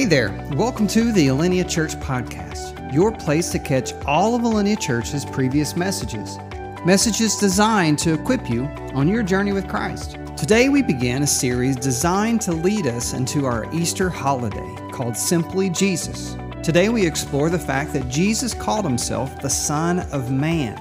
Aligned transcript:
Hey 0.00 0.06
there, 0.06 0.32
welcome 0.52 0.86
to 0.86 1.12
the 1.12 1.26
Alinea 1.26 1.68
Church 1.68 1.94
Podcast, 1.96 2.90
your 2.90 3.12
place 3.12 3.52
to 3.52 3.58
catch 3.58 3.92
all 4.06 4.34
of 4.34 4.40
Alinea 4.40 4.80
Church's 4.80 5.26
previous 5.26 5.76
messages. 5.76 6.38
Messages 6.86 7.36
designed 7.36 7.98
to 7.98 8.14
equip 8.14 8.48
you 8.48 8.64
on 8.94 9.08
your 9.08 9.22
journey 9.22 9.52
with 9.52 9.68
Christ. 9.68 10.16
Today 10.38 10.70
we 10.70 10.80
begin 10.80 11.22
a 11.22 11.26
series 11.26 11.76
designed 11.76 12.40
to 12.40 12.52
lead 12.52 12.86
us 12.86 13.12
into 13.12 13.44
our 13.44 13.70
Easter 13.74 14.08
holiday 14.08 14.74
called 14.90 15.18
Simply 15.18 15.68
Jesus. 15.68 16.34
Today 16.62 16.88
we 16.88 17.06
explore 17.06 17.50
the 17.50 17.58
fact 17.58 17.92
that 17.92 18.08
Jesus 18.08 18.54
called 18.54 18.86
himself 18.86 19.42
the 19.42 19.50
Son 19.50 20.00
of 20.12 20.30
Man. 20.30 20.78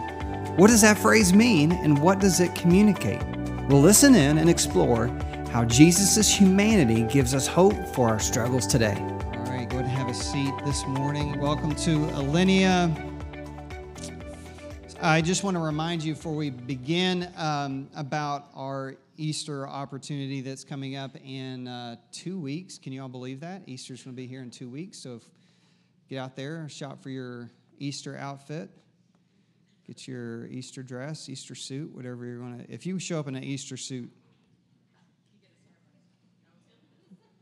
What 0.56 0.68
does 0.68 0.80
that 0.80 0.98
phrase 0.98 1.34
mean 1.34 1.74
and 1.74 2.02
what 2.02 2.22
does 2.22 2.40
it 2.40 2.56
communicate? 2.56 3.22
We'll 3.68 3.82
listen 3.82 4.16
in 4.16 4.38
and 4.38 4.50
explore 4.50 5.08
how 5.52 5.66
Jesus' 5.66 6.34
humanity 6.34 7.02
gives 7.04 7.34
us 7.34 7.48
hope 7.48 7.76
for 7.88 8.08
our 8.08 8.20
struggles 8.20 8.66
today. 8.66 8.96
This 10.66 10.86
morning. 10.88 11.40
Welcome 11.40 11.76
to 11.76 12.00
Alinea. 12.08 12.94
I 15.02 15.22
just 15.22 15.44
want 15.44 15.56
to 15.56 15.62
remind 15.62 16.04
you 16.04 16.14
before 16.14 16.36
we 16.36 16.50
begin 16.50 17.32
um, 17.38 17.90
about 17.96 18.48
our 18.56 18.96
Easter 19.18 19.68
opportunity 19.68 20.42
that's 20.42 20.64
coming 20.64 20.96
up 20.96 21.16
in 21.24 21.68
uh, 21.68 21.96
two 22.12 22.40
weeks. 22.40 22.78
Can 22.78 22.94
you 22.94 23.02
all 23.02 23.10
believe 23.10 23.40
that? 23.40 23.64
Easter's 23.68 24.04
going 24.04 24.16
to 24.16 24.22
be 24.22 24.28
here 24.28 24.42
in 24.42 24.52
two 24.52 24.70
weeks. 24.70 25.00
So 25.00 25.16
if, 25.16 25.24
get 26.10 26.18
out 26.18 26.36
there, 26.36 26.68
shop 26.70 27.02
for 27.02 27.10
your 27.10 27.50
Easter 27.78 28.18
outfit. 28.18 28.70
Get 29.88 30.08
your 30.08 30.48
Easter 30.48 30.84
dress, 30.84 31.30
Easter 31.30 31.56
suit, 31.56 31.94
whatever 31.96 32.26
you're 32.26 32.40
going 32.40 32.60
to. 32.60 32.72
If 32.72 32.86
you 32.86 33.00
show 33.00 33.20
up 33.20 33.28
in 33.28 33.36
an 33.36 33.44
Easter 33.44 33.78
suit, 33.78 34.12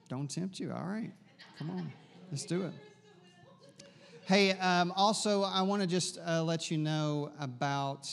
Don't 0.09 0.29
tempt 0.29 0.59
you. 0.59 0.71
All 0.71 0.85
right. 0.85 1.11
Come 1.57 1.69
on. 1.71 1.91
Let's 2.31 2.45
do 2.45 2.63
it. 2.63 2.73
Hey, 4.27 4.51
um, 4.51 4.91
also, 4.93 5.43
I 5.43 5.61
want 5.61 5.81
to 5.83 5.87
just 5.87 6.19
uh, 6.19 6.43
let 6.43 6.69
you 6.69 6.77
know 6.77 7.31
about 7.39 8.09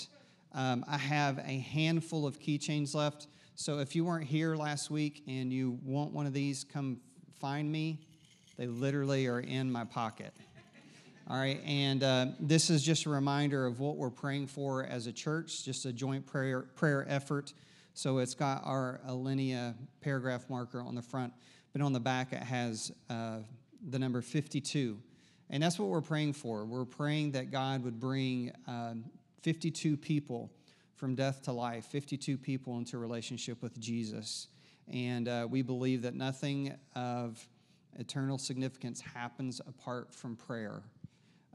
um, 0.53 0.85
I 0.87 0.97
have 0.97 1.39
a 1.39 1.59
handful 1.59 2.25
of 2.25 2.39
keychains 2.39 2.95
left. 2.95 3.27
So 3.57 3.81
if 3.81 3.97
you 3.97 4.05
weren't 4.05 4.29
here 4.29 4.55
last 4.55 4.93
week 4.93 5.25
and 5.27 5.53
you 5.53 5.77
want 5.83 6.13
one 6.13 6.25
of 6.25 6.33
these, 6.33 6.63
come 6.63 7.01
find 7.41 7.69
me. 7.69 7.99
They 8.57 8.69
literally 8.69 9.27
are 9.27 9.41
in 9.41 9.73
my 9.73 9.83
pocket. 9.83 10.33
All 11.29 11.37
right, 11.37 11.61
and 11.67 12.05
uh, 12.05 12.27
this 12.39 12.71
is 12.71 12.85
just 12.85 13.07
a 13.07 13.11
reminder 13.11 13.67
of 13.67 13.81
what 13.81 13.97
we're 13.97 14.09
praying 14.09 14.47
for 14.47 14.85
as 14.85 15.09
a 15.09 15.13
church, 15.13 15.65
just 15.65 15.85
a 15.85 15.93
joint 15.93 16.25
prayer 16.27 16.63
prayer 16.77 17.05
effort. 17.09 17.55
So 17.95 18.19
it's 18.19 18.35
got 18.35 18.63
our 18.65 19.01
Alinea 19.09 19.75
paragraph 20.01 20.49
marker 20.49 20.81
on 20.81 20.95
the 20.95 21.03
front 21.03 21.33
but 21.73 21.83
on 21.83 21.93
the 21.93 21.99
back 21.99 22.33
it 22.33 22.45
has 22.45 22.93
uh, 23.11 23.39
the 23.91 23.99
number 23.99 24.23
52. 24.23 24.97
And 25.55 25.63
that's 25.63 25.79
what 25.79 25.89
we're 25.89 26.01
praying 26.01 26.33
for. 26.33 26.65
We're 26.65 26.85
praying 26.85 27.31
that 27.33 27.53
God 27.53 27.85
would 27.85 28.01
bring 28.01 28.51
um, 28.67 29.05
52 29.43 29.97
people 29.97 30.51
from 30.97 31.15
death 31.15 31.43
to 31.43 31.53
life, 31.53 31.85
52 31.85 32.37
people 32.37 32.77
into 32.77 32.99
relationship 32.99 33.63
with 33.63 33.79
Jesus. 33.79 34.49
And 34.93 35.29
uh, 35.29 35.47
we 35.49 35.63
believe 35.63 36.03
that 36.03 36.17
nothing 36.17 36.75
of 36.97 37.47
eternal 37.97 38.37
significance 38.37 39.01
happens 39.01 39.61
apart 39.61 40.13
from 40.13 40.35
prayer. 40.35 40.83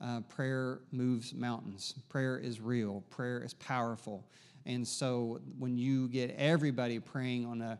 Uh, 0.02 0.22
prayer 0.30 0.80
moves 0.94 1.33
mountains. 1.33 1.95
Prayer 2.08 2.38
is 2.38 2.61
real. 2.61 3.03
Prayer 3.09 3.44
is 3.44 3.53
powerful. 3.55 4.26
And 4.65 4.88
so 4.88 5.42
when 5.58 5.77
you 5.77 6.08
get 6.08 6.33
everybody 6.38 6.99
praying 6.99 7.45
on 7.45 7.61
a 7.61 7.77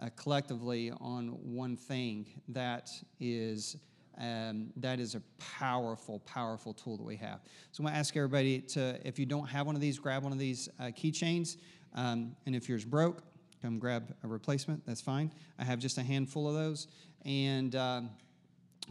uh, 0.00 0.08
collectively 0.16 0.90
on 1.00 1.28
one 1.42 1.76
thing 1.76 2.26
that 2.48 2.90
is 3.20 3.76
um, 4.20 4.70
that 4.76 5.00
is 5.00 5.14
a 5.14 5.22
powerful, 5.38 6.20
powerful 6.20 6.74
tool 6.74 6.96
that 6.96 7.04
we 7.04 7.16
have. 7.16 7.40
So 7.72 7.80
I'm 7.80 7.86
going 7.86 7.94
to 7.94 7.98
ask 7.98 8.16
everybody 8.16 8.60
to, 8.60 9.00
if 9.04 9.18
you 9.18 9.26
don't 9.26 9.48
have 9.48 9.66
one 9.66 9.74
of 9.74 9.80
these, 9.80 9.98
grab 9.98 10.22
one 10.22 10.32
of 10.32 10.38
these 10.38 10.68
uh, 10.78 10.84
keychains. 10.84 11.56
Um, 11.94 12.36
and 12.46 12.54
if 12.54 12.68
yours 12.68 12.84
broke, 12.84 13.22
come 13.62 13.78
grab 13.78 14.14
a 14.22 14.28
replacement. 14.28 14.84
That's 14.86 15.00
fine. 15.00 15.32
I 15.58 15.64
have 15.64 15.78
just 15.78 15.98
a 15.98 16.02
handful 16.02 16.48
of 16.48 16.54
those. 16.54 16.86
And 17.24 17.74
um, 17.76 18.10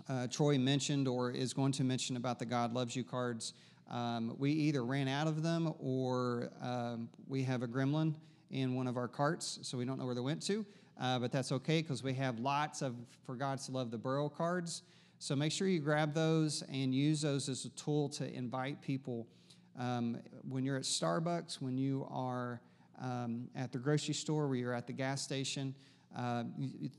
uh, 0.07 0.27
Troy 0.27 0.57
mentioned 0.57 1.07
or 1.07 1.31
is 1.31 1.53
going 1.53 1.71
to 1.73 1.83
mention 1.83 2.17
about 2.17 2.39
the 2.39 2.45
God 2.45 2.73
Loves 2.73 2.95
You 2.95 3.03
cards. 3.03 3.53
Um, 3.89 4.35
we 4.37 4.51
either 4.51 4.83
ran 4.83 5.07
out 5.07 5.27
of 5.27 5.43
them 5.43 5.73
or 5.79 6.51
um, 6.61 7.09
we 7.27 7.43
have 7.43 7.63
a 7.63 7.67
gremlin 7.67 8.15
in 8.51 8.73
one 8.73 8.87
of 8.87 8.97
our 8.97 9.07
carts, 9.07 9.59
so 9.61 9.77
we 9.77 9.85
don't 9.85 9.99
know 9.99 10.05
where 10.05 10.15
they 10.15 10.21
went 10.21 10.41
to 10.47 10.65
uh, 10.99 11.17
but 11.17 11.31
that's 11.31 11.51
okay 11.51 11.81
because 11.81 12.03
we 12.03 12.13
have 12.13 12.39
lots 12.39 12.81
of 12.81 12.95
For 13.25 13.35
God 13.35 13.59
to 13.59 13.71
Love 13.71 13.91
the 13.91 13.97
Borough 13.97 14.29
cards. 14.29 14.83
So 15.21 15.35
make 15.35 15.51
sure 15.51 15.67
you 15.67 15.81
grab 15.81 16.13
those 16.13 16.63
and 16.71 16.95
use 16.95 17.21
those 17.21 17.49
as 17.49 17.65
a 17.65 17.69
tool 17.71 18.07
to 18.09 18.33
invite 18.33 18.81
people. 18.81 19.27
Um, 19.77 20.17
when 20.47 20.63
you're 20.63 20.77
at 20.77 20.83
Starbucks, 20.83 21.61
when 21.61 21.77
you 21.77 22.07
are 22.09 22.61
um, 23.01 23.49
at 23.53 23.73
the 23.73 23.79
grocery 23.79 24.13
store, 24.13 24.47
where 24.47 24.55
you're 24.55 24.73
at 24.73 24.87
the 24.87 24.93
gas 24.93 25.21
station, 25.21 25.75
uh, 26.17 26.45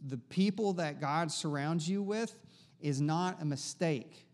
the 0.07 0.19
people 0.19 0.75
that 0.75 1.01
God 1.01 1.33
surrounds 1.33 1.89
you 1.89 2.03
with 2.03 2.37
is 2.83 3.01
not 3.01 3.41
a 3.41 3.45
mistake. 3.47 4.27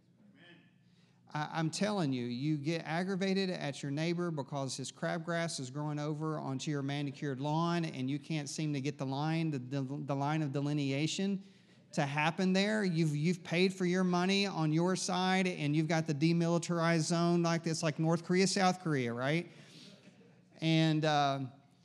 I, 1.32 1.60
am 1.60 1.70
telling 1.70 2.12
you, 2.12 2.24
you 2.24 2.56
get 2.56 2.82
aggravated 2.86 3.50
at 3.50 3.84
your 3.84 3.92
neighbor 3.92 4.32
because 4.32 4.76
his 4.76 4.90
crabgrass 4.90 5.60
is 5.60 5.70
growing 5.70 6.00
over 6.00 6.40
onto 6.40 6.72
your 6.72 6.82
manicured 6.82 7.40
lawn 7.40 7.84
and 7.84 8.10
you 8.10 8.18
can't 8.18 8.48
seem 8.48 8.72
to 8.72 8.80
get 8.80 8.98
the 8.98 9.06
line, 9.06 9.52
the, 9.52 9.58
the, 9.58 9.86
the 10.06 10.14
line 10.14 10.42
of 10.42 10.52
delineation 10.52 11.40
to 11.92 12.02
happen 12.02 12.52
there. 12.52 12.84
You've, 12.84 13.16
you've 13.16 13.42
paid 13.42 13.72
for 13.72 13.86
your 13.86 14.04
money 14.04 14.46
on 14.46 14.72
your 14.72 14.96
side 14.96 15.46
and 15.46 15.74
you've 15.74 15.88
got 15.88 16.06
the 16.06 16.14
demilitarized 16.14 17.00
zone 17.00 17.42
like 17.42 17.62
this, 17.62 17.82
like 17.82 17.98
North 17.98 18.24
Korea, 18.24 18.46
South 18.46 18.82
Korea, 18.82 19.12
right? 19.12 19.50
And, 20.60 21.04
uh, 21.04 21.40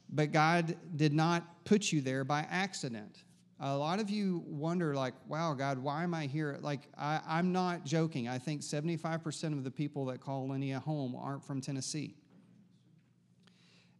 but 0.09 0.31
God 0.31 0.75
did 0.95 1.13
not 1.13 1.63
put 1.65 1.91
you 1.91 2.01
there 2.01 2.23
by 2.23 2.45
accident. 2.49 3.23
A 3.63 3.77
lot 3.77 3.99
of 3.99 4.09
you 4.09 4.43
wonder 4.47 4.95
like 4.95 5.13
wow 5.27 5.53
god 5.53 5.77
why 5.77 6.01
am 6.03 6.15
i 6.15 6.25
here? 6.25 6.57
Like 6.61 6.87
I, 6.97 7.21
am 7.27 7.51
not 7.51 7.85
joking. 7.85 8.27
I 8.27 8.39
think 8.39 8.61
75% 8.61 9.53
of 9.53 9.63
the 9.63 9.69
people 9.69 10.05
that 10.07 10.19
call 10.19 10.47
Alinea 10.47 10.81
home 10.81 11.15
aren't 11.15 11.45
from 11.45 11.61
tennessee. 11.61 12.15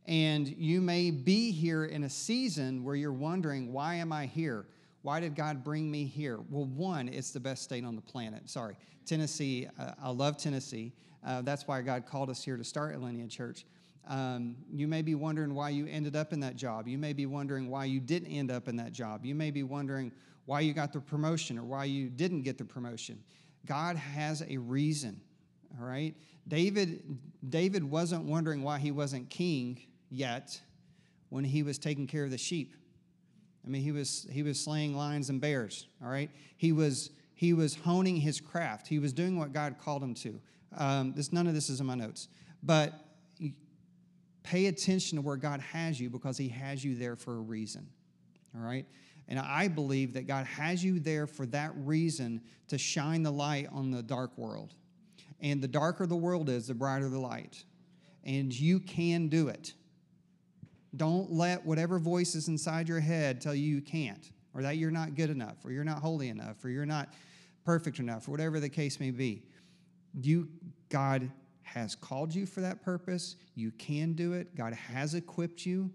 And 0.08 0.48
you 0.48 0.82
may 0.82 1.12
be 1.12 1.52
here 1.52 1.86
in 1.86 2.04
a 2.04 2.10
season 2.10 2.84
where 2.84 2.96
you're 2.96 3.14
wondering 3.14 3.72
why 3.72 3.96
am 3.96 4.12
i 4.12 4.26
here 4.26 4.66
why 5.02 5.20
did 5.20 5.36
god 5.36 5.64
bring 5.64 5.90
me 5.90 6.06
here 6.06 6.40
well 6.50 6.66
one 6.66 7.08
it's 7.08 7.32
the 7.32 7.40
best 7.40 7.64
state 7.64 7.84
on 7.84 7.96
the 7.96 8.02
planet 8.02 8.50
sorry 8.50 8.76
tennessee 9.06 9.68
uh, 9.80 9.92
i 10.02 10.10
love 10.10 10.38
tennessee 10.38 10.94
uh, 11.26 11.42
that's 11.42 11.68
why 11.68 11.82
god 11.82 12.06
called 12.06 12.30
us 12.30 12.44
here 12.44 12.58
to 12.58 12.64
start 12.64 12.96
Alinea 12.96 13.30
church 13.30 13.66
um, 14.08 14.56
you 14.74 14.88
may 14.88 15.02
be 15.02 15.16
wondering 15.16 15.54
why 15.54 15.70
you 15.70 15.88
ended 15.88 16.16
up 16.16 16.34
in 16.34 16.40
that 16.42 16.56
job. 16.56 16.88
You 16.88 16.98
may 16.98 17.14
be 17.14 17.26
wondering 17.26 17.70
why 17.70 17.86
you 17.86 18.00
didn't 18.00 18.30
end 18.30 18.52
up 18.52 18.68
in 18.68 18.76
that 18.78 18.92
job. 18.92 19.26
You 19.26 19.36
may 19.36 19.52
be 19.52 19.64
wondering 19.64 20.12
why 20.46 20.62
you 20.62 20.74
got 20.74 20.92
the 20.92 21.00
promotion 21.00 21.58
or 21.58 21.64
why 21.64 21.86
you 21.86 22.10
didn't 22.10 22.42
get 22.42 22.58
the 22.58 22.66
promotion. 22.66 23.24
God 23.66 23.96
has 23.96 24.44
a 24.48 24.58
reason, 24.58 25.22
all 25.80 25.86
right? 25.86 26.16
David, 26.48 27.04
David 27.48 27.84
wasn't 27.84 28.26
wondering 28.26 28.64
why 28.64 28.80
he 28.80 28.92
wasn't 28.92 29.30
king 29.30 29.80
yet 30.10 30.60
when 31.30 31.44
he 31.44 31.62
was 31.62 31.78
taking 31.78 32.08
care 32.08 32.24
of 32.24 32.32
the 32.32 32.38
sheep. 32.38 32.76
I 33.66 33.70
mean, 33.70 33.82
he 33.82 33.92
was, 33.92 34.28
he 34.32 34.44
was 34.44 34.60
slaying 34.60 34.96
lions 34.96 35.30
and 35.30 35.40
bears, 35.40 35.88
all 36.04 36.10
right? 36.10 36.32
He 36.58 36.72
was, 36.72 37.12
he 37.34 37.54
was 37.54 37.76
honing 37.76 38.18
his 38.18 38.42
craft. 38.42 38.88
He 38.88 39.00
was 39.00 39.14
doing 39.14 39.38
what 39.38 39.54
God 39.54 39.76
called 39.80 40.04
him 40.04 40.16
to. 40.16 40.40
Um, 40.78 41.14
this, 41.14 41.32
none 41.32 41.48
of 41.48 41.54
this 41.54 41.70
is 41.70 41.80
in 41.80 41.86
my 41.86 41.96
notes. 41.96 42.28
But 42.64 42.94
Pay 44.44 44.68
attention 44.68 45.18
to 45.18 45.22
where 45.22 45.36
God 45.36 45.62
has 45.62 46.00
you 46.00 46.10
because 46.10 46.38
He 46.38 46.50
has 46.50 46.84
you 46.84 46.96
there 46.96 47.16
for 47.16 47.38
a 47.38 47.42
reason. 47.42 47.88
All 48.56 48.62
right? 48.62 48.86
And 49.28 49.40
I 49.40 49.68
believe 49.68 50.14
that 50.14 50.28
God 50.28 50.46
has 50.46 50.84
you 50.84 51.00
there 51.00 51.28
for 51.28 51.46
that 51.48 51.72
reason 51.76 52.42
to 52.68 52.78
shine 52.78 53.24
the 53.24 53.32
light 53.32 53.68
on 53.72 53.92
the 53.92 54.02
dark 54.02 54.38
world. 54.38 54.74
And 55.40 55.62
the 55.62 55.68
darker 55.68 56.06
the 56.06 56.16
world 56.16 56.50
is, 56.50 56.68
the 56.68 56.74
brighter 56.74 57.08
the 57.08 57.20
light. 57.20 57.64
And 58.24 58.58
you 58.58 58.80
can 58.80 59.28
do 59.28 59.48
it. 59.48 59.74
Don't 60.96 61.32
let 61.32 61.66
whatever 61.66 62.00
voices 62.00 62.48
inside 62.48 62.90
your 62.90 63.00
head 63.00 63.40
tell 63.42 63.56
you 63.56 63.76
you 63.76 63.82
can't, 63.82 64.32
or 64.54 64.62
that 64.62 64.78
you're 64.78 64.92
not 64.92 65.16
good 65.16 65.30
enough, 65.30 65.64
or 65.64 65.72
you're 65.72 65.84
not 65.84 66.00
holy 66.00 66.30
enough, 66.30 66.64
or 66.64 66.70
you're 66.70 66.86
not 66.86 67.14
perfect 67.64 68.00
enough, 68.00 68.28
or 68.28 68.32
whatever 68.32 68.60
the 68.60 68.70
case 68.70 69.00
may 69.00 69.12
be. 69.12 69.44
You, 70.14 70.50
God 70.90 71.32
has 71.64 71.96
called 71.96 72.36
you 72.36 72.46
for 72.46 72.60
that 72.62 72.84
purpose. 72.84 73.38
You 73.56 73.72
can 73.72 74.14
do 74.14 74.34
it. 74.34 74.56
God 74.56 74.74
has 74.74 75.16
equipped 75.16 75.66
you, 75.66 75.90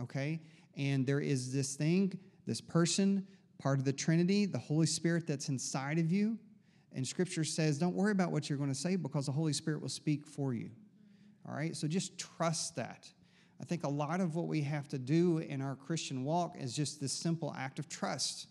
okay? 0.00 0.40
And 0.76 1.06
there 1.06 1.20
is 1.20 1.52
this 1.52 1.74
thing, 1.74 2.18
this 2.46 2.60
person, 2.62 3.26
part 3.58 3.78
of 3.78 3.84
the 3.84 3.92
Trinity, 3.92 4.46
the 4.46 4.58
Holy 4.58 4.86
Spirit 4.86 5.26
that's 5.26 5.48
inside 5.50 5.98
of 5.98 6.10
you. 6.10 6.38
And 6.94 7.06
Scripture 7.06 7.44
says, 7.44 7.78
don't 7.78 7.94
worry 7.94 8.12
about 8.12 8.32
what 8.32 8.48
you're 8.48 8.56
going 8.56 8.72
to 8.72 8.78
say 8.78 8.96
because 8.96 9.26
the 9.26 9.32
Holy 9.32 9.52
Spirit 9.52 9.82
will 9.82 9.90
speak 9.90 10.26
for 10.26 10.54
you. 10.54 10.70
All 11.46 11.54
right? 11.54 11.76
So 11.76 11.86
just 11.86 12.16
trust 12.16 12.76
that. 12.76 13.08
I 13.60 13.64
think 13.64 13.84
a 13.84 13.88
lot 13.88 14.20
of 14.20 14.36
what 14.36 14.46
we 14.46 14.62
have 14.62 14.88
to 14.88 14.98
do 14.98 15.38
in 15.38 15.60
our 15.60 15.74
Christian 15.74 16.24
walk 16.24 16.56
is 16.58 16.74
just 16.74 17.00
this 17.00 17.12
simple 17.12 17.54
act 17.58 17.78
of 17.78 17.88
trust. 17.88 18.46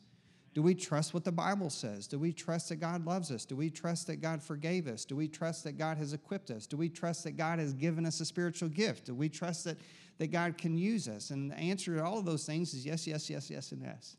Do 0.54 0.64
we 0.64 0.74
trust 0.74 1.14
what 1.14 1.24
the 1.24 1.32
Bible 1.32 1.70
says? 1.70 2.08
Do 2.08 2.18
we 2.18 2.34
trust 2.34 2.70
that 2.70 2.78
God 2.78 3.06
loves 3.06 3.32
us? 3.32 3.46
Do 3.46 3.56
we 3.56 3.70
trust 3.70 4.08
that 4.08 4.18
God 4.18 4.42
forgave 4.42 4.88
us? 4.88 5.06
Do 5.06 5.16
we 5.16 5.28
trust 5.28 5.64
that 5.66 5.78
God 5.78 5.98
has 5.98 6.14
equipped 6.14 6.50
us? 6.50 6.66
Do 6.66 6.78
we 6.78 6.90
trust 6.90 7.24
that 7.26 7.38
God 7.38 7.60
has 7.60 7.74
given 7.74 8.06
us 8.06 8.20
a 8.20 8.26
spiritual 8.26 8.68
gift? 8.68 9.06
Do 9.06 9.14
we 9.14 9.30
trust 9.30 9.66
that, 9.66 9.78
that 10.18 10.32
God 10.32 10.58
can 10.58 10.76
use 10.76 11.08
us? 11.08 11.30
And 11.30 11.52
the 11.52 11.58
answer 11.58 11.96
to 11.96 12.04
all 12.04 12.18
of 12.18 12.26
those 12.26 12.46
things 12.46 12.74
is 12.74 12.86
yes, 12.86 13.06
yes, 13.06 13.30
yes, 13.30 13.52
yes, 13.52 13.72
and 13.72 13.84
yes. 13.84 14.18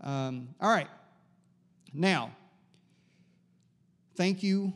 Um, 0.00 0.48
all 0.58 0.70
right. 0.70 0.88
Now, 1.92 2.32
thank 4.16 4.42
you 4.42 4.72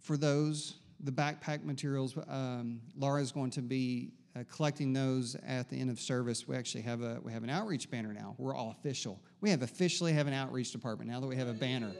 for 0.00 0.16
those, 0.16 0.76
the 1.00 1.10
backpack 1.10 1.64
materials. 1.64 2.16
Um, 2.28 2.80
Laura 2.96 3.20
is 3.20 3.32
going 3.32 3.50
to 3.50 3.62
be 3.62 4.12
uh, 4.36 4.44
collecting 4.54 4.92
those 4.92 5.36
at 5.46 5.68
the 5.68 5.76
end 5.76 5.90
of 5.90 6.00
service. 6.00 6.46
We 6.46 6.56
actually 6.56 6.82
have 6.82 7.02
a 7.02 7.18
we 7.22 7.32
have 7.32 7.42
an 7.42 7.50
outreach 7.50 7.90
banner 7.90 8.12
now. 8.12 8.34
We're 8.38 8.54
all 8.54 8.70
official. 8.70 9.20
We 9.40 9.50
have 9.50 9.62
officially 9.62 10.12
have 10.12 10.26
an 10.26 10.32
outreach 10.32 10.72
department 10.72 11.10
now 11.10 11.20
that 11.20 11.26
we 11.26 11.36
have 11.36 11.48
a 11.48 11.54
banner. 11.54 11.92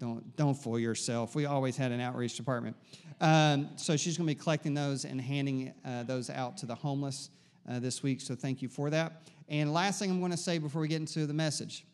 Don't 0.00 0.36
don't 0.36 0.54
fool 0.54 0.78
yourself. 0.78 1.34
We 1.34 1.46
always 1.46 1.76
had 1.76 1.92
an 1.92 2.00
outreach 2.00 2.36
department. 2.36 2.76
Um, 3.20 3.70
so 3.76 3.96
she's 3.96 4.16
going 4.16 4.28
to 4.28 4.34
be 4.34 4.40
collecting 4.40 4.74
those 4.74 5.04
and 5.04 5.20
handing 5.20 5.72
uh, 5.84 6.04
those 6.04 6.30
out 6.30 6.56
to 6.58 6.66
the 6.66 6.74
homeless 6.74 7.30
uh, 7.68 7.80
this 7.80 8.02
week. 8.02 8.20
So 8.20 8.34
thank 8.34 8.62
you 8.62 8.68
for 8.68 8.90
that. 8.90 9.22
And 9.48 9.72
last 9.72 9.98
thing 9.98 10.10
I'm 10.10 10.20
going 10.20 10.30
to 10.30 10.36
say 10.36 10.58
before 10.58 10.80
we 10.80 10.88
get 10.88 11.00
into 11.00 11.26
the 11.26 11.34
message. 11.34 11.84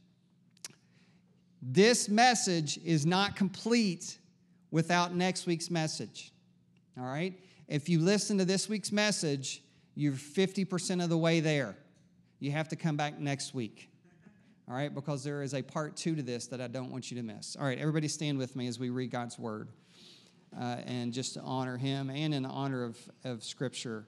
This 1.62 2.10
message 2.10 2.78
is 2.84 3.06
not 3.06 3.36
complete 3.36 4.18
without 4.70 5.14
next 5.14 5.46
week's 5.46 5.70
message. 5.70 6.33
All 6.98 7.04
right? 7.04 7.38
If 7.68 7.88
you 7.88 8.00
listen 8.00 8.38
to 8.38 8.44
this 8.44 8.68
week's 8.68 8.92
message, 8.92 9.62
you're 9.94 10.12
50% 10.12 11.02
of 11.02 11.08
the 11.08 11.18
way 11.18 11.40
there. 11.40 11.76
You 12.40 12.52
have 12.52 12.68
to 12.68 12.76
come 12.76 12.96
back 12.96 13.18
next 13.18 13.54
week. 13.54 13.90
All 14.68 14.74
right, 14.74 14.94
because 14.94 15.22
there 15.22 15.42
is 15.42 15.52
a 15.52 15.62
part 15.62 15.94
two 15.94 16.14
to 16.16 16.22
this 16.22 16.46
that 16.46 16.60
I 16.60 16.68
don't 16.68 16.90
want 16.90 17.10
you 17.10 17.16
to 17.18 17.22
miss. 17.22 17.54
All 17.54 17.66
right, 17.66 17.78
everybody 17.78 18.08
stand 18.08 18.38
with 18.38 18.56
me 18.56 18.66
as 18.66 18.78
we 18.78 18.88
read 18.88 19.10
God's 19.10 19.38
word 19.38 19.68
uh, 20.58 20.76
and 20.86 21.12
just 21.12 21.34
to 21.34 21.40
honor 21.40 21.76
him 21.76 22.08
and 22.08 22.32
in 22.32 22.46
honor 22.46 22.84
of, 22.84 22.98
of 23.24 23.44
Scripture. 23.44 24.06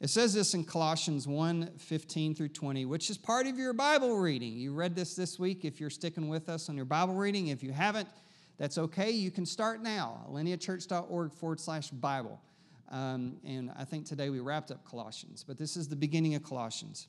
It 0.00 0.10
says 0.10 0.32
this 0.32 0.54
in 0.54 0.62
Colossians 0.62 1.26
1 1.26 1.72
15 1.78 2.34
through 2.36 2.50
20, 2.50 2.86
which 2.86 3.10
is 3.10 3.18
part 3.18 3.48
of 3.48 3.58
your 3.58 3.72
Bible 3.72 4.16
reading. 4.16 4.52
You 4.52 4.72
read 4.72 4.94
this 4.94 5.16
this 5.16 5.40
week 5.40 5.64
if 5.64 5.80
you're 5.80 5.90
sticking 5.90 6.28
with 6.28 6.48
us 6.48 6.68
on 6.68 6.76
your 6.76 6.84
Bible 6.84 7.14
reading. 7.14 7.48
If 7.48 7.64
you 7.64 7.72
haven't, 7.72 8.08
that's 8.58 8.76
okay. 8.76 9.10
You 9.10 9.30
can 9.30 9.46
start 9.46 9.82
now. 9.82 10.26
alineachurch.org 10.30 11.32
forward 11.32 11.60
slash 11.60 11.90
Bible. 11.90 12.40
Um, 12.90 13.36
and 13.44 13.70
I 13.76 13.84
think 13.84 14.06
today 14.06 14.30
we 14.30 14.40
wrapped 14.40 14.70
up 14.70 14.84
Colossians, 14.84 15.44
but 15.46 15.58
this 15.58 15.76
is 15.76 15.88
the 15.88 15.96
beginning 15.96 16.34
of 16.34 16.42
Colossians. 16.42 17.08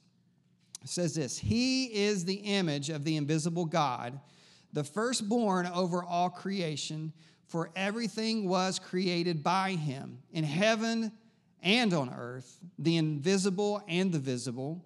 It 0.83 0.89
says 0.89 1.15
this 1.15 1.37
He 1.37 1.85
is 1.85 2.25
the 2.25 2.35
image 2.35 2.89
of 2.89 3.03
the 3.03 3.17
invisible 3.17 3.65
God, 3.65 4.19
the 4.73 4.83
firstborn 4.83 5.65
over 5.67 6.03
all 6.03 6.29
creation, 6.29 7.13
for 7.47 7.71
everything 7.75 8.47
was 8.47 8.77
created 8.77 9.43
by 9.43 9.71
him 9.71 10.19
in 10.31 10.43
heaven 10.43 11.11
and 11.63 11.93
on 11.93 12.13
earth, 12.13 12.59
the 12.77 12.97
invisible 12.97 13.81
and 13.87 14.11
the 14.11 14.19
visible, 14.19 14.85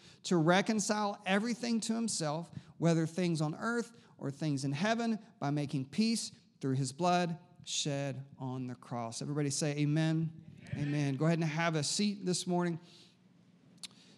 to 0.23 0.37
reconcile 0.37 1.19
everything 1.25 1.79
to 1.81 1.93
himself, 1.93 2.49
whether 2.77 3.05
things 3.05 3.41
on 3.41 3.55
earth 3.59 3.91
or 4.17 4.31
things 4.31 4.65
in 4.65 4.71
heaven, 4.71 5.19
by 5.39 5.49
making 5.49 5.85
peace 5.85 6.31
through 6.59 6.75
his 6.75 6.91
blood 6.91 7.37
shed 7.63 8.23
on 8.39 8.67
the 8.67 8.75
cross. 8.75 9.21
Everybody 9.21 9.49
say, 9.49 9.71
Amen. 9.77 10.29
Amen. 10.77 11.15
Go 11.15 11.25
ahead 11.25 11.39
and 11.39 11.47
have 11.47 11.75
a 11.75 11.83
seat 11.83 12.25
this 12.25 12.47
morning. 12.47 12.79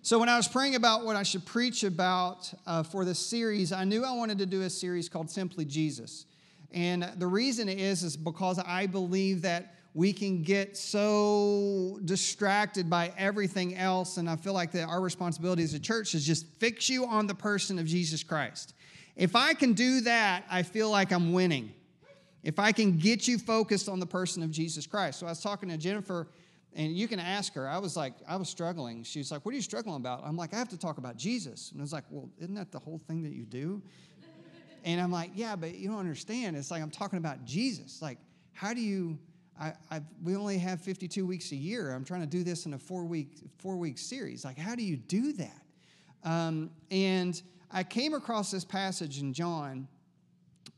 So, 0.03 0.19
when 0.19 0.27
I 0.27 0.35
was 0.35 0.47
praying 0.47 0.75
about 0.75 1.05
what 1.05 1.15
I 1.15 1.23
should 1.23 1.45
preach 1.45 1.83
about 1.83 2.53
uh, 2.67 2.83
for 2.83 3.05
this 3.05 3.19
series, 3.19 3.71
I 3.71 3.85
knew 3.85 4.03
I 4.03 4.11
wanted 4.11 4.37
to 4.39 4.45
do 4.45 4.61
a 4.63 4.69
series 4.69 5.07
called 5.07 5.31
Simply 5.31 5.65
Jesus. 5.65 6.25
And 6.73 7.09
the 7.17 7.27
reason 7.27 7.69
is, 7.69 8.03
is 8.03 8.17
because 8.17 8.59
I 8.59 8.87
believe 8.87 9.43
that 9.43 9.75
we 9.93 10.11
can 10.11 10.41
get 10.41 10.75
so 10.75 11.99
distracted 12.03 12.89
by 12.89 13.13
everything 13.17 13.75
else. 13.75 14.17
And 14.17 14.29
I 14.29 14.35
feel 14.35 14.53
like 14.53 14.71
that 14.71 14.87
our 14.87 15.01
responsibility 15.01 15.63
as 15.63 15.73
a 15.73 15.79
church 15.79 16.15
is 16.15 16.25
just 16.25 16.47
fix 16.59 16.89
you 16.89 17.05
on 17.05 17.27
the 17.27 17.35
person 17.35 17.77
of 17.77 17.85
Jesus 17.85 18.23
Christ. 18.23 18.73
If 19.15 19.35
I 19.35 19.53
can 19.53 19.73
do 19.73 20.01
that, 20.01 20.45
I 20.49 20.63
feel 20.63 20.89
like 20.89 21.11
I'm 21.11 21.33
winning. 21.33 21.71
If 22.41 22.59
I 22.59 22.71
can 22.71 22.97
get 22.97 23.27
you 23.27 23.37
focused 23.37 23.87
on 23.87 23.99
the 23.99 24.05
person 24.05 24.43
of 24.43 24.51
Jesus 24.51 24.87
Christ. 24.87 25.19
So 25.19 25.27
I 25.27 25.29
was 25.29 25.41
talking 25.41 25.69
to 25.69 25.77
Jennifer 25.77 26.27
and 26.75 26.91
you 26.95 27.07
can 27.07 27.19
ask 27.19 27.53
her. 27.53 27.67
I 27.67 27.77
was 27.77 27.95
like, 27.95 28.13
I 28.27 28.35
was 28.35 28.49
struggling. 28.49 29.03
She 29.03 29.19
was 29.19 29.31
like, 29.31 29.45
What 29.45 29.53
are 29.53 29.55
you 29.55 29.61
struggling 29.61 29.97
about? 29.97 30.23
I'm 30.25 30.35
like, 30.35 30.53
I 30.53 30.57
have 30.57 30.69
to 30.69 30.77
talk 30.77 30.97
about 30.97 31.17
Jesus. 31.17 31.71
And 31.71 31.79
I 31.79 31.83
was 31.83 31.93
like, 31.93 32.05
Well, 32.09 32.29
isn't 32.39 32.55
that 32.55 32.71
the 32.71 32.79
whole 32.79 32.97
thing 32.97 33.21
that 33.23 33.33
you 33.33 33.45
do? 33.45 33.81
And 34.83 34.99
I'm 34.99 35.11
like, 35.11 35.31
Yeah, 35.35 35.55
but 35.55 35.75
you 35.75 35.87
don't 35.87 35.99
understand. 35.99 36.57
It's 36.57 36.71
like 36.71 36.81
I'm 36.81 36.91
talking 36.91 37.17
about 37.17 37.45
Jesus. 37.45 38.01
Like, 38.01 38.17
how 38.53 38.73
do 38.73 38.81
you? 38.81 39.17
I, 39.59 39.73
I've, 39.91 40.03
we 40.23 40.35
only 40.35 40.57
have 40.57 40.81
52 40.81 41.25
weeks 41.25 41.51
a 41.51 41.55
year. 41.55 41.91
I'm 41.91 42.03
trying 42.03 42.21
to 42.21 42.27
do 42.27 42.43
this 42.43 42.65
in 42.65 42.73
a 42.73 42.79
four 42.79 43.05
week 43.05 43.37
four 43.57 43.77
week 43.77 43.97
series. 43.97 44.43
Like, 44.43 44.57
how 44.57 44.75
do 44.75 44.83
you 44.83 44.97
do 44.97 45.33
that? 45.33 45.61
Um, 46.23 46.71
and 46.89 47.41
I 47.71 47.83
came 47.83 48.13
across 48.13 48.51
this 48.51 48.63
passage 48.65 49.19
in 49.19 49.33
John, 49.33 49.87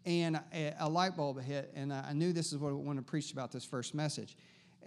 and 0.05 0.39
a, 0.53 0.73
a 0.79 0.89
light 0.89 1.15
bulb 1.15 1.41
hit, 1.41 1.71
and 1.75 1.93
I 1.93 2.13
knew 2.13 2.33
this 2.33 2.51
is 2.51 2.57
what 2.57 2.69
I 2.69 2.73
want 2.73 2.97
to 2.97 3.03
preach 3.03 3.31
about 3.31 3.51
this 3.51 3.65
first 3.65 3.93
message 3.95 4.37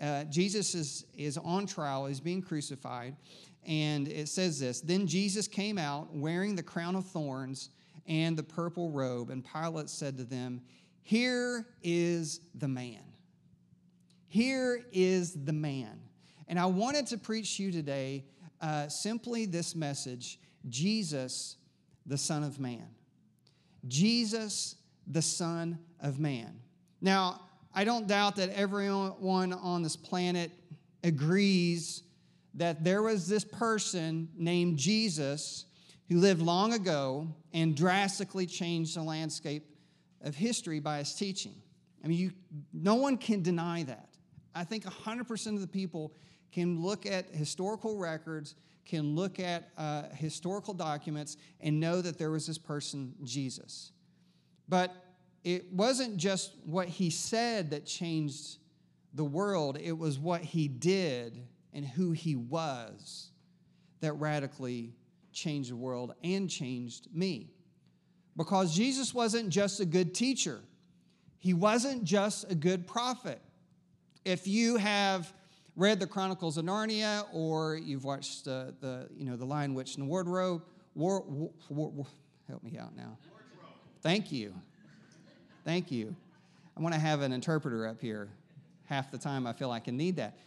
uh, 0.01 0.25
Jesus 0.25 0.75
is, 0.75 1.07
is 1.17 1.39
on 1.39 1.67
trial, 1.67 2.07
he's 2.07 2.21
being 2.21 2.43
crucified, 2.43 3.17
and 3.67 4.09
it 4.09 4.29
says 4.29 4.61
this 4.61 4.81
Then 4.81 5.07
Jesus 5.07 5.49
came 5.49 5.79
out 5.79 6.15
wearing 6.15 6.55
the 6.55 6.63
crown 6.63 6.95
of 6.95 7.07
thorns 7.07 7.71
and 8.07 8.37
the 8.37 8.43
purple 8.43 8.91
robe, 8.91 9.31
and 9.31 9.45
Pilate 9.45 9.91
said 9.91 10.17
to 10.19 10.25
them, 10.25 10.61
Here 11.03 11.67
is 11.83 12.41
the 12.55 12.69
man. 12.69 13.01
Here 14.29 14.85
is 14.93 15.33
the 15.33 15.55
man. 15.55 16.01
And 16.49 16.59
I 16.59 16.67
wanted 16.67 17.07
to 17.09 17.19
preach 17.19 17.57
to 17.57 17.65
you 17.65 17.73
today 17.73 18.25
uh, 18.61 18.89
simply 18.89 19.47
this 19.47 19.75
message 19.75 20.39
Jesus, 20.69 21.57
the 22.05 22.19
Son 22.19 22.43
of 22.43 22.61
Man. 22.61 22.87
Jesus, 23.87 24.77
the 25.07 25.23
Son 25.23 25.79
of 26.01 26.21
Man. 26.21 26.61
Now, 27.01 27.41
I 27.75 27.85
don't 27.85 28.07
doubt 28.07 28.37
that 28.37 28.51
everyone 28.51 29.53
on 29.53 29.83
this 29.83 29.97
planet 29.97 30.51
agrees 31.05 32.03
that 32.55 32.85
there 32.85 33.03
was 33.03 33.29
this 33.29 33.45
person 33.45 34.29
named 34.37 34.77
Jesus 34.79 35.65
who 36.09 36.19
lived 36.19 36.43
long 36.43 36.73
ago 36.73 37.29
and 37.55 37.77
drastically 37.77 38.47
changed 38.47 38.97
the 38.97 39.03
landscape 39.03 39.65
of 40.23 40.35
history 40.35 40.81
by 40.81 40.99
his 40.99 41.15
teaching. 41.15 41.55
I 42.05 42.09
mean, 42.09 42.19
you, 42.19 42.33
no 42.73 42.97
one 42.97 43.17
can 43.17 43.43
deny 43.43 43.85
that. 43.85 44.08
I 44.55 44.65
think 44.65 44.85
100% 44.85 45.47
of 45.55 45.61
the 45.61 45.67
people 45.67 46.13
can 46.53 46.83
look 46.83 47.07
at 47.07 47.31
historical 47.31 47.97
records, 47.97 48.55
can 48.85 49.15
look 49.15 49.39
at 49.39 49.71
uh, 49.77 50.05
historical 50.15 50.75
documents, 50.75 51.37
and 51.61 51.79
know 51.79 52.01
that 52.01 52.19
there 52.19 52.31
was 52.31 52.47
this 52.47 52.59
person, 52.59 53.15
Jesus. 53.23 53.93
But 54.69 54.95
it 55.45 55.73
wasn't 55.73 56.17
just 56.17 56.53
what 56.65 56.89
he 56.89 57.11
said 57.11 57.71
that 57.71 57.87
changed 57.87 58.59
the 59.15 59.25
world, 59.25 59.79
it 59.81 59.97
was 59.97 60.19
what 60.19 60.43
he 60.43 60.69
did 60.69 61.43
and 61.73 61.85
who 61.85 62.13
he 62.13 62.37
was 62.37 63.31
that 64.01 64.13
radically 64.15 64.95
changed 65.33 65.71
the 65.71 65.77
world 65.77 66.15
and 66.23 66.49
changed 66.49 67.09
me. 67.13 67.51
Because 68.37 68.75
Jesus 68.75 69.13
wasn't 69.13 69.49
just 69.49 69.81
a 69.81 69.85
good 69.85 70.15
teacher, 70.15 70.61
he 71.39 71.55
wasn't 71.55 72.05
just 72.05 72.51
a 72.51 72.55
good 72.55 72.87
prophet. 72.87 73.41
If 74.25 74.47
you 74.47 74.77
have 74.77 75.33
read 75.77 76.01
the 76.01 76.07
Chronicles 76.07 76.59
of 76.59 76.65
Narnia 76.65 77.25
or 77.33 77.77
you've 77.77 78.05
watched 78.05 78.45
the, 78.45 78.75
the 78.81 79.09
you 79.17 79.25
know, 79.25 79.37
the 79.37 79.45
Lion, 79.45 79.75
Witch, 79.75 79.97
and 79.97 80.05
the 80.05 80.09
Wardrobe, 80.09 80.63
war, 80.95 81.25
war, 81.69 81.91
war, 81.91 82.07
help 82.49 82.63
me 82.63 82.77
out 82.79 82.97
now. 82.97 83.17
Thank 84.03 84.33
you. 84.33 84.55
Thank 85.65 85.91
you. 85.91 86.15
I 86.77 86.81
want 86.81 86.95
to 86.95 87.01
have 87.01 87.23
an 87.23 87.33
interpreter 87.33 87.87
up 87.87 88.01
here. 88.01 88.29
Half 88.85 89.11
the 89.11 89.19
time 89.19 89.47
I 89.47 89.53
feel 89.53 89.71
I 89.71 89.83
need 89.87 90.17
that. 90.17 90.39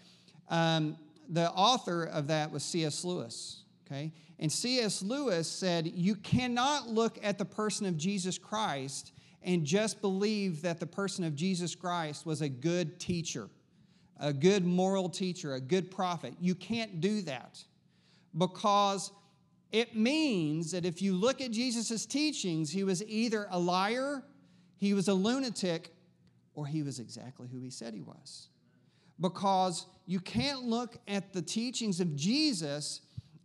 Um, 0.50 0.98
the 1.30 1.50
author 1.52 2.06
of 2.06 2.28
that 2.28 2.52
was 2.52 2.64
C.S. 2.64 3.06
Lewis. 3.06 3.64
Okay? 3.86 4.12
And 4.40 4.52
C.S. 4.52 5.02
Lewis 5.02 5.48
said, 5.48 5.88
You 5.88 6.16
cannot 6.16 6.88
look 6.88 7.20
at 7.22 7.38
the 7.38 7.46
person 7.46 7.86
of 7.86 7.98
Jesus 7.98 8.38
Christ 8.38 9.12
and 9.44 9.66
just 9.66 10.02
believe 10.02 10.62
that 10.62 10.80
the 10.80 10.86
person 10.86 11.24
of 11.24 11.36
Jesus 11.36 11.76
Christ 11.76 12.26
was 12.26 12.42
a 12.42 12.50
good 12.50 13.00
teacher, 13.00 13.50
a 14.22 14.32
good 14.32 14.66
moral 14.66 15.10
teacher, 15.10 15.56
a 15.56 15.60
good 15.60 15.92
prophet. 15.92 16.34
You 16.40 16.56
can't 16.56 17.02
do 17.02 17.22
that 17.24 17.62
because 18.38 19.12
it 19.72 19.96
means 19.96 20.72
that 20.72 20.86
if 20.86 21.02
you 21.02 21.14
look 21.14 21.42
at 21.42 21.52
Jesus' 21.52 22.06
teachings, 22.06 22.70
he 22.70 22.84
was 22.84 23.04
either 23.06 23.48
a 23.50 23.60
liar, 23.60 24.24
he 24.78 24.94
was 24.94 25.08
a 25.08 25.14
lunatic, 25.14 25.92
or 26.54 26.68
he 26.68 26.84
was 26.84 27.00
exactly 27.00 27.48
who 27.52 27.60
he 27.60 27.70
said 27.70 27.94
he 27.94 28.02
was. 28.02 28.50
Because 29.20 29.88
you 30.06 30.20
can't 30.20 30.64
look 30.64 30.98
at 31.08 31.34
the 31.34 31.42
teachings 31.42 32.00
of 32.00 32.16
Jesus 32.16 33.02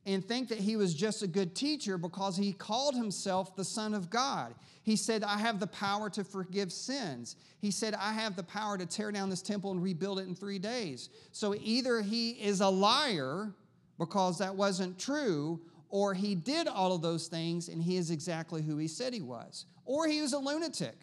and 0.06 0.24
think 0.24 0.48
that 0.48 0.58
he 0.58 0.76
was 0.76 0.94
just 0.94 1.22
a 1.22 1.26
good 1.26 1.54
teacher 1.56 1.98
because 1.98 2.36
he 2.36 2.52
called 2.52 2.94
himself 2.94 3.56
the 3.56 3.64
Son 3.64 3.92
of 3.92 4.08
God. 4.08 4.54
He 4.84 4.94
said, 4.94 5.24
I 5.24 5.36
have 5.38 5.58
the 5.58 5.66
power 5.66 6.08
to 6.10 6.22
forgive 6.22 6.72
sins. 6.72 7.34
He 7.58 7.72
said, 7.72 7.94
I 7.94 8.12
have 8.12 8.36
the 8.36 8.44
power 8.44 8.78
to 8.78 8.86
tear 8.86 9.10
down 9.10 9.30
this 9.30 9.42
temple 9.42 9.72
and 9.72 9.82
rebuild 9.82 10.20
it 10.20 10.28
in 10.28 10.36
three 10.36 10.60
days. 10.60 11.08
So 11.32 11.56
either 11.60 12.00
he 12.00 12.30
is 12.30 12.60
a 12.60 12.68
liar 12.68 13.52
because 13.98 14.38
that 14.38 14.54
wasn't 14.54 14.96
true, 14.96 15.60
or 15.88 16.14
he 16.14 16.36
did 16.36 16.68
all 16.68 16.94
of 16.94 17.02
those 17.02 17.26
things 17.26 17.68
and 17.68 17.82
he 17.82 17.96
is 17.96 18.12
exactly 18.12 18.62
who 18.62 18.76
he 18.76 18.86
said 18.86 19.12
he 19.12 19.22
was, 19.22 19.64
or 19.84 20.06
he 20.06 20.20
was 20.20 20.32
a 20.32 20.38
lunatic. 20.38 20.96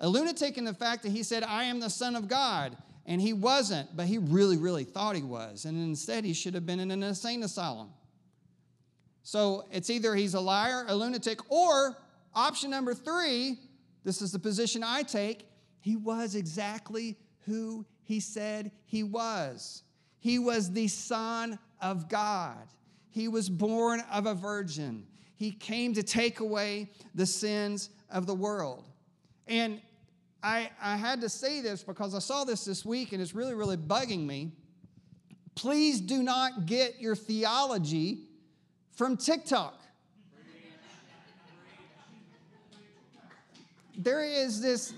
A 0.00 0.08
lunatic 0.08 0.58
in 0.58 0.64
the 0.64 0.74
fact 0.74 1.04
that 1.04 1.12
he 1.12 1.22
said, 1.22 1.44
I 1.44 1.64
am 1.64 1.78
the 1.78 1.90
Son 1.90 2.16
of 2.16 2.26
God. 2.26 2.76
And 3.06 3.20
he 3.20 3.32
wasn't, 3.32 3.96
but 3.96 4.06
he 4.06 4.18
really, 4.18 4.56
really 4.56 4.84
thought 4.84 5.16
he 5.16 5.22
was. 5.22 5.64
And 5.64 5.78
instead, 5.78 6.24
he 6.24 6.34
should 6.34 6.54
have 6.54 6.66
been 6.66 6.80
in 6.80 6.90
an 6.90 7.02
insane 7.02 7.42
asylum. 7.42 7.90
So 9.22 9.64
it's 9.70 9.90
either 9.90 10.14
he's 10.14 10.34
a 10.34 10.40
liar, 10.40 10.84
a 10.88 10.94
lunatic, 10.94 11.40
or 11.50 11.96
option 12.34 12.70
number 12.70 12.94
three 12.94 13.58
this 14.04 14.22
is 14.22 14.30
the 14.30 14.38
position 14.38 14.84
I 14.84 15.02
take 15.02 15.48
he 15.86 15.94
was 15.94 16.34
exactly 16.34 17.16
who 17.44 17.86
he 18.02 18.18
said 18.18 18.72
he 18.86 19.04
was. 19.04 19.84
He 20.18 20.40
was 20.40 20.72
the 20.72 20.88
Son 20.88 21.60
of 21.80 22.08
God. 22.08 22.66
He 23.10 23.28
was 23.28 23.48
born 23.48 24.02
of 24.12 24.26
a 24.26 24.34
virgin. 24.34 25.06
He 25.36 25.52
came 25.52 25.94
to 25.94 26.02
take 26.02 26.40
away 26.40 26.90
the 27.14 27.24
sins 27.24 27.90
of 28.10 28.26
the 28.26 28.34
world. 28.34 28.88
And 29.46 29.80
I, 30.46 30.70
I 30.80 30.96
had 30.96 31.22
to 31.22 31.28
say 31.28 31.60
this 31.60 31.82
because 31.82 32.14
I 32.14 32.20
saw 32.20 32.44
this 32.44 32.64
this 32.64 32.84
week 32.84 33.12
and 33.12 33.20
it's 33.20 33.34
really, 33.34 33.54
really 33.54 33.76
bugging 33.76 34.24
me. 34.26 34.52
Please 35.56 36.00
do 36.00 36.22
not 36.22 36.66
get 36.66 37.00
your 37.00 37.16
theology 37.16 38.28
from 38.92 39.16
TikTok. 39.16 39.80
There 43.98 44.24
is 44.24 44.62
this, 44.62 44.92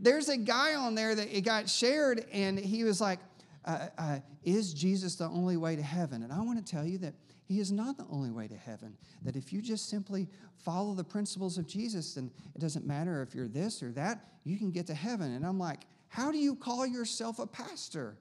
there's 0.00 0.28
a 0.28 0.36
guy 0.36 0.74
on 0.74 0.96
there 0.96 1.14
that 1.14 1.28
it 1.28 1.42
got 1.42 1.68
shared 1.68 2.26
and 2.32 2.58
he 2.58 2.82
was 2.82 3.00
like, 3.00 3.20
uh, 3.64 3.86
uh, 3.96 4.18
Is 4.42 4.74
Jesus 4.74 5.14
the 5.14 5.26
only 5.26 5.56
way 5.56 5.76
to 5.76 5.82
heaven? 5.82 6.24
And 6.24 6.32
I 6.32 6.40
want 6.40 6.58
to 6.58 6.68
tell 6.68 6.84
you 6.84 6.98
that 6.98 7.14
he 7.48 7.60
is 7.60 7.72
not 7.72 7.96
the 7.96 8.04
only 8.10 8.30
way 8.30 8.46
to 8.46 8.56
heaven. 8.56 8.94
That 9.22 9.34
if 9.34 9.54
you 9.54 9.62
just 9.62 9.88
simply 9.88 10.28
follow 10.58 10.92
the 10.92 11.02
principles 11.02 11.56
of 11.56 11.66
Jesus, 11.66 12.14
then 12.14 12.30
it 12.54 12.60
doesn't 12.60 12.86
matter 12.86 13.22
if 13.22 13.34
you're 13.34 13.48
this 13.48 13.82
or 13.82 13.90
that, 13.92 14.22
you 14.44 14.58
can 14.58 14.70
get 14.70 14.86
to 14.88 14.94
heaven. 14.94 15.32
And 15.32 15.46
I'm 15.46 15.58
like, 15.58 15.86
how 16.08 16.30
do 16.30 16.36
you 16.36 16.54
call 16.54 16.86
yourself 16.86 17.38
a 17.38 17.46
pastor? 17.46 18.18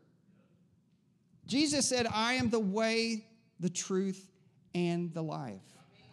Jesus 1.46 1.88
said, 1.88 2.08
I 2.14 2.34
am 2.34 2.50
the 2.50 2.60
way, 2.60 3.26
the 3.60 3.70
truth, 3.70 4.30
and 4.74 5.14
the 5.14 5.24
life. 5.24 5.62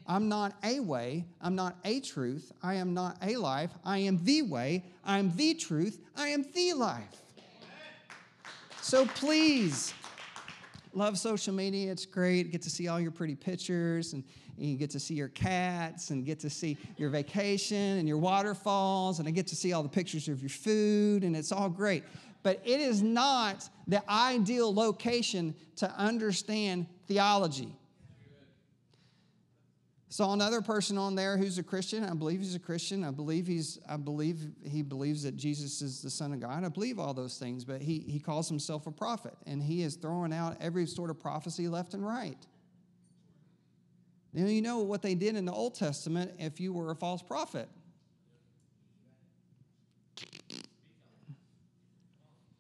I'm 0.07 0.29
not 0.29 0.55
a 0.65 0.81
way, 0.81 1.25
I'm 1.41 1.55
not 1.55 1.77
a 1.85 2.01
truth, 2.01 2.53
I 2.63 2.75
am 2.75 2.95
not 2.95 3.17
a 3.23 3.37
life, 3.37 3.71
I 3.85 3.99
am 3.99 4.23
the 4.23 4.43
way, 4.43 4.85
I 5.05 5.19
am 5.19 5.35
the 5.35 5.55
truth, 5.55 5.99
I 6.17 6.29
am 6.29 6.45
the 6.53 6.75
life. 6.75 7.23
So 8.83 9.07
please, 9.07 9.95
love 10.97 11.19
social 11.19 11.53
media. 11.53 11.91
It's 11.91 12.07
great. 12.07 12.51
Get 12.51 12.63
to 12.63 12.71
see 12.71 12.89
all 12.89 13.01
your 13.01 13.11
pretty 13.11 13.35
pictures 13.35 14.13
and, 14.13 14.25
and 14.57 14.67
you 14.67 14.77
get 14.77 14.91
to 14.91 15.01
see 15.01 15.15
your 15.15 15.29
cats 15.29 16.11
and 16.11 16.25
get 16.25 16.41
to 16.41 16.51
see 16.51 16.77
your 16.97 17.11
vacation 17.11 17.99
and 17.99 18.09
your 18.09 18.19
waterfalls 18.19 19.19
and 19.19 19.29
I 19.29 19.31
get 19.31 19.47
to 19.49 19.57
see 19.57 19.73
all 19.73 19.83
the 19.83 19.89
pictures 19.89 20.29
of 20.29 20.41
your 20.41 20.51
food 20.51 21.25
and 21.25 21.37
it's 21.37 21.53
all 21.53 21.69
great. 21.69 22.05
But 22.43 22.61
it 22.65 22.81
is 22.81 23.03
not 23.03 23.69
the 23.87 24.03
ideal 24.11 24.73
location 24.73 25.55
to 25.77 25.91
understand 25.97 26.87
theology. 27.07 27.75
Saw 30.15 30.33
another 30.33 30.63
person 30.63 30.97
on 30.97 31.17
there 31.17 31.37
who's 31.37 31.59
a 31.59 31.63
Christian. 31.65 32.05
I 32.05 32.15
believe 32.15 32.39
he's 32.39 32.55
a 32.55 32.61
Christian. 32.61 33.03
I 33.03 33.11
believe 33.11 33.49
he's. 33.49 33.81
I 33.89 33.97
believe 33.97 34.39
he 34.63 34.81
believes 34.81 35.25
that 35.25 35.37
Jesus 35.37 35.83
is 35.83 36.03
the 36.03 36.09
Son 36.09 36.33
of 36.33 36.39
God. 36.39 36.63
I 36.63 36.69
believe 36.69 37.01
all 37.01 37.13
those 37.13 37.37
things. 37.37 37.65
But 37.65 37.83
he 37.83 37.99
he 37.99 38.21
calls 38.21 38.49
himself 38.49 38.87
a 38.87 38.93
prophet, 38.93 39.35
and 39.45 39.61
he 39.61 39.83
is 39.83 39.97
throwing 39.97 40.33
out 40.33 40.57
every 40.61 40.87
sort 40.87 41.11
of 41.11 41.19
prophecy 41.19 41.67
left 41.67 41.95
and 41.95 42.07
right. 42.07 42.39
Now 44.33 44.47
you 44.47 44.63
know 44.63 44.79
what 44.79 45.03
they 45.03 45.17
did 45.17 45.35
in 45.35 45.47
the 45.47 45.53
Old 45.53 45.75
Testament 45.75 46.31
if 46.39 46.61
you 46.61 46.73
were 46.73 46.93
a 46.93 46.95
false 46.95 47.21
prophet. 47.21 47.69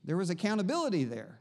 There 0.04 0.16
was 0.16 0.28
accountability 0.28 1.04
there. 1.04 1.38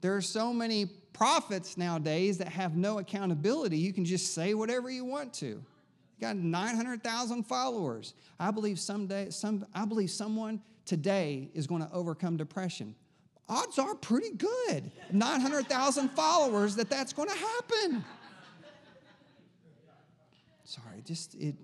There 0.00 0.16
are 0.16 0.22
so 0.22 0.54
many 0.54 0.86
prophets 1.16 1.78
nowadays 1.78 2.36
that 2.38 2.48
have 2.48 2.76
no 2.76 2.98
accountability. 2.98 3.78
You 3.78 3.92
can 3.92 4.04
just 4.04 4.34
say 4.34 4.52
whatever 4.52 4.90
you 4.90 5.04
want 5.04 5.32
to. 5.34 5.46
You 5.46 6.20
got 6.20 6.36
900,000 6.36 7.44
followers. 7.44 8.12
I 8.38 8.50
believe 8.50 8.78
someday, 8.78 9.30
some, 9.30 9.66
I 9.74 9.86
believe 9.86 10.10
someone 10.10 10.60
today 10.84 11.48
is 11.54 11.66
going 11.66 11.80
to 11.82 11.90
overcome 11.90 12.36
depression. 12.36 12.94
Odds 13.48 13.78
are 13.78 13.94
pretty 13.94 14.30
good. 14.32 14.90
900,000 15.10 16.10
followers 16.10 16.76
that 16.76 16.90
that's 16.90 17.14
going 17.14 17.28
to 17.28 17.36
happen. 17.36 18.04
Sorry, 20.64 21.00
just 21.04 21.34
it 21.36 21.54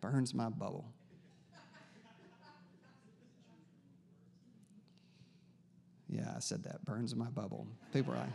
burns 0.00 0.32
my 0.34 0.48
bubble. 0.48 0.91
Yeah, 6.12 6.30
I 6.36 6.40
said 6.40 6.64
that. 6.64 6.84
Burns 6.84 7.14
in 7.14 7.18
my 7.18 7.30
bubble. 7.30 7.66
People 7.92 8.12
are 8.12 8.18
like, 8.18 8.28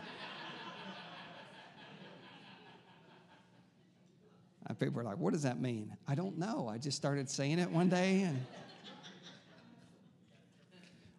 and 4.66 4.80
people 4.80 5.00
are 5.00 5.04
like, 5.04 5.18
what 5.18 5.34
does 5.34 5.44
that 5.44 5.62
mean? 5.62 5.96
I 6.08 6.16
don't 6.16 6.40
know. 6.40 6.68
I 6.68 6.80
just 6.80 6.98
started 6.98 7.30
saying 7.30 7.60
it 7.60 7.70
one 7.70 7.88
day 7.88 8.24
and. 8.24 8.44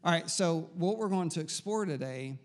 All 0.04 0.12
right, 0.12 0.28
so 0.28 0.68
what 0.74 0.98
we're 0.98 1.08
going 1.08 1.28
to 1.30 1.40
explore 1.40 1.84
today 1.84 2.38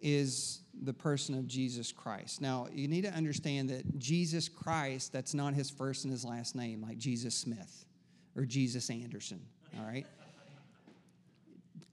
is 0.00 0.60
the 0.82 0.92
person 0.92 1.34
of 1.36 1.46
Jesus 1.46 1.90
Christ. 1.90 2.40
Now, 2.40 2.68
you 2.72 2.86
need 2.86 3.02
to 3.02 3.12
understand 3.12 3.70
that 3.70 3.98
Jesus 3.98 4.48
Christ, 4.48 5.12
that's 5.12 5.34
not 5.34 5.54
his 5.54 5.70
first 5.70 6.04
and 6.04 6.12
his 6.12 6.24
last 6.24 6.54
name, 6.54 6.82
like 6.82 6.98
Jesus 6.98 7.34
Smith 7.34 7.86
or 8.36 8.44
Jesus 8.44 8.90
Anderson, 8.90 9.40
all 9.78 9.86
right? 9.86 10.06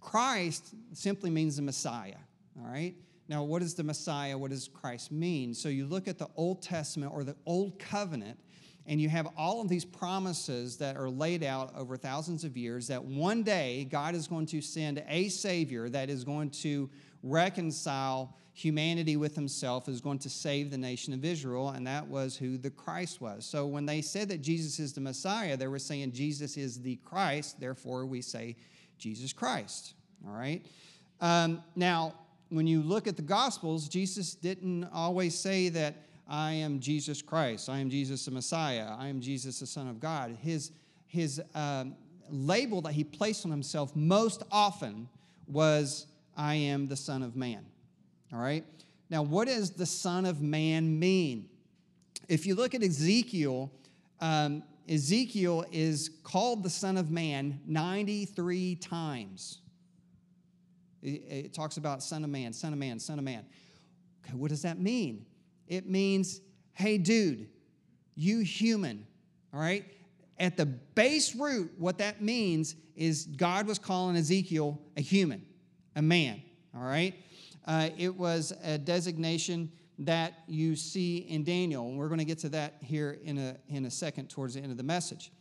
Christ 0.03 0.75
simply 0.91 1.29
means 1.29 1.55
the 1.55 1.61
Messiah, 1.61 2.17
all 2.59 2.69
right? 2.69 2.93
Now, 3.29 3.43
what 3.43 3.61
is 3.61 3.73
the 3.73 3.83
Messiah? 3.83 4.37
What 4.37 4.51
does 4.51 4.67
Christ 4.67 5.11
mean? 5.11 5.53
So 5.53 5.69
you 5.69 5.85
look 5.85 6.09
at 6.09 6.19
the 6.19 6.27
Old 6.35 6.61
Testament 6.61 7.13
or 7.13 7.23
the 7.23 7.37
Old 7.45 7.79
Covenant, 7.79 8.37
and 8.85 8.99
you 8.99 9.07
have 9.07 9.29
all 9.37 9.61
of 9.61 9.69
these 9.69 9.85
promises 9.85 10.75
that 10.77 10.97
are 10.97 11.09
laid 11.09 11.41
out 11.41 11.73
over 11.75 11.95
thousands 11.95 12.43
of 12.43 12.57
years 12.57 12.87
that 12.87 13.03
one 13.03 13.43
day 13.43 13.87
God 13.89 14.13
is 14.13 14.27
going 14.27 14.45
to 14.47 14.61
send 14.61 15.01
a 15.07 15.29
Savior 15.29 15.87
that 15.87 16.09
is 16.09 16.25
going 16.25 16.49
to 16.49 16.89
reconcile 17.23 18.35
humanity 18.51 19.15
with 19.15 19.35
himself, 19.35 19.87
is 19.87 20.01
going 20.01 20.19
to 20.19 20.29
save 20.29 20.69
the 20.69 20.77
nation 20.77 21.13
of 21.13 21.23
Israel, 21.23 21.69
and 21.69 21.87
that 21.87 22.05
was 22.05 22.35
who 22.35 22.57
the 22.57 22.69
Christ 22.69 23.21
was. 23.21 23.45
So 23.45 23.65
when 23.65 23.85
they 23.85 24.01
said 24.01 24.27
that 24.29 24.41
Jesus 24.41 24.79
is 24.79 24.91
the 24.91 25.01
Messiah, 25.01 25.55
they 25.55 25.67
were 25.67 25.79
saying 25.79 26.11
Jesus 26.11 26.57
is 26.57 26.81
the 26.81 26.97
Christ, 26.97 27.59
therefore 27.61 28.05
we 28.05 28.21
say 28.21 28.57
Jesus 29.03 29.33
Christ. 29.33 29.95
All 30.25 30.33
right? 30.33 30.65
Um, 31.19 31.61
now, 31.75 32.13
when 32.47 32.65
you 32.65 32.81
look 32.81 33.05
at 33.05 33.17
the 33.17 33.21
Gospels, 33.21 33.89
Jesus 33.89 34.33
didn't 34.33 34.85
always 34.93 35.35
say 35.37 35.67
that 35.69 35.95
I 36.25 36.53
am 36.53 36.79
Jesus 36.79 37.21
Christ, 37.21 37.67
I 37.67 37.79
am 37.79 37.89
Jesus 37.89 38.23
the 38.23 38.31
Messiah, 38.31 38.95
I 38.97 39.09
am 39.09 39.19
Jesus 39.19 39.59
the 39.59 39.67
Son 39.67 39.89
of 39.89 39.99
God. 39.99 40.37
His, 40.41 40.71
his 41.05 41.41
um, 41.53 41.97
label 42.29 42.81
that 42.83 42.93
he 42.93 43.03
placed 43.03 43.43
on 43.43 43.51
himself 43.51 43.93
most 43.93 44.43
often 44.49 45.09
was 45.47 46.07
I 46.37 46.55
am 46.55 46.87
the 46.87 46.95
Son 46.95 47.23
of 47.23 47.35
Man. 47.35 47.65
All 48.31 48.39
right? 48.39 48.63
Now, 49.09 49.21
what 49.21 49.49
does 49.49 49.71
the 49.71 49.85
Son 49.85 50.25
of 50.25 50.41
Man 50.41 50.97
mean? 50.97 51.49
If 52.29 52.45
you 52.45 52.55
look 52.55 52.73
at 52.73 52.81
Ezekiel, 52.81 53.69
um, 54.21 54.63
Ezekiel 54.87 55.65
is 55.71 56.09
called 56.23 56.63
the 56.63 56.69
Son 56.69 56.97
of 56.97 57.09
Man 57.09 57.61
93 57.65 58.75
times. 58.75 59.59
It, 61.01 61.07
it, 61.07 61.53
talks 61.53 61.77
about 61.77 62.01
Son 62.01 62.23
of 62.23 62.29
Man, 62.29 62.53
Son 62.53 62.73
of 62.73 62.79
Man, 62.79 62.99
Son 62.99 63.19
of 63.19 63.25
Man. 63.25 63.45
Okay, 64.25 64.35
what 64.35 64.49
does 64.49 64.61
that 64.61 64.79
mean? 64.79 65.25
It 65.67 65.89
means 65.89 66.41
hey, 66.73 66.97
dude, 66.97 67.47
you 68.15 68.39
human, 68.39 69.05
all 69.53 69.59
right? 69.59 69.85
At 70.39 70.57
the 70.57 70.65
base 70.65 71.35
root, 71.35 71.71
what 71.77 71.99
that 71.99 72.21
means 72.21 72.75
is 72.95 73.25
God 73.25 73.67
was 73.67 73.79
calling 73.79 74.15
Ezekiel 74.15 74.81
a 74.97 75.01
human, 75.01 75.45
a 75.95 76.01
man, 76.01 76.41
all 76.75 76.83
right? 76.83 77.13
Uh, 77.65 77.89
it 77.97 78.15
was 78.15 78.53
a 78.63 78.77
designation 78.77 79.71
that 79.99 80.33
you 80.47 80.75
see 80.75 81.17
in 81.17 81.43
Daniel, 81.43 81.87
and 81.87 81.97
we're 81.97 82.07
going 82.07 82.19
to 82.19 82.25
get 82.25 82.39
to 82.39 82.49
that 82.49 82.75
here 82.81 83.19
in 83.23 83.37
a, 83.37 83.55
in 83.67 83.85
a 83.85 83.91
second 83.91 84.29
towards 84.29 84.55
the 84.55 84.61
end 84.61 84.71
of 84.71 84.77
the 84.77 84.83
message. 84.83 85.31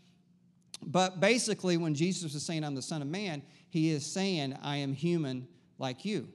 But 0.85 1.21
basically, 1.21 1.77
when 1.77 1.95
Jesus 1.95 2.35
is 2.35 2.43
saying, 2.43 2.65
I'm 2.65 2.75
the 2.75 2.83
Son 2.83 3.03
of 3.03 3.09
Man, 3.09 3.43
he 3.71 3.91
is 3.91 4.05
saying, 4.05 4.57
I 4.63 4.77
am 4.79 4.93
human 4.93 5.49
like 5.79 6.05
you. 6.05 6.29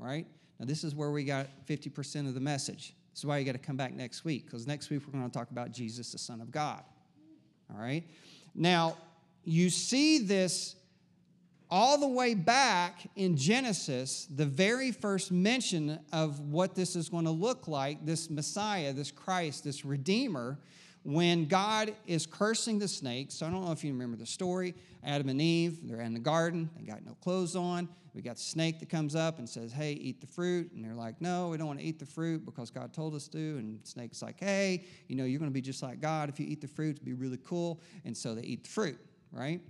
All 0.00 0.06
right? 0.06 0.26
Now, 0.58 0.66
this 0.66 0.84
is 0.84 0.94
where 0.94 1.10
we 1.10 1.24
got 1.24 1.48
50% 1.66 2.28
of 2.28 2.34
the 2.34 2.40
message. 2.40 2.94
This 3.12 3.20
is 3.20 3.26
why 3.26 3.38
you 3.38 3.44
got 3.44 3.52
to 3.52 3.58
come 3.58 3.76
back 3.76 3.92
next 3.92 4.24
week, 4.24 4.46
because 4.46 4.66
next 4.66 4.88
week 4.88 5.02
we're 5.06 5.18
going 5.18 5.28
to 5.28 5.36
talk 5.36 5.50
about 5.50 5.72
Jesus, 5.72 6.12
the 6.12 6.18
Son 6.18 6.40
of 6.40 6.50
God. 6.50 6.82
All 7.72 7.80
right? 7.80 8.04
Now, 8.54 8.96
you 9.44 9.70
see 9.70 10.20
this 10.20 10.76
all 11.72 11.96
the 11.96 12.06
way 12.06 12.34
back 12.34 13.08
in 13.16 13.34
Genesis, 13.34 14.28
the 14.36 14.44
very 14.44 14.92
first 14.92 15.32
mention 15.32 15.98
of 16.12 16.38
what 16.38 16.74
this 16.74 16.94
is 16.94 17.08
going 17.08 17.24
to 17.24 17.30
look 17.30 17.66
like 17.66 18.04
this 18.04 18.28
Messiah, 18.28 18.92
this 18.92 19.10
Christ, 19.10 19.64
this 19.64 19.82
Redeemer 19.82 20.58
when 21.02 21.46
God 21.46 21.94
is 22.06 22.26
cursing 22.26 22.78
the 22.78 22.86
snakes. 22.86 23.36
So 23.36 23.46
I 23.46 23.50
don't 23.50 23.64
know 23.64 23.72
if 23.72 23.82
you 23.82 23.90
remember 23.90 24.18
the 24.18 24.26
story. 24.26 24.74
Adam 25.02 25.30
and 25.30 25.40
Eve, 25.40 25.78
they're 25.84 26.02
in 26.02 26.12
the 26.12 26.20
garden, 26.20 26.68
they 26.76 26.84
got 26.84 27.06
no 27.06 27.14
clothes 27.22 27.56
on. 27.56 27.88
We 28.12 28.20
got 28.20 28.36
the 28.36 28.42
snake 28.42 28.78
that 28.80 28.90
comes 28.90 29.16
up 29.16 29.38
and 29.38 29.48
says, 29.48 29.72
Hey, 29.72 29.92
eat 29.92 30.20
the 30.20 30.26
fruit. 30.26 30.72
And 30.74 30.84
they're 30.84 30.94
like, 30.94 31.22
No, 31.22 31.48
we 31.48 31.56
don't 31.56 31.68
want 31.68 31.78
to 31.78 31.86
eat 31.86 31.98
the 31.98 32.04
fruit 32.04 32.44
because 32.44 32.70
God 32.70 32.92
told 32.92 33.14
us 33.14 33.28
to. 33.28 33.38
And 33.38 33.80
snake's 33.84 34.20
like, 34.20 34.38
Hey, 34.38 34.84
you 35.08 35.16
know, 35.16 35.24
you're 35.24 35.38
going 35.38 35.50
to 35.50 35.54
be 35.54 35.62
just 35.62 35.82
like 35.82 36.02
God. 36.02 36.28
If 36.28 36.38
you 36.38 36.46
eat 36.46 36.60
the 36.60 36.68
fruit, 36.68 36.96
it'd 36.96 37.04
be 37.06 37.14
really 37.14 37.38
cool. 37.42 37.80
And 38.04 38.14
so 38.14 38.34
they 38.34 38.42
eat 38.42 38.64
the 38.64 38.70
fruit, 38.70 38.98
right? 39.32 39.62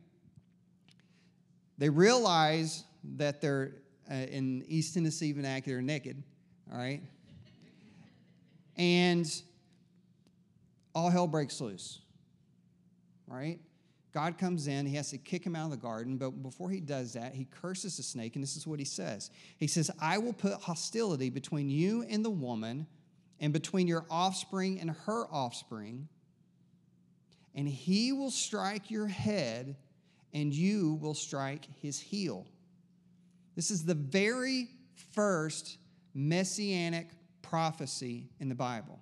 They 1.83 1.89
realize 1.89 2.85
that 3.17 3.41
they're 3.41 3.73
uh, 4.09 4.15
in 4.15 4.65
East 4.69 4.95
Tennessee 4.95 5.33
vernacular 5.33 5.83
naked, 5.83 6.23
all 6.71 6.79
right? 6.79 7.03
And 8.77 9.27
all 10.95 11.11
hell 11.11 11.27
breaks 11.27 11.61
loose, 11.61 11.99
right? 13.27 13.59
God 14.15 14.39
comes 14.39 14.69
in, 14.69 14.87
he 14.87 14.95
has 14.95 15.11
to 15.11 15.19
kick 15.19 15.45
him 15.45 15.57
out 15.57 15.65
of 15.65 15.71
the 15.73 15.77
garden, 15.77 16.19
but 16.19 16.41
before 16.41 16.71
he 16.71 16.79
does 16.79 17.15
that, 17.15 17.35
he 17.35 17.47
curses 17.47 17.97
the 17.97 18.05
snake, 18.05 18.37
and 18.37 18.45
this 18.45 18.57
is 18.57 18.65
what 18.65 18.79
he 18.79 18.85
says. 18.85 19.33
He 19.57 19.67
says, 19.67 19.91
I 20.01 20.19
will 20.19 20.35
put 20.35 20.53
hostility 20.61 21.31
between 21.31 21.69
you 21.69 22.05
and 22.09 22.25
the 22.25 22.31
woman, 22.31 22.87
and 23.41 23.53
between 23.53 23.89
your 23.89 24.07
offspring 24.09 24.79
and 24.79 24.93
her 25.07 25.25
offspring, 25.33 26.07
and 27.57 27.67
he 27.67 28.13
will 28.13 28.31
strike 28.31 28.89
your 28.89 29.09
head, 29.09 29.75
and 30.33 30.53
you 30.53 30.95
will 30.95 31.15
strike 31.15 31.67
his 31.81 32.01
heel. 32.01 32.47
This 33.55 33.71
is 33.71 33.85
the 33.85 33.95
very 33.95 34.69
first 35.13 35.79
messianic 36.15 37.09
prophecy 37.43 38.29
in 38.41 38.49
the 38.49 38.55
Bible. 38.55 38.99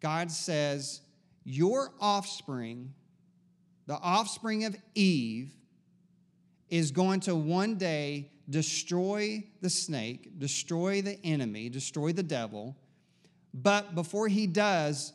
God 0.00 0.30
says, 0.30 1.00
Your 1.44 1.92
offspring, 2.00 2.92
the 3.86 3.98
offspring 3.98 4.64
of 4.64 4.76
Eve, 4.94 5.52
is 6.68 6.90
going 6.90 7.20
to 7.20 7.34
one 7.34 7.76
day 7.76 8.30
destroy 8.50 9.42
the 9.60 9.70
snake, 9.70 10.38
destroy 10.38 11.02
the 11.02 11.18
enemy, 11.24 11.68
destroy 11.68 12.12
the 12.12 12.22
devil. 12.22 12.76
But 13.54 13.94
before 13.94 14.28
he 14.28 14.46
does, 14.46 15.12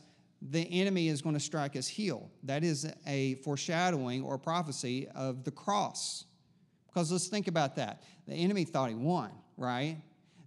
the 0.49 0.61
enemy 0.81 1.07
is 1.07 1.21
going 1.21 1.35
to 1.35 1.39
strike 1.39 1.73
his 1.73 1.87
heel. 1.87 2.29
That 2.43 2.63
is 2.63 2.91
a 3.07 3.35
foreshadowing 3.35 4.23
or 4.23 4.37
prophecy 4.37 5.07
of 5.15 5.43
the 5.43 5.51
cross. 5.51 6.25
Because 6.87 7.11
let's 7.11 7.27
think 7.27 7.47
about 7.47 7.75
that. 7.77 8.03
The 8.27 8.33
enemy 8.33 8.65
thought 8.65 8.89
he 8.89 8.95
won, 8.95 9.31
right? 9.57 9.97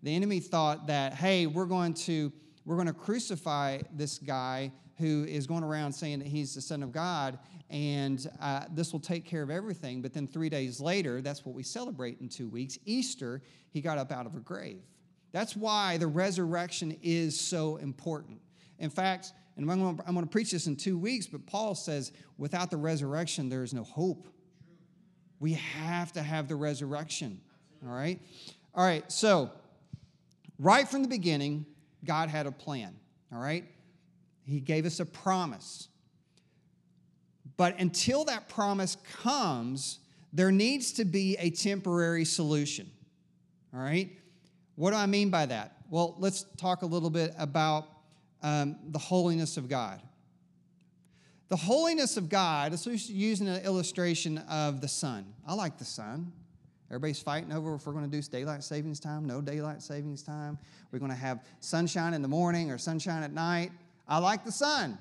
The 0.03 0.15
enemy 0.15 0.41
thought 0.41 0.87
that, 0.89 1.15
hey, 1.15 1.47
we're 1.47 1.67
going 1.67 1.95
to 1.95 2.33
we're 2.65 2.75
going 2.75 2.89
to 2.89 2.93
crucify 2.93 3.79
this 3.93 4.19
guy 4.19 4.73
who 4.99 5.25
is 5.25 5.47
going 5.47 5.63
around 5.63 5.93
saying 5.93 6.19
that 6.19 6.27
he's 6.27 6.55
the 6.55 6.61
Son 6.61 6.83
of 6.83 6.91
God, 6.91 7.39
and 7.71 8.29
uh, 8.41 8.65
this 8.75 8.93
will 8.93 9.01
take 9.01 9.25
care 9.25 9.43
of 9.43 9.51
everything. 9.51 10.03
But 10.03 10.13
then 10.13 10.27
three 10.27 10.49
days 10.49 10.81
later, 10.81 11.21
that's 11.21 11.45
what 11.45 11.55
we 11.55 11.63
celebrate 11.63 12.21
in 12.21 12.29
two 12.29 12.49
weeks 12.49 12.77
Easter, 12.85 13.41
he 13.71 13.81
got 13.81 13.99
up 13.99 14.11
out 14.11 14.27
of 14.27 14.35
a 14.35 14.41
grave. 14.41 14.83
That's 15.33 15.55
why 15.55 15.97
the 15.97 16.07
resurrection 16.09 16.97
is 17.03 17.39
so 17.39 17.77
important. 17.77 18.41
In 18.79 18.91
fact, 18.91 19.33
and 19.57 19.71
I'm 19.71 19.81
going, 19.81 19.97
to, 19.97 20.05
I'm 20.07 20.15
going 20.15 20.27
to 20.27 20.31
preach 20.31 20.51
this 20.51 20.67
in 20.67 20.77
two 20.77 20.99
weeks, 20.99 21.27
but 21.27 21.47
Paul 21.47 21.75
says, 21.75 22.13
without 22.37 22.71
the 22.71 22.77
resurrection, 22.77 23.49
there 23.49 23.63
is 23.63 23.73
no 23.73 23.85
hope. 23.85 24.29
We 25.41 25.55
have 25.55 26.13
to 26.13 26.23
have 26.23 26.49
the 26.49 26.57
resurrection. 26.57 27.41
All 27.87 27.95
right? 27.95 28.21
All 28.75 28.85
right, 28.85 29.11
so 29.11 29.51
right 30.59 30.87
from 30.87 31.01
the 31.03 31.09
beginning, 31.09 31.65
God 32.05 32.29
had 32.29 32.47
a 32.47 32.53
plan, 32.53 32.95
all 33.33 33.41
right? 33.41 33.65
He 34.45 34.61
gave 34.61 34.85
us 34.85 35.01
a 35.01 35.07
promise. 35.07 35.89
But 37.57 37.81
until 37.81 38.27
that 38.27 38.51
promise 38.51 38.99
comes, 39.23 40.01
there 40.33 40.53
needs 40.53 40.93
to 40.93 41.07
be 41.07 41.37
a 41.39 41.49
temporary 41.49 42.27
solution, 42.27 42.91
all 43.73 43.81
right? 43.81 44.11
What 44.75 44.91
do 44.91 44.97
I 44.97 45.07
mean 45.07 45.31
by 45.31 45.47
that? 45.47 45.77
Well, 45.89 46.15
let's 46.19 46.45
talk 46.59 46.83
a 46.83 46.87
little 46.87 47.09
bit 47.09 47.35
about 47.39 47.89
um, 48.47 48.77
the 48.91 48.99
holiness 48.99 49.57
of 49.57 49.69
God. 49.69 50.01
The 51.49 51.57
holiness 51.57 52.17
of 52.17 52.29
God, 52.29 52.71
let's 52.71 52.87
use 52.87 53.41
an 53.41 53.49
illustration 53.65 54.39
of 54.39 54.81
the 54.81 54.87
sun. 54.87 55.27
I 55.45 55.55
like 55.55 55.79
the 55.79 55.85
sun. 55.85 56.33
Everybody's 56.89 57.19
fighting 57.19 57.53
over 57.53 57.75
if 57.75 57.85
we're 57.85 57.93
going 57.93 58.09
to 58.09 58.11
do 58.11 58.23
daylight 58.23 58.63
savings 58.63 59.01
time, 59.01 59.27
no 59.27 59.41
daylight 59.41 59.83
savings 59.83 60.23
time. 60.23 60.59
We're 60.93 61.01
going 61.01 61.11
to 61.11 61.17
have 61.17 61.45
sunshine 61.59 62.15
in 62.15 62.23
the 62.23 62.29
morning 62.29 62.71
or 62.71 62.79
sunshine 62.79 63.25
at 63.25 63.33
night. 63.33 63.73
I 64.07 64.19
like 64.19 64.45
the 64.45 64.53
sun. 64.53 64.97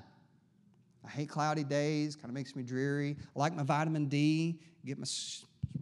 I 1.04 1.08
hate 1.08 1.28
cloudy 1.28 1.62
days, 1.62 2.16
kind 2.16 2.28
of 2.28 2.34
makes 2.34 2.56
me 2.56 2.64
dreary. 2.64 3.16
I 3.36 3.38
like 3.38 3.54
my 3.54 3.62
vitamin 3.62 4.06
D, 4.06 4.58
get 4.84 4.98
my 4.98 5.06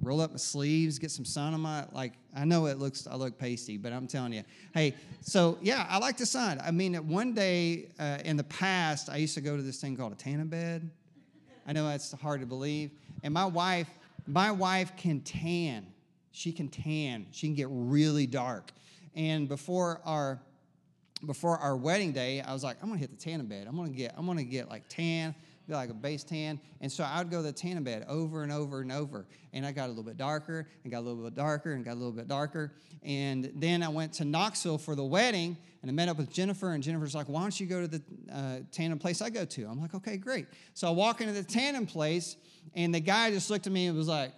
roll 0.03 0.21
up 0.21 0.33
my 0.33 0.37
sleeves, 0.37 0.99
get 0.99 1.11
some 1.11 1.25
sun 1.25 1.55
on 1.55 1.63
my 1.63 1.87
like 1.93 2.13
I 2.37 2.45
know 2.45 2.67
it 2.67 2.79
looks 2.79 3.07
I 3.07 3.15
look 3.17 3.39
pasty, 3.39 3.77
but 3.77 3.93
I'm 3.93 4.07
telling 4.07 4.33
you. 4.33 4.43
Hey, 4.73 4.95
so 5.21 5.59
yeah, 5.63 5.87
I 5.89 5.99
like 5.99 6.17
the 6.17 6.27
sun. 6.27 6.61
I 6.65 6.71
mean, 6.71 6.95
one 7.09 7.33
day 7.33 7.91
uh, 7.99 8.19
in 8.25 8.37
the 8.37 8.45
past, 8.45 9.09
I 9.09 9.17
used 9.17 9.35
to 9.35 9.41
go 9.41 9.57
to 9.57 9.63
this 9.63 9.81
thing 9.81 9.97
called 9.97 10.13
a 10.13 10.17
tanning 10.17 10.49
bed. 10.49 10.91
I 11.67 11.73
know 11.73 11.87
that's 11.89 12.13
hard 12.13 12.41
to 12.41 12.47
believe. 12.47 12.91
And 13.23 13.33
my 13.33 13.47
wife, 13.47 13.89
my 14.27 14.51
wife 14.51 14.97
can 14.97 15.21
tan. 15.21 15.87
She 16.33 16.53
can 16.53 16.69
tan. 16.69 17.27
She 17.31 17.47
can 17.47 17.55
get 17.55 17.69
really 17.71 18.27
dark. 18.27 18.73
And 19.15 19.49
before 19.49 20.01
our 20.05 20.41
before 21.25 21.57
our 21.59 21.77
wedding 21.77 22.13
day, 22.13 22.41
I 22.41 22.53
was 22.53 22.65
like, 22.65 22.77
I'm 22.83 22.89
gonna 22.89 23.01
hit 23.01 23.11
the 23.11 23.17
tanning 23.17 23.47
bed. 23.47 23.67
I'm 23.69 23.77
gonna 23.77 23.91
get 23.91 24.15
I'm 24.17 24.27
gonna 24.27 24.45
get 24.45 24.69
like 24.69 24.89
tan, 24.89 25.35
like 25.69 25.91
a 25.91 25.95
base 25.95 26.25
tan. 26.25 26.61
And 26.81 26.91
so 26.91 27.05
I 27.05 27.19
would 27.19 27.31
go 27.31 27.39
to 27.39 27.43
the 27.45 27.53
tanning 27.53 27.85
bed 27.85 28.05
over 28.09 28.43
and 28.43 28.53
over 28.53 28.81
and 28.81 28.93
over. 28.93 29.27
And 29.53 29.65
I 29.65 29.73
got 29.73 29.87
a 29.87 29.89
little 29.89 30.03
bit 30.03 30.17
darker 30.17 30.69
and 30.83 30.93
got 30.93 30.99
a 30.99 31.07
little 31.07 31.23
bit 31.23 31.35
darker 31.35 31.73
and 31.73 31.85
got 31.85 31.93
a 31.93 32.01
little 32.01 32.13
bit 32.13 32.29
darker. 32.29 32.73
And 33.03 33.51
then 33.55 33.83
I 33.83 33.89
went 33.89 34.13
to 34.15 34.25
Knoxville 34.25 34.79
for 34.79 34.95
the 34.95 35.05
wedding 35.05 35.57
and 35.83 35.91
I 35.91 35.95
met 35.95 36.09
up 36.09 36.19
with 36.19 36.33
Jennifer. 36.33 36.73
And 36.73 36.83
Jennifer's 36.83 37.15
like, 37.15 37.29
Why 37.29 37.41
don't 37.41 37.59
you 37.59 37.67
go 37.67 37.81
to 37.81 37.89
the 37.89 38.03
uh, 38.33 38.59
tanning 38.73 38.99
place 38.99 39.23
I 39.23 39.31
go 39.31 39.45
to? 39.45 39.65
I'm 39.67 39.81
like, 39.81 39.95
Okay, 39.95 40.17
great. 40.17 40.47
So 40.75 40.89
I 40.89 40.91
walk 40.91 41.21
into 41.21 41.33
the 41.33 41.43
tanning 41.43 41.87
place 41.87 42.37
and 42.75 42.95
the 42.95 43.01
guy 43.01 43.31
just 43.31 43.51
looked 43.51 43.67
at 43.67 43.73
me 43.73 43.87
and 43.87 43.97
was 43.97 44.09
like, 44.09 44.33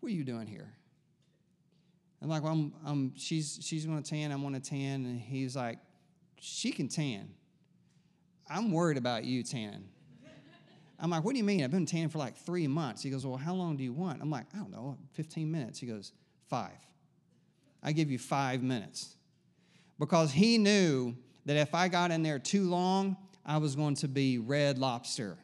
what 0.00 0.10
are 0.10 0.14
you 0.14 0.24
doing 0.24 0.46
here? 0.46 0.72
I'm 2.22 2.28
like, 2.28 2.42
well, 2.42 2.52
I'm, 2.52 2.72
I'm, 2.84 3.12
she's, 3.16 3.58
she's 3.62 3.86
going 3.86 4.02
to 4.02 4.08
tan, 4.08 4.32
I'm 4.32 4.42
going 4.42 4.54
to 4.54 4.60
tan. 4.60 5.04
And 5.04 5.20
he's 5.20 5.56
like, 5.56 5.78
she 6.38 6.72
can 6.72 6.88
tan. 6.88 7.30
I'm 8.50 8.72
worried 8.72 8.98
about 8.98 9.24
you 9.24 9.44
tanning. 9.44 9.84
I'm 10.98 11.08
like, 11.08 11.24
what 11.24 11.32
do 11.32 11.38
you 11.38 11.44
mean? 11.44 11.64
I've 11.64 11.70
been 11.70 11.86
tanning 11.86 12.10
for 12.10 12.18
like 12.18 12.36
three 12.36 12.66
months. 12.66 13.02
He 13.02 13.08
goes, 13.08 13.24
well, 13.24 13.38
how 13.38 13.54
long 13.54 13.76
do 13.76 13.84
you 13.84 13.92
want? 13.92 14.20
I'm 14.20 14.28
like, 14.28 14.46
I 14.52 14.58
don't 14.58 14.70
know, 14.70 14.98
15 15.12 15.50
minutes. 15.50 15.78
He 15.78 15.86
goes, 15.86 16.12
five. 16.48 16.76
I 17.82 17.92
give 17.92 18.10
you 18.10 18.18
five 18.18 18.62
minutes. 18.62 19.16
Because 19.98 20.32
he 20.32 20.58
knew 20.58 21.14
that 21.46 21.56
if 21.56 21.74
I 21.74 21.88
got 21.88 22.10
in 22.10 22.22
there 22.22 22.38
too 22.38 22.68
long, 22.68 23.16
I 23.46 23.58
was 23.58 23.76
going 23.76 23.94
to 23.96 24.08
be 24.08 24.38
red 24.38 24.78
lobster. 24.78 25.38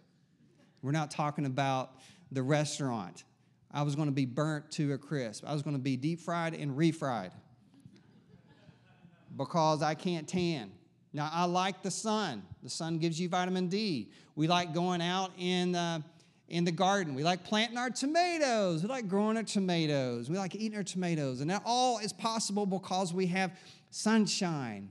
We're 0.82 0.92
not 0.92 1.10
talking 1.10 1.46
about 1.46 1.92
the 2.32 2.42
restaurant. 2.42 3.24
I 3.72 3.82
was 3.82 3.94
going 3.94 4.08
to 4.08 4.14
be 4.14 4.26
burnt 4.26 4.70
to 4.72 4.92
a 4.92 4.98
crisp. 4.98 5.44
I 5.46 5.52
was 5.52 5.62
going 5.62 5.76
to 5.76 5.82
be 5.82 5.96
deep 5.96 6.20
fried 6.20 6.54
and 6.54 6.76
refried 6.76 7.30
because 9.36 9.82
I 9.82 9.94
can't 9.94 10.28
tan. 10.28 10.72
Now, 11.16 11.30
I 11.32 11.46
like 11.46 11.82
the 11.82 11.90
sun. 11.90 12.42
The 12.62 12.68
sun 12.68 12.98
gives 12.98 13.18
you 13.18 13.30
vitamin 13.30 13.68
D. 13.68 14.10
We 14.34 14.48
like 14.48 14.74
going 14.74 15.00
out 15.00 15.32
in, 15.38 15.74
uh, 15.74 16.00
in 16.50 16.66
the 16.66 16.70
garden. 16.70 17.14
We 17.14 17.24
like 17.24 17.42
planting 17.42 17.78
our 17.78 17.88
tomatoes. 17.88 18.82
We 18.82 18.88
like 18.90 19.08
growing 19.08 19.38
our 19.38 19.42
tomatoes. 19.42 20.28
We 20.28 20.36
like 20.36 20.54
eating 20.54 20.76
our 20.76 20.84
tomatoes. 20.84 21.40
And 21.40 21.48
that 21.48 21.62
all 21.64 22.00
is 22.00 22.12
possible 22.12 22.66
because 22.66 23.14
we 23.14 23.28
have 23.28 23.58
sunshine. 23.88 24.90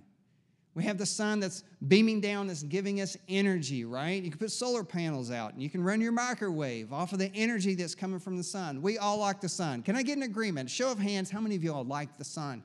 We 0.73 0.83
have 0.85 0.97
the 0.97 1.05
sun 1.05 1.41
that's 1.41 1.63
beaming 1.87 2.21
down, 2.21 2.47
that's 2.47 2.63
giving 2.63 3.01
us 3.01 3.15
energy, 3.29 3.85
right? 3.85 4.23
You 4.23 4.31
can 4.31 4.39
put 4.39 4.51
solar 4.51 4.83
panels 4.83 5.29
out 5.29 5.53
and 5.53 5.61
you 5.61 5.69
can 5.69 5.83
run 5.83 6.01
your 6.01 6.11
microwave 6.11 6.91
off 6.91 7.13
of 7.13 7.19
the 7.19 7.31
energy 7.35 7.75
that's 7.75 7.93
coming 7.93 8.19
from 8.19 8.35
the 8.35 8.43
sun. 8.43 8.81
We 8.81 8.97
all 8.97 9.19
like 9.19 9.41
the 9.41 9.49
sun. 9.49 9.83
Can 9.83 9.95
I 9.95 10.01
get 10.01 10.17
an 10.17 10.23
agreement? 10.23 10.71
Show 10.71 10.91
of 10.91 10.97
hands, 10.97 11.29
how 11.29 11.39
many 11.39 11.55
of 11.55 11.63
y'all 11.63 11.85
like 11.85 12.17
the 12.17 12.25
sun? 12.25 12.63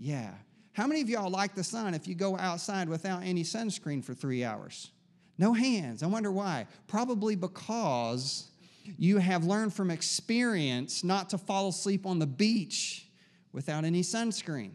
Yeah. 0.00 0.32
How 0.80 0.86
many 0.86 1.02
of 1.02 1.10
y'all 1.10 1.28
like 1.28 1.54
the 1.54 1.62
sun 1.62 1.92
if 1.92 2.08
you 2.08 2.14
go 2.14 2.38
outside 2.38 2.88
without 2.88 3.22
any 3.22 3.42
sunscreen 3.42 4.02
for 4.02 4.14
three 4.14 4.44
hours? 4.44 4.90
No 5.36 5.52
hands. 5.52 6.02
I 6.02 6.06
wonder 6.06 6.32
why. 6.32 6.68
Probably 6.88 7.36
because 7.36 8.48
you 8.96 9.18
have 9.18 9.44
learned 9.44 9.74
from 9.74 9.90
experience 9.90 11.04
not 11.04 11.28
to 11.30 11.38
fall 11.38 11.68
asleep 11.68 12.06
on 12.06 12.18
the 12.18 12.26
beach 12.26 13.06
without 13.52 13.84
any 13.84 14.00
sunscreen. 14.00 14.70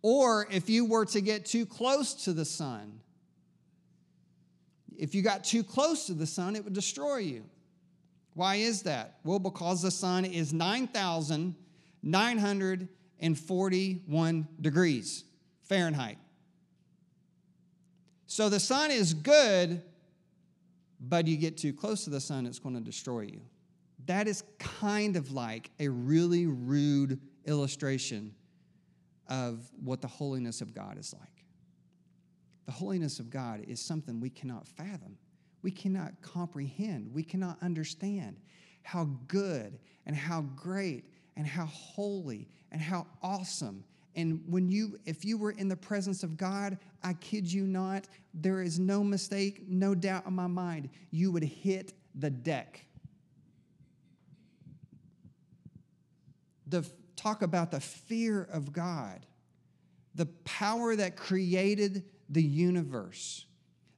Or 0.00 0.48
if 0.50 0.70
you 0.70 0.86
were 0.86 1.04
to 1.04 1.20
get 1.20 1.44
too 1.44 1.66
close 1.66 2.14
to 2.24 2.32
the 2.32 2.46
sun, 2.46 3.00
if 4.96 5.14
you 5.14 5.20
got 5.20 5.44
too 5.44 5.62
close 5.62 6.06
to 6.06 6.14
the 6.14 6.26
sun, 6.26 6.56
it 6.56 6.64
would 6.64 6.72
destroy 6.72 7.18
you. 7.18 7.44
Why 8.32 8.54
is 8.54 8.80
that? 8.84 9.18
Well, 9.24 9.40
because 9.40 9.82
the 9.82 9.90
sun 9.90 10.24
is 10.24 10.54
9,941 13.24 14.46
degrees 14.60 15.24
Fahrenheit. 15.62 16.18
So 18.26 18.48
the 18.48 18.60
sun 18.60 18.90
is 18.90 19.14
good, 19.14 19.82
but 21.00 21.26
you 21.26 21.36
get 21.36 21.56
too 21.56 21.72
close 21.72 22.04
to 22.04 22.10
the 22.10 22.20
sun, 22.20 22.46
it's 22.46 22.58
going 22.58 22.74
to 22.74 22.80
destroy 22.80 23.22
you. 23.22 23.40
That 24.06 24.28
is 24.28 24.44
kind 24.58 25.16
of 25.16 25.32
like 25.32 25.70
a 25.80 25.88
really 25.88 26.46
rude 26.46 27.18
illustration 27.46 28.34
of 29.28 29.70
what 29.82 30.02
the 30.02 30.08
holiness 30.08 30.60
of 30.60 30.74
God 30.74 30.98
is 30.98 31.14
like. 31.18 31.46
The 32.66 32.72
holiness 32.72 33.20
of 33.20 33.30
God 33.30 33.64
is 33.66 33.80
something 33.80 34.20
we 34.20 34.30
cannot 34.30 34.66
fathom, 34.66 35.16
we 35.62 35.70
cannot 35.70 36.20
comprehend, 36.20 37.10
we 37.14 37.22
cannot 37.22 37.56
understand 37.62 38.36
how 38.82 39.08
good 39.28 39.78
and 40.04 40.14
how 40.14 40.42
great 40.42 41.04
and 41.36 41.46
how 41.46 41.66
holy 41.66 42.48
and 42.70 42.80
how 42.80 43.06
awesome. 43.22 43.84
And 44.16 44.42
when 44.46 44.68
you, 44.68 44.98
if 45.04 45.24
you 45.24 45.36
were 45.36 45.50
in 45.50 45.68
the 45.68 45.76
presence 45.76 46.22
of 46.22 46.36
God, 46.36 46.78
I 47.02 47.14
kid 47.14 47.52
you 47.52 47.66
not, 47.66 48.06
there 48.32 48.62
is 48.62 48.78
no 48.78 49.02
mistake, 49.02 49.64
no 49.68 49.94
doubt 49.94 50.26
in 50.26 50.34
my 50.34 50.46
mind, 50.46 50.88
you 51.10 51.32
would 51.32 51.42
hit 51.42 51.92
the 52.14 52.30
deck. 52.30 52.84
The, 56.66 56.88
talk 57.16 57.42
about 57.42 57.70
the 57.70 57.80
fear 57.80 58.42
of 58.52 58.72
God, 58.72 59.26
the 60.14 60.26
power 60.44 60.94
that 60.94 61.16
created 61.16 62.04
the 62.28 62.42
universe, 62.42 63.46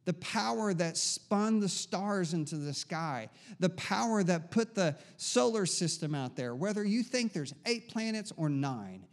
the 0.06 0.14
power 0.14 0.72
that 0.72 0.96
spun 0.96 1.58
the 1.58 1.68
stars 1.68 2.32
into 2.32 2.56
the 2.56 2.72
sky, 2.72 3.28
the 3.58 3.68
power 3.70 4.22
that 4.22 4.52
put 4.52 4.74
the 4.74 4.94
solar 5.16 5.66
system 5.66 6.14
out 6.14 6.36
there, 6.36 6.54
whether 6.54 6.84
you 6.84 7.02
think 7.02 7.32
there's 7.32 7.52
eight 7.66 7.88
planets 7.88 8.32
or 8.36 8.48
nine, 8.48 9.04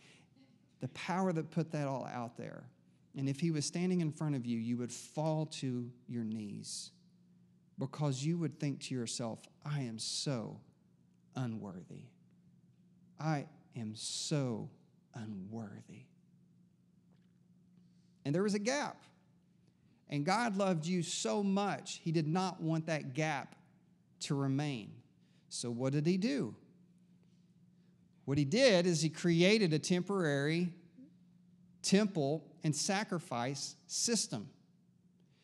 the 0.81 0.87
power 0.89 1.33
that 1.33 1.49
put 1.49 1.71
that 1.71 1.87
all 1.87 2.07
out 2.13 2.37
there. 2.37 2.69
And 3.17 3.27
if 3.27 3.39
he 3.39 3.49
was 3.49 3.65
standing 3.65 4.01
in 4.01 4.11
front 4.11 4.35
of 4.35 4.45
you, 4.45 4.59
you 4.59 4.77
would 4.77 4.91
fall 4.91 5.47
to 5.47 5.89
your 6.07 6.23
knees 6.23 6.91
because 7.79 8.23
you 8.23 8.37
would 8.37 8.59
think 8.59 8.79
to 8.81 8.93
yourself, 8.93 9.39
I 9.65 9.81
am 9.81 9.97
so 9.97 10.59
unworthy. 11.35 12.03
I 13.19 13.47
am 13.75 13.95
so 13.95 14.69
unworthy. 15.15 16.03
And 18.25 18.33
there 18.33 18.43
was 18.43 18.53
a 18.53 18.59
gap. 18.59 19.01
And 20.13 20.23
God 20.23 20.57
loved 20.57 20.85
you 20.85 21.01
so 21.01 21.41
much, 21.41 21.99
He 22.03 22.11
did 22.11 22.27
not 22.27 22.61
want 22.61 22.85
that 22.85 23.15
gap 23.15 23.55
to 24.21 24.35
remain. 24.35 24.91
So, 25.49 25.71
what 25.71 25.91
did 25.91 26.05
He 26.05 26.17
do? 26.17 26.53
What 28.25 28.37
He 28.37 28.45
did 28.45 28.85
is 28.85 29.01
He 29.01 29.09
created 29.09 29.73
a 29.73 29.79
temporary 29.79 30.69
temple 31.81 32.45
and 32.63 32.75
sacrifice 32.75 33.75
system. 33.87 34.47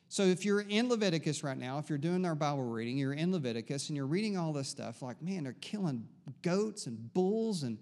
So, 0.07 0.21
if 0.21 0.45
you're 0.45 0.61
in 0.61 0.87
Leviticus 0.87 1.43
right 1.43 1.57
now, 1.57 1.79
if 1.79 1.89
you're 1.89 1.97
doing 1.97 2.23
our 2.23 2.35
Bible 2.35 2.63
reading, 2.63 2.95
you're 2.95 3.13
in 3.13 3.31
Leviticus 3.31 3.89
and 3.89 3.97
you're 3.97 4.05
reading 4.05 4.37
all 4.37 4.53
this 4.53 4.67
stuff, 4.67 5.01
like, 5.01 5.19
man, 5.19 5.45
they're 5.45 5.55
killing 5.61 6.07
goats 6.43 6.85
and 6.85 7.11
bulls 7.15 7.63
and 7.63 7.79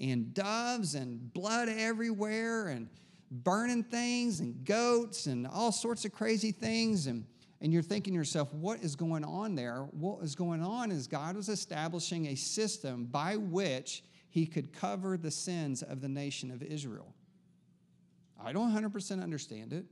and 0.00 0.32
doves 0.32 0.94
and 0.94 1.34
blood 1.34 1.68
everywhere 1.68 2.68
and 2.68 2.88
burning 3.30 3.82
things 3.82 4.40
and 4.40 4.64
goats 4.64 5.26
and 5.26 5.46
all 5.46 5.72
sorts 5.72 6.04
of 6.04 6.12
crazy 6.12 6.52
things. 6.52 7.06
And, 7.06 7.24
and 7.60 7.72
you're 7.72 7.82
thinking 7.82 8.12
to 8.14 8.16
yourself, 8.16 8.52
what 8.54 8.80
is 8.80 8.96
going 8.96 9.24
on 9.24 9.54
there? 9.54 9.88
What 9.92 10.22
is 10.22 10.34
going 10.34 10.62
on 10.62 10.90
is 10.90 11.06
God 11.06 11.36
was 11.36 11.48
establishing 11.48 12.26
a 12.26 12.34
system 12.34 13.04
by 13.06 13.36
which 13.36 14.02
he 14.30 14.46
could 14.46 14.72
cover 14.72 15.16
the 15.16 15.30
sins 15.30 15.82
of 15.82 16.00
the 16.00 16.08
nation 16.08 16.50
of 16.50 16.62
Israel. 16.62 17.14
I 18.42 18.52
don't 18.52 18.72
100% 18.72 19.22
understand 19.22 19.72
it, 19.72 19.84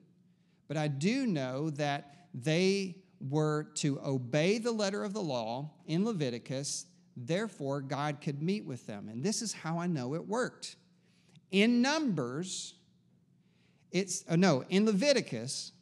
but 0.69 0.77
I 0.77 0.89
do 0.89 1.27
know 1.27 1.71
that 1.71 2.29
they 2.33 2.97
were 3.21 3.65
to 3.77 3.99
obey 4.05 4.59
the 4.59 4.71
letter 4.71 5.03
of 5.03 5.13
the 5.13 5.23
law 5.23 5.71
in 5.87 6.05
Leviticus 6.05 6.87
Therefore, 7.17 7.81
God 7.81 8.21
could 8.21 8.43
meet 8.43 8.67
with 8.67 8.87
them. 8.87 9.09
And 9.09 9.25
this 9.25 9.41
is 9.41 9.53
how 9.53 9.79
I 9.79 9.87
know 9.87 10.15
it 10.15 10.29
worked. 10.29 10.77
In 11.51 11.81
Numbers, 11.81 12.75
it's, 13.91 14.25
oh 14.29 14.37
no, 14.37 14.65
in 14.69 14.87
Leviticus, 14.87 15.73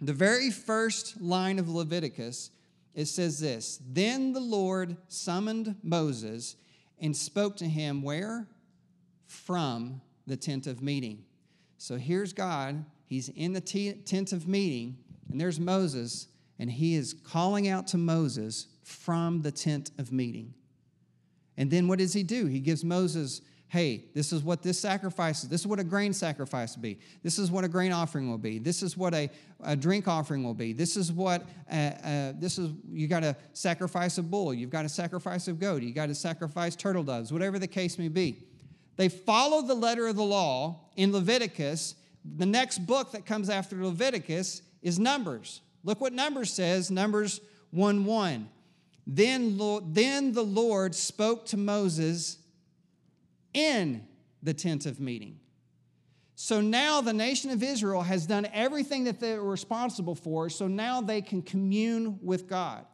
the 0.00 0.12
very 0.12 0.50
first 0.50 1.20
line 1.20 1.58
of 1.58 1.68
Leviticus, 1.68 2.50
it 2.94 3.06
says 3.06 3.38
this 3.38 3.80
Then 3.86 4.32
the 4.32 4.40
Lord 4.40 4.96
summoned 5.08 5.76
Moses 5.82 6.56
and 6.98 7.16
spoke 7.16 7.56
to 7.58 7.66
him 7.66 8.02
where? 8.02 8.46
From 9.26 10.00
the 10.26 10.36
tent 10.36 10.66
of 10.66 10.82
meeting. 10.82 11.24
So 11.78 11.96
here's 11.96 12.32
God. 12.32 12.84
He's 13.06 13.28
in 13.28 13.52
the 13.52 13.60
t- 13.60 13.92
tent 13.92 14.32
of 14.32 14.48
meeting, 14.48 14.96
and 15.30 15.40
there's 15.40 15.60
Moses, 15.60 16.28
and 16.58 16.70
he 16.70 16.94
is 16.94 17.14
calling 17.24 17.68
out 17.68 17.86
to 17.88 17.98
Moses 17.98 18.66
from 18.82 19.42
the 19.42 19.52
tent 19.52 19.90
of 19.98 20.10
meeting. 20.10 20.54
And 21.56 21.70
then 21.70 21.88
what 21.88 21.98
does 21.98 22.12
he 22.12 22.22
do? 22.22 22.46
He 22.46 22.60
gives 22.60 22.84
Moses, 22.84 23.40
hey, 23.68 24.04
this 24.14 24.32
is 24.32 24.42
what 24.42 24.62
this 24.62 24.78
sacrifice 24.78 25.42
is. 25.42 25.48
This 25.48 25.62
is 25.62 25.66
what 25.66 25.80
a 25.80 25.84
grain 25.84 26.12
sacrifice 26.12 26.76
will 26.76 26.82
be. 26.82 26.98
This 27.22 27.38
is 27.38 27.50
what 27.50 27.64
a 27.64 27.68
grain 27.68 27.92
offering 27.92 28.30
will 28.30 28.38
be. 28.38 28.58
This 28.58 28.82
is 28.82 28.96
what 28.96 29.12
a, 29.12 29.28
a 29.62 29.74
drink 29.74 30.06
offering 30.06 30.44
will 30.44 30.54
be. 30.54 30.72
This 30.72 30.96
is 30.96 31.10
what, 31.10 31.44
uh, 31.70 31.74
uh, 31.74 32.32
this 32.36 32.58
is, 32.58 32.70
you 32.88 33.08
got 33.08 33.20
to 33.20 33.36
sacrifice 33.54 34.18
a 34.18 34.22
bull. 34.22 34.54
You've 34.54 34.70
got 34.70 34.82
to 34.82 34.88
sacrifice 34.88 35.48
a 35.48 35.52
goat. 35.52 35.82
You 35.82 35.92
got 35.92 36.06
to 36.06 36.14
sacrifice 36.14 36.76
turtle 36.76 37.02
doves, 37.02 37.32
whatever 37.32 37.58
the 37.58 37.66
case 37.66 37.98
may 37.98 38.08
be. 38.08 38.44
They 38.96 39.08
follow 39.08 39.62
the 39.62 39.74
letter 39.74 40.06
of 40.06 40.16
the 40.16 40.24
law 40.24 40.80
in 40.96 41.12
Leviticus. 41.12 41.96
The 42.36 42.46
next 42.46 42.86
book 42.86 43.12
that 43.12 43.26
comes 43.26 43.50
after 43.50 43.84
Leviticus 43.84 44.62
is 44.80 44.98
Numbers. 44.98 45.60
Look 45.84 46.00
what 46.00 46.12
Numbers 46.12 46.52
says, 46.52 46.90
Numbers 46.90 47.40
1 47.72 48.04
1. 48.04 48.48
Then, 49.08 49.58
then 49.92 50.32
the 50.32 50.42
Lord 50.42 50.94
spoke 50.94 51.46
to 51.46 51.56
Moses 51.56 52.38
in 53.56 54.06
the 54.42 54.54
tent 54.54 54.86
of 54.86 55.00
meeting. 55.00 55.40
So 56.36 56.60
now 56.60 57.00
the 57.00 57.14
nation 57.14 57.50
of 57.50 57.62
Israel 57.62 58.02
has 58.02 58.26
done 58.26 58.46
everything 58.52 59.04
that 59.04 59.18
they 59.18 59.36
were 59.38 59.50
responsible 59.50 60.14
for, 60.14 60.50
so 60.50 60.68
now 60.68 61.00
they 61.00 61.22
can 61.22 61.40
commune 61.40 62.18
with 62.22 62.46
God. 62.46 62.84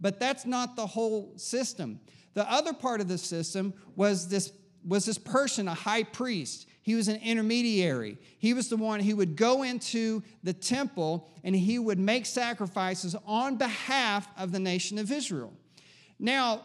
But 0.00 0.20
that's 0.20 0.46
not 0.46 0.76
the 0.76 0.86
whole 0.86 1.32
system. 1.36 1.98
The 2.34 2.50
other 2.50 2.72
part 2.72 3.00
of 3.00 3.08
the 3.08 3.18
system 3.18 3.74
was 3.96 4.28
this, 4.28 4.52
was 4.86 5.04
this 5.04 5.18
person, 5.18 5.66
a 5.66 5.74
high 5.74 6.04
priest. 6.04 6.68
He 6.82 6.94
was 6.94 7.08
an 7.08 7.16
intermediary. 7.16 8.18
He 8.38 8.54
was 8.54 8.68
the 8.68 8.76
one 8.76 9.00
who 9.00 9.16
would 9.16 9.34
go 9.34 9.64
into 9.64 10.22
the 10.44 10.52
temple 10.52 11.28
and 11.42 11.56
he 11.56 11.80
would 11.80 11.98
make 11.98 12.26
sacrifices 12.26 13.16
on 13.26 13.56
behalf 13.56 14.28
of 14.36 14.52
the 14.52 14.60
nation 14.60 14.98
of 14.98 15.10
Israel. 15.10 15.52
Now, 16.20 16.62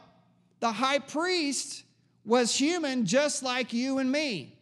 the 0.59 0.71
high 0.71 0.99
priest 0.99 1.83
was 2.27 2.53
human 2.53 3.05
just 3.05 3.41
like 3.41 3.71
you 3.71 3.99
and 3.99 4.11
me, 4.11 4.53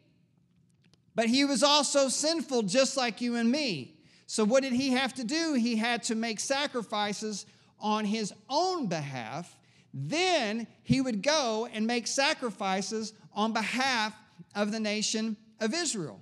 but 1.16 1.26
he 1.26 1.44
was 1.44 1.64
also 1.64 2.08
sinful 2.08 2.62
just 2.62 2.96
like 2.96 3.20
you 3.20 3.36
and 3.36 3.52
me. 3.52 3.98
So, 4.28 4.44
what 4.44 4.62
did 4.64 4.74
he 4.74 4.92
have 4.92 5.14
to 5.16 5.24
do? 5.24 5.56
He 5.56 5.76
had 5.76 6.04
to 6.04 6.16
make 6.16 6.40
sacrifices 6.40 7.46
on 7.80 8.06
his 8.06 8.32
own 8.50 8.88
behalf. 8.88 9.58
Then 9.94 10.68
he 10.84 11.02
would 11.02 11.24
go 11.24 11.68
and 11.74 11.88
make 11.88 12.06
sacrifices 12.06 13.14
on 13.34 13.52
behalf 13.52 14.14
of 14.54 14.72
the 14.72 14.80
nation 14.80 15.36
of 15.60 15.74
Israel. 15.74 16.20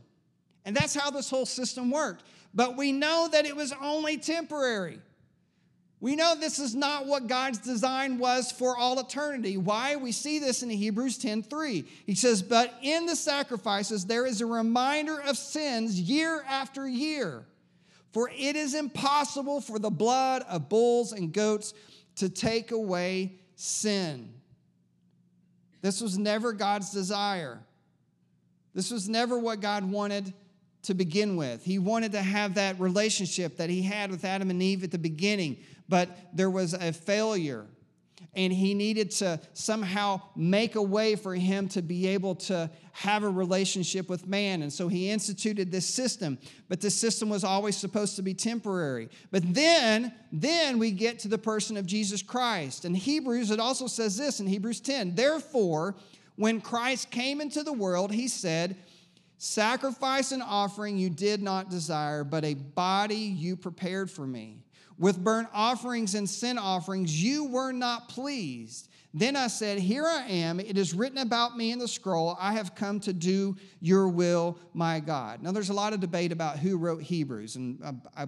And 0.66 0.76
that's 0.76 0.96
how 0.96 1.12
this 1.12 1.30
whole 1.30 1.46
system 1.46 1.92
worked. 1.92 2.24
But 2.54 2.78
we 2.78 2.92
know 2.92 3.28
that 3.32 3.46
it 3.46 3.56
was 3.56 3.74
only 3.82 4.18
temporary. 4.18 5.00
We 6.04 6.18
know 6.18 6.36
this 6.36 6.60
is 6.60 6.76
not 6.76 7.06
what 7.06 7.28
God's 7.28 7.60
design 7.60 8.18
was 8.18 8.52
for 8.52 8.76
all 8.76 9.00
eternity. 9.00 9.56
Why? 9.56 9.96
We 9.96 10.12
see 10.12 10.38
this 10.38 10.62
in 10.62 10.70
Hebrews 10.70 11.18
10:3. 11.18 11.86
He 12.06 12.14
says, 12.14 12.42
"But 12.42 12.78
in 12.82 13.06
the 13.06 13.16
sacrifices 13.16 14.04
there 14.04 14.26
is 14.26 14.42
a 14.42 14.46
reminder 14.46 15.18
of 15.18 15.38
sins 15.38 15.98
year 15.98 16.42
after 16.42 16.86
year. 16.86 17.46
For 18.12 18.30
it 18.36 18.58
is 18.58 18.74
impossible 18.74 19.62
for 19.62 19.80
the 19.80 19.90
blood 19.90 20.42
of 20.50 20.68
bulls 20.68 21.14
and 21.14 21.32
goats 21.32 21.74
to 22.18 22.28
take 22.28 22.72
away 22.72 23.40
sin." 23.56 24.34
This 25.82 26.02
was 26.02 26.18
never 26.18 26.52
God's 26.52 26.90
desire. 26.90 27.66
This 28.74 28.92
was 28.92 29.08
never 29.08 29.40
what 29.40 29.62
God 29.62 29.90
wanted 29.90 30.34
to 30.82 30.94
begin 30.94 31.38
with. 31.38 31.64
He 31.64 31.80
wanted 31.80 32.12
to 32.12 32.22
have 32.22 32.56
that 32.56 32.78
relationship 32.78 33.56
that 33.56 33.70
he 33.70 33.84
had 33.84 34.12
with 34.12 34.26
Adam 34.26 34.50
and 34.50 34.62
Eve 34.62 34.84
at 34.84 34.92
the 34.92 34.98
beginning 34.98 35.64
but 35.94 36.10
there 36.34 36.50
was 36.50 36.74
a 36.74 36.92
failure. 36.92 37.68
And 38.34 38.52
he 38.52 38.74
needed 38.74 39.12
to 39.12 39.40
somehow 39.54 40.24
make 40.36 40.74
a 40.74 40.82
way 40.82 41.16
for 41.16 41.36
him 41.36 41.70
to 41.70 41.84
be 41.84 42.08
able 42.08 42.34
to 42.50 42.72
have 42.94 43.22
a 43.22 43.30
relationship 43.30 44.10
with 44.10 44.26
man. 44.26 44.64
And 44.64 44.74
so 44.74 44.88
he 44.88 45.12
instituted 45.12 45.72
this 45.72 45.88
system, 45.88 46.40
but 46.68 46.82
this 46.82 46.96
system 46.96 47.30
was 47.30 47.44
always 47.44 47.78
supposed 47.78 48.16
to 48.16 48.24
be 48.24 48.34
temporary. 48.34 49.10
But 49.30 49.44
then, 49.54 50.12
then 50.32 50.80
we 50.80 50.90
get 50.90 51.20
to 51.20 51.28
the 51.28 51.38
person 51.38 51.78
of 51.78 51.86
Jesus 51.86 52.24
Christ. 52.24 52.86
In 52.86 52.96
Hebrews, 52.96 53.52
it 53.52 53.60
also 53.60 53.86
says 53.86 54.18
this 54.18 54.40
in 54.40 54.48
Hebrews 54.48 54.80
10 54.80 55.14
Therefore, 55.14 55.94
when 56.38 56.60
Christ 56.60 57.12
came 57.12 57.40
into 57.40 57.62
the 57.62 57.72
world, 57.72 58.12
he 58.12 58.28
said, 58.28 58.78
Sacrifice 59.38 60.32
and 60.32 60.42
offering 60.42 60.98
you 60.98 61.12
did 61.12 61.44
not 61.44 61.70
desire, 61.70 62.24
but 62.24 62.44
a 62.44 62.56
body 62.56 63.16
you 63.16 63.56
prepared 63.56 64.10
for 64.10 64.26
me. 64.26 64.64
With 64.98 65.24
burnt 65.24 65.50
offerings 65.54 66.16
and 66.16 66.30
sin 66.30 66.58
offerings, 66.58 67.22
you 67.22 67.46
were 67.46 67.72
not 67.72 68.10
pleased. 68.10 68.90
Then 69.14 69.36
I 69.36 69.48
said, 69.48 69.80
Here 69.80 70.06
I 70.06 70.26
am. 70.28 70.60
It 70.60 70.78
is 70.78 70.94
written 70.94 71.20
about 71.20 71.56
me 71.56 71.72
in 71.72 71.80
the 71.80 71.88
scroll. 71.88 72.36
I 72.40 72.54
have 72.54 72.74
come 72.74 73.00
to 73.02 73.14
do 73.14 73.56
your 73.80 74.08
will, 74.08 74.58
my 74.74 75.00
God. 75.00 75.44
Now, 75.44 75.52
there's 75.52 75.70
a 75.70 75.74
lot 75.74 75.94
of 75.94 76.00
debate 76.00 76.32
about 76.32 76.58
who 76.58 76.78
wrote 76.78 77.02
Hebrews, 77.02 77.56
and 77.56 77.80
I, 77.84 78.24
I, 78.24 78.28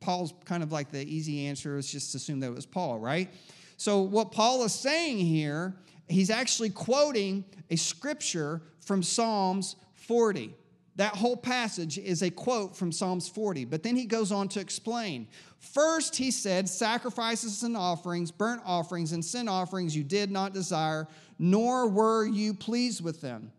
Paul's 0.00 0.32
kind 0.44 0.62
of 0.62 0.70
like 0.72 0.92
the 0.92 1.02
easy 1.02 1.46
answer 1.46 1.76
is 1.76 1.90
just 1.90 2.14
assume 2.14 2.40
that 2.40 2.48
it 2.48 2.54
was 2.54 2.66
Paul, 2.66 2.98
right? 2.98 3.28
So, 3.76 4.02
what 4.02 4.30
Paul 4.30 4.62
is 4.64 4.72
saying 4.72 5.18
here, 5.18 5.74
he's 6.08 6.30
actually 6.30 6.70
quoting 6.70 7.44
a 7.70 7.76
scripture 7.76 8.62
from 8.80 9.02
Psalms 9.02 9.76
40. 9.94 10.54
That 10.96 11.14
whole 11.14 11.36
passage 11.36 11.98
is 11.98 12.22
a 12.22 12.30
quote 12.30 12.76
from 12.76 12.92
Psalms 12.92 13.28
40, 13.28 13.64
but 13.64 13.82
then 13.82 13.96
he 13.96 14.04
goes 14.04 14.32
on 14.32 14.48
to 14.48 14.60
explain 14.60 15.28
First, 15.60 16.16
he 16.16 16.30
said, 16.30 16.68
Sacrifices 16.68 17.62
and 17.62 17.76
offerings, 17.76 18.30
burnt 18.30 18.62
offerings, 18.64 19.12
and 19.12 19.24
sin 19.24 19.46
offerings 19.46 19.94
you 19.94 20.02
did 20.02 20.30
not 20.30 20.54
desire, 20.54 21.06
nor 21.38 21.86
were 21.88 22.26
you 22.26 22.54
pleased 22.54 23.04
with 23.04 23.20
them, 23.20 23.52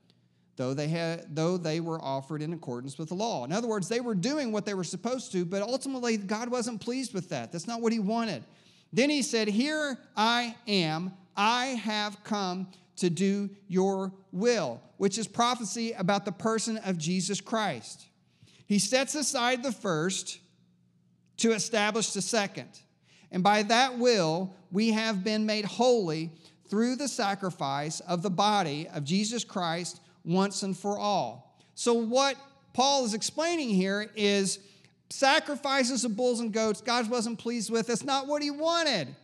though 0.55 0.73
they, 0.73 0.87
had, 0.87 1.35
though 1.35 1.57
they 1.57 1.79
were 1.79 2.01
offered 2.03 2.41
in 2.41 2.53
accordance 2.53 2.97
with 2.97 3.09
the 3.09 3.15
law. 3.15 3.45
In 3.45 3.51
other 3.51 3.67
words, 3.67 3.87
they 3.87 4.01
were 4.01 4.15
doing 4.15 4.51
what 4.51 4.65
they 4.65 4.73
were 4.73 4.83
supposed 4.83 5.31
to, 5.33 5.45
but 5.45 5.61
ultimately, 5.61 6.17
God 6.17 6.49
wasn't 6.49 6.81
pleased 6.81 7.13
with 7.13 7.29
that. 7.29 7.51
That's 7.51 7.67
not 7.67 7.81
what 7.81 7.93
he 7.93 7.99
wanted. 7.99 8.43
Then 8.91 9.11
he 9.11 9.21
said, 9.21 9.47
Here 9.47 9.97
I 10.17 10.55
am, 10.67 11.13
I 11.37 11.65
have 11.67 12.23
come 12.23 12.67
to 12.97 13.09
do 13.09 13.49
your 13.67 14.13
will, 14.31 14.81
which 14.97 15.17
is 15.17 15.27
prophecy 15.27 15.93
about 15.93 16.25
the 16.25 16.31
person 16.31 16.77
of 16.77 16.97
Jesus 16.97 17.41
Christ. 17.41 18.07
He 18.65 18.79
sets 18.79 19.15
aside 19.15 19.63
the 19.63 19.71
first 19.71 20.39
to 21.37 21.53
establish 21.53 22.13
the 22.13 22.21
second. 22.21 22.69
And 23.31 23.43
by 23.43 23.63
that 23.63 23.97
will, 23.97 24.53
we 24.71 24.91
have 24.91 25.23
been 25.23 25.45
made 25.45 25.65
holy 25.65 26.31
through 26.69 26.95
the 26.95 27.07
sacrifice 27.07 27.99
of 28.01 28.21
the 28.21 28.29
body 28.29 28.87
of 28.93 29.03
Jesus 29.03 29.43
Christ 29.43 29.99
once 30.23 30.63
and 30.63 30.77
for 30.77 30.97
all. 30.97 31.59
So, 31.75 31.93
what 31.93 32.35
Paul 32.73 33.05
is 33.05 33.13
explaining 33.13 33.69
here 33.69 34.09
is 34.15 34.59
sacrifices 35.09 36.05
of 36.05 36.15
bulls 36.15 36.39
and 36.39 36.53
goats, 36.53 36.81
God 36.81 37.09
wasn't 37.09 37.39
pleased 37.39 37.69
with. 37.69 37.87
That's 37.87 38.03
not 38.03 38.27
what 38.27 38.41
he 38.41 38.51
wanted. 38.51 39.15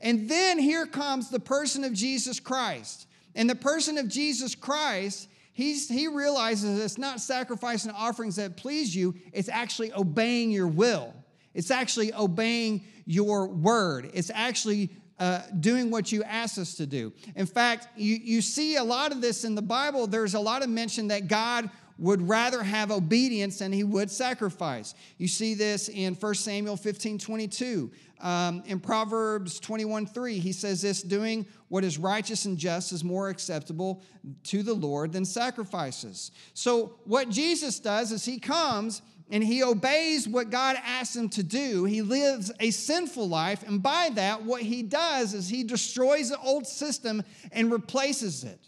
And 0.00 0.28
then 0.28 0.58
here 0.58 0.86
comes 0.86 1.28
the 1.30 1.40
person 1.40 1.84
of 1.84 1.92
Jesus 1.92 2.40
Christ. 2.40 3.06
And 3.34 3.48
the 3.48 3.54
person 3.54 3.98
of 3.98 4.08
Jesus 4.08 4.54
Christ, 4.54 5.28
he's, 5.52 5.88
he 5.88 6.08
realizes 6.08 6.82
it's 6.82 6.98
not 6.98 7.20
sacrifice 7.20 7.84
and 7.84 7.94
offerings 7.94 8.36
that 8.36 8.56
please 8.56 8.94
you, 8.94 9.14
it's 9.32 9.48
actually 9.48 9.92
obeying 9.92 10.50
your 10.50 10.68
will. 10.68 11.14
It's 11.54 11.70
actually 11.70 12.14
obeying 12.14 12.84
your 13.04 13.46
word. 13.46 14.10
It's 14.14 14.30
actually 14.32 14.90
uh, 15.18 15.42
doing 15.60 15.90
what 15.90 16.10
you 16.10 16.22
ask 16.24 16.58
us 16.58 16.74
to 16.76 16.86
do. 16.86 17.12
In 17.36 17.46
fact, 17.46 17.88
you, 17.96 18.16
you 18.16 18.40
see 18.40 18.76
a 18.76 18.84
lot 18.84 19.12
of 19.12 19.20
this 19.20 19.44
in 19.44 19.54
the 19.54 19.62
Bible. 19.62 20.06
There's 20.06 20.34
a 20.34 20.40
lot 20.40 20.62
of 20.62 20.70
mention 20.70 21.08
that 21.08 21.28
God 21.28 21.68
would 21.98 22.26
rather 22.26 22.62
have 22.62 22.90
obedience 22.90 23.58
than 23.58 23.72
he 23.72 23.84
would 23.84 24.10
sacrifice. 24.10 24.94
You 25.18 25.28
see 25.28 25.52
this 25.52 25.90
in 25.90 26.14
1 26.14 26.34
Samuel 26.34 26.76
15 26.76 27.18
22. 27.18 27.90
Um, 28.20 28.62
in 28.66 28.80
Proverbs 28.80 29.58
21 29.60 30.06
3, 30.06 30.38
he 30.38 30.52
says 30.52 30.82
this 30.82 31.02
doing 31.02 31.46
what 31.68 31.84
is 31.84 31.98
righteous 31.98 32.44
and 32.44 32.58
just 32.58 32.92
is 32.92 33.02
more 33.02 33.28
acceptable 33.28 34.02
to 34.44 34.62
the 34.62 34.74
Lord 34.74 35.12
than 35.12 35.24
sacrifices. 35.24 36.30
So, 36.52 36.98
what 37.04 37.30
Jesus 37.30 37.78
does 37.80 38.12
is 38.12 38.24
he 38.24 38.38
comes 38.38 39.02
and 39.30 39.44
he 39.44 39.62
obeys 39.62 40.28
what 40.28 40.50
God 40.50 40.76
asks 40.84 41.14
him 41.14 41.28
to 41.30 41.42
do. 41.42 41.84
He 41.84 42.02
lives 42.02 42.50
a 42.60 42.70
sinful 42.70 43.28
life, 43.28 43.62
and 43.66 43.82
by 43.82 44.10
that, 44.14 44.42
what 44.42 44.62
he 44.62 44.82
does 44.82 45.34
is 45.34 45.48
he 45.48 45.62
destroys 45.62 46.30
the 46.30 46.40
old 46.40 46.66
system 46.66 47.22
and 47.52 47.70
replaces 47.70 48.44
it. 48.44 48.58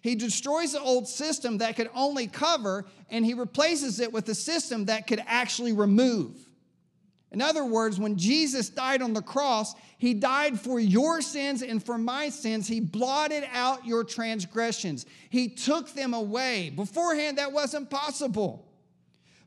He 0.00 0.14
destroys 0.14 0.72
the 0.72 0.80
old 0.80 1.08
system 1.08 1.58
that 1.58 1.76
could 1.76 1.90
only 1.94 2.26
cover, 2.26 2.84
and 3.10 3.24
he 3.24 3.34
replaces 3.34 4.00
it 4.00 4.12
with 4.12 4.28
a 4.28 4.34
system 4.34 4.86
that 4.86 5.06
could 5.06 5.22
actually 5.26 5.72
remove. 5.72 6.45
In 7.32 7.42
other 7.42 7.64
words, 7.64 7.98
when 7.98 8.16
Jesus 8.16 8.68
died 8.68 9.02
on 9.02 9.12
the 9.12 9.22
cross, 9.22 9.74
he 9.98 10.14
died 10.14 10.60
for 10.60 10.78
your 10.78 11.20
sins 11.20 11.62
and 11.62 11.82
for 11.84 11.98
my 11.98 12.28
sins. 12.28 12.68
He 12.68 12.80
blotted 12.80 13.44
out 13.52 13.84
your 13.84 14.04
transgressions, 14.04 15.06
he 15.30 15.48
took 15.48 15.92
them 15.92 16.14
away. 16.14 16.70
Beforehand, 16.70 17.38
that 17.38 17.52
wasn't 17.52 17.90
possible. 17.90 18.66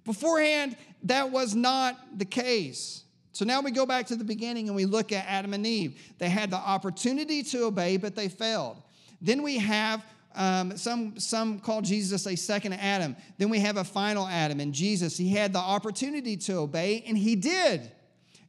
Beforehand, 0.05 0.75
that 1.03 1.31
was 1.31 1.55
not 1.55 2.17
the 2.17 2.25
case. 2.25 3.03
So 3.31 3.45
now 3.45 3.61
we 3.61 3.71
go 3.71 3.85
back 3.85 4.07
to 4.07 4.15
the 4.15 4.23
beginning 4.23 4.67
and 4.67 4.75
we 4.75 4.85
look 4.85 5.11
at 5.11 5.25
Adam 5.27 5.53
and 5.53 5.65
Eve. 5.65 6.13
They 6.17 6.29
had 6.29 6.51
the 6.51 6.57
opportunity 6.57 7.43
to 7.43 7.65
obey, 7.65 7.97
but 7.97 8.15
they 8.15 8.27
failed. 8.27 8.77
Then 9.21 9.43
we 9.43 9.59
have 9.59 10.03
um, 10.35 10.77
some, 10.77 11.19
some 11.19 11.59
call 11.59 11.81
Jesus 11.81 12.27
a 12.27 12.35
second 12.35 12.73
Adam. 12.73 13.15
Then 13.37 13.49
we 13.49 13.59
have 13.59 13.77
a 13.77 13.83
final 13.83 14.27
Adam 14.27 14.59
and 14.59 14.73
Jesus. 14.73 15.17
He 15.17 15.29
had 15.29 15.53
the 15.53 15.59
opportunity 15.59 16.37
to 16.37 16.53
obey, 16.53 17.03
and 17.07 17.17
he 17.17 17.35
did. 17.35 17.91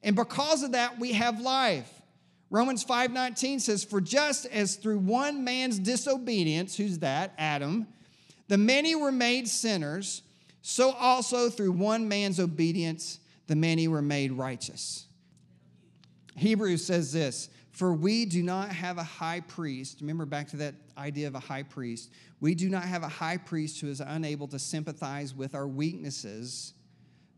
And 0.02 0.14
because 0.14 0.62
of 0.62 0.72
that, 0.72 0.98
we 0.98 1.12
have 1.12 1.40
life. 1.40 1.90
Romans 2.50 2.84
5:19 2.84 3.60
says, 3.60 3.84
For 3.84 4.00
just 4.00 4.46
as 4.46 4.76
through 4.76 4.98
one 4.98 5.44
man's 5.44 5.78
disobedience, 5.78 6.76
who's 6.76 6.98
that? 6.98 7.32
Adam, 7.38 7.86
the 8.48 8.58
many 8.58 8.94
were 8.94 9.12
made 9.12 9.48
sinners, 9.48 10.22
so 10.62 10.90
also 10.90 11.48
through 11.48 11.72
one 11.72 12.08
man's 12.08 12.40
obedience, 12.40 13.20
the 13.46 13.56
many 13.56 13.88
were 13.88 14.02
made 14.02 14.32
righteous. 14.32 15.06
Hebrews 16.36 16.84
says 16.84 17.12
this 17.12 17.48
For 17.80 17.94
we 17.94 18.26
do 18.26 18.42
not 18.42 18.68
have 18.68 18.98
a 18.98 19.02
high 19.02 19.40
priest. 19.40 20.02
Remember 20.02 20.26
back 20.26 20.48
to 20.48 20.58
that 20.58 20.74
idea 20.98 21.26
of 21.26 21.34
a 21.34 21.40
high 21.40 21.62
priest. 21.62 22.10
We 22.38 22.54
do 22.54 22.68
not 22.68 22.82
have 22.82 23.02
a 23.02 23.08
high 23.08 23.38
priest 23.38 23.80
who 23.80 23.88
is 23.88 24.00
unable 24.00 24.48
to 24.48 24.58
sympathize 24.58 25.34
with 25.34 25.54
our 25.54 25.66
weaknesses, 25.66 26.74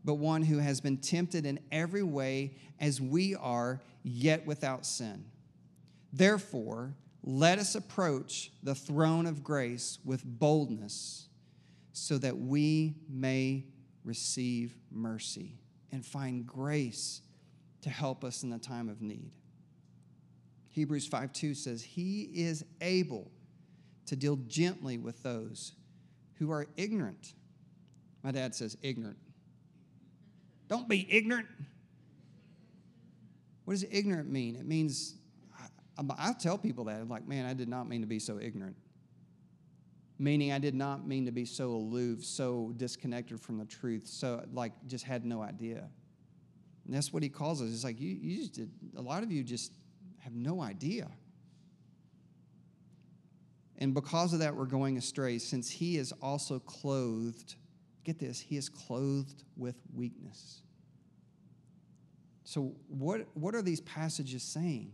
but 0.03 0.15
one 0.15 0.41
who 0.41 0.57
has 0.57 0.81
been 0.81 0.97
tempted 0.97 1.45
in 1.45 1.61
every 1.71 2.03
way 2.03 2.55
as 2.81 2.99
we 2.99 3.35
are, 3.35 3.79
yet 4.03 4.45
without 4.45 4.85
sin. 4.85 5.23
Therefore, 6.11 6.93
let 7.23 7.57
us 7.57 7.75
approach 7.75 8.51
the 8.63 8.75
throne 8.75 9.27
of 9.27 9.45
grace 9.45 9.97
with 10.03 10.25
boldness 10.25 11.29
so 11.93 12.17
that 12.17 12.37
we 12.37 12.95
may 13.07 13.63
receive 14.03 14.75
mercy 14.91 15.55
and 15.93 16.05
find 16.05 16.45
grace 16.45 17.21
to 17.79 17.89
help 17.89 18.25
us 18.25 18.43
in 18.43 18.49
the 18.49 18.59
time 18.59 18.89
of 18.89 19.01
need. 19.01 19.31
Hebrews 20.73 21.07
5 21.07 21.31
2 21.31 21.53
says, 21.53 21.81
He 21.81 22.23
is 22.33 22.65
able 22.81 23.31
to 24.07 24.15
deal 24.15 24.35
gently 24.47 24.97
with 24.97 25.23
those 25.23 25.71
who 26.35 26.51
are 26.51 26.67
ignorant. 26.75 27.33
My 28.21 28.31
dad 28.31 28.53
says, 28.53 28.77
ignorant. 28.81 29.17
Don't 30.67 30.89
be 30.89 31.07
ignorant. 31.09 31.47
What 33.65 33.73
does 33.75 33.85
ignorant 33.89 34.29
mean? 34.29 34.55
It 34.55 34.65
means, 34.65 35.15
I, 35.97 36.03
I 36.17 36.33
tell 36.33 36.57
people 36.57 36.85
that, 36.85 36.99
I'm 36.99 37.09
like, 37.09 37.27
man, 37.27 37.45
I 37.45 37.53
did 37.53 37.69
not 37.69 37.87
mean 37.87 38.01
to 38.01 38.07
be 38.07 38.19
so 38.19 38.39
ignorant 38.39 38.75
meaning 40.19 40.51
I 40.51 40.59
did 40.59 40.75
not 40.75 41.05
mean 41.07 41.25
to 41.25 41.31
be 41.31 41.45
so 41.45 41.71
aloof, 41.71 42.23
so 42.23 42.73
disconnected 42.77 43.39
from 43.39 43.57
the 43.57 43.65
truth, 43.65 44.07
so 44.07 44.43
like 44.53 44.71
just 44.87 45.03
had 45.03 45.25
no 45.25 45.41
idea. 45.41 45.89
And 46.85 46.93
that's 46.93 47.11
what 47.11 47.23
he 47.23 47.29
calls 47.29 47.61
us. 47.61 47.69
It's 47.69 47.83
like 47.83 47.99
you, 47.99 48.17
you 48.21 48.37
just 48.37 48.53
did, 48.53 48.69
a 48.97 49.01
lot 49.01 49.23
of 49.23 49.31
you 49.31 49.43
just 49.43 49.73
have 50.23 50.33
no 50.33 50.61
idea. 50.61 51.09
And 53.77 53.93
because 53.93 54.31
of 54.33 54.39
that, 54.39 54.55
we're 54.55 54.65
going 54.65 54.97
astray, 54.97 55.37
since 55.37 55.69
he 55.69 55.97
is 55.97 56.13
also 56.21 56.59
clothed, 56.59 57.55
get 58.05 58.19
this, 58.19 58.39
he 58.39 58.55
is 58.55 58.69
clothed 58.69 59.43
with 59.57 59.75
weakness. 59.93 60.61
So, 62.45 62.73
what, 62.87 63.27
what 63.33 63.55
are 63.55 63.61
these 63.61 63.81
passages 63.81 64.43
saying? 64.43 64.93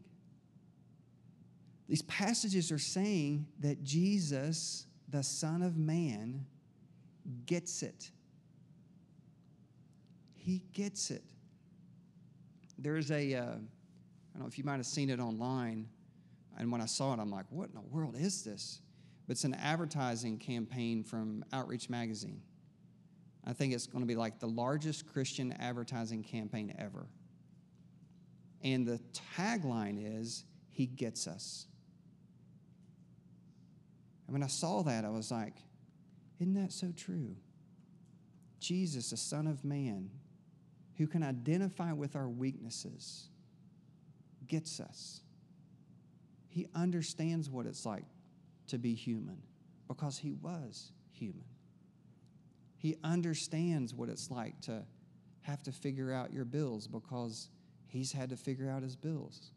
These 1.87 2.01
passages 2.03 2.71
are 2.71 2.79
saying 2.79 3.45
that 3.59 3.83
Jesus, 3.83 4.87
the 5.09 5.21
Son 5.23 5.61
of 5.61 5.77
Man, 5.77 6.45
gets 7.45 7.83
it. 7.83 8.09
He 10.35 10.63
gets 10.73 11.11
it. 11.11 11.23
There's 12.77 13.11
a, 13.11 13.35
uh, 13.35 13.55
don't 14.39 14.45
know 14.45 14.49
if 14.49 14.58
you 14.58 14.63
might 14.63 14.78
have 14.78 14.86
seen 14.86 15.10
it 15.10 15.19
online, 15.19 15.89
and 16.58 16.71
when 16.71 16.80
I 16.80 16.86
saw 16.86 17.13
it, 17.13 17.19
I'm 17.19 17.30
like, 17.30 17.45
what 17.49 17.67
in 17.67 17.75
the 17.75 17.82
world 17.82 18.15
is 18.17 18.41
this? 18.41 18.80
But 19.28 19.34
it's 19.34 19.43
an 19.43 19.54
advertising 19.54 20.38
campaign 20.38 21.04
from 21.04 21.43
Outreach 21.52 21.89
Magazine. 21.89 22.41
I 23.45 23.52
think 23.52 23.73
it's 23.73 23.86
going 23.86 24.02
to 24.02 24.08
be 24.08 24.15
like 24.15 24.39
the 24.39 24.47
largest 24.47 25.12
Christian 25.12 25.52
advertising 25.60 26.23
campaign 26.23 26.73
ever. 26.80 27.08
And 28.63 28.88
the 28.88 29.02
tagline 29.38 30.21
is, 30.21 30.45
He 30.69 30.86
gets 30.86 31.28
us. 31.28 31.67
And 34.25 34.34
when 34.34 34.43
I 34.43 34.47
saw 34.47 34.84
that, 34.84 35.04
I 35.04 35.10
was 35.10 35.32
like, 35.32 35.56
isn't 36.39 36.54
that 36.54 36.71
so 36.71 36.93
true? 36.95 37.36
Jesus, 38.62 39.10
the 39.10 39.17
Son 39.17 39.47
of 39.47 39.65
Man, 39.65 40.12
who 40.95 41.08
can 41.08 41.23
identify 41.23 41.91
with 41.91 42.15
our 42.15 42.30
weaknesses, 42.30 43.28
gets 44.49 44.79
us. 44.79 45.21
He 46.49 46.67
understands 46.75 47.49
what 47.49 47.65
it's 47.65 47.85
like 47.85 48.05
to 48.67 48.77
be 48.77 48.93
human 48.93 49.41
because 49.88 50.17
he 50.17 50.33
was 50.33 50.91
human. 51.12 51.45
He 52.77 52.97
understands 53.03 53.93
what 53.93 54.09
it's 54.09 54.31
like 54.31 54.59
to 54.62 54.83
have 55.41 55.63
to 55.63 55.71
figure 55.71 56.12
out 56.12 56.33
your 56.33 56.45
bills 56.45 56.88
because 56.88 57.49
he's 57.88 58.12
had 58.12 58.29
to 58.29 58.38
figure 58.38 58.69
out 58.69 58.83
his 58.83 58.95
bills. 58.95 59.51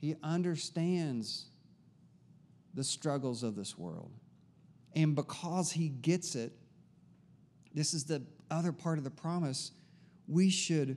He 0.00 0.16
understands 0.22 1.46
the 2.74 2.84
struggles 2.84 3.42
of 3.42 3.56
this 3.56 3.76
world. 3.76 4.12
And 4.94 5.14
because 5.14 5.72
he 5.72 5.88
gets 5.88 6.34
it, 6.34 6.52
this 7.74 7.94
is 7.94 8.04
the 8.04 8.22
other 8.50 8.72
part 8.72 8.98
of 8.98 9.04
the 9.04 9.10
promise, 9.10 9.72
we 10.26 10.50
should 10.50 10.96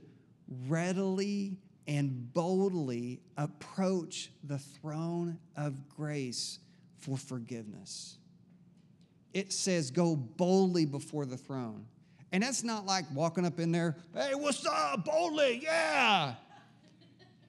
readily 0.68 1.56
and 1.86 2.32
boldly 2.32 3.20
approach 3.36 4.30
the 4.44 4.58
throne 4.58 5.38
of 5.56 5.88
grace 5.88 6.58
for 6.98 7.16
forgiveness. 7.16 8.18
It 9.32 9.52
says, 9.52 9.90
go 9.90 10.14
boldly 10.14 10.86
before 10.86 11.26
the 11.26 11.36
throne. 11.36 11.86
And 12.30 12.42
that's 12.42 12.62
not 12.62 12.86
like 12.86 13.04
walking 13.12 13.44
up 13.44 13.58
in 13.58 13.72
there, 13.72 13.96
hey, 14.14 14.34
what's 14.34 14.64
up, 14.64 15.04
boldly, 15.04 15.60
yeah. 15.62 16.34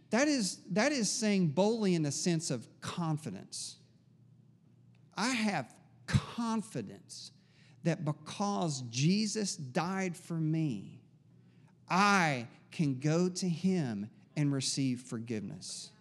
that, 0.10 0.28
is, 0.28 0.60
that 0.72 0.92
is 0.92 1.10
saying 1.10 1.50
boldly 1.50 1.96
in 1.96 2.04
the 2.04 2.12
sense 2.12 2.52
of 2.52 2.68
confidence. 2.82 3.78
I 5.16 5.30
have 5.30 5.74
confidence 6.06 7.32
that 7.84 8.04
because 8.04 8.82
Jesus 8.89 9.56
died 9.56 10.18
for 10.18 10.34
me, 10.34 11.00
I 11.89 12.48
can 12.73 12.99
go 12.99 13.29
to 13.29 13.47
him 13.47 14.09
and 14.36 14.51
receive 14.51 14.99
forgiveness. 15.01 15.91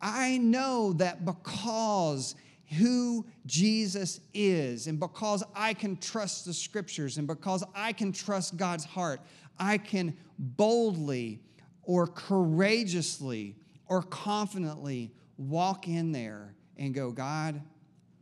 I 0.00 0.38
know 0.38 0.94
that 0.94 1.24
because 1.24 2.34
who 2.78 3.26
Jesus 3.46 4.20
is, 4.32 4.86
and 4.86 5.00
because 5.00 5.42
I 5.54 5.74
can 5.74 5.96
trust 5.96 6.44
the 6.44 6.54
scriptures, 6.54 7.18
and 7.18 7.26
because 7.26 7.64
I 7.74 7.92
can 7.92 8.12
trust 8.12 8.56
God's 8.56 8.84
heart, 8.84 9.20
I 9.58 9.78
can 9.78 10.16
boldly 10.38 11.40
or 11.82 12.06
courageously 12.06 13.56
or 13.86 14.02
confidently 14.02 15.12
walk 15.38 15.88
in 15.88 16.12
there 16.12 16.54
and 16.76 16.94
go, 16.94 17.10
God, 17.10 17.60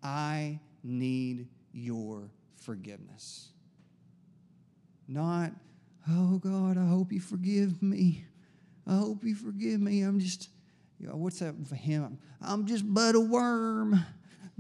I 0.03 0.61
need 0.83 1.49
your 1.73 2.31
forgiveness. 2.55 3.49
Not, 5.09 5.53
oh 6.09 6.39
God, 6.39 6.79
I 6.79 6.87
hope 6.87 7.13
you 7.13 7.21
forgive 7.21 7.83
me. 7.83 8.25
I 8.87 8.95
hope 8.95 9.25
you 9.25 9.35
forgive 9.35 9.81
me. 9.81 10.03
I'm 10.03 10.21
just, 10.21 10.49
you 10.99 11.09
know, 11.09 11.17
what's 11.17 11.41
that 11.41 11.55
for 11.67 11.75
him? 11.75 12.19
I'm 12.41 12.67
just 12.67 12.85
but 12.87 13.15
a 13.15 13.21
worm. 13.21 14.05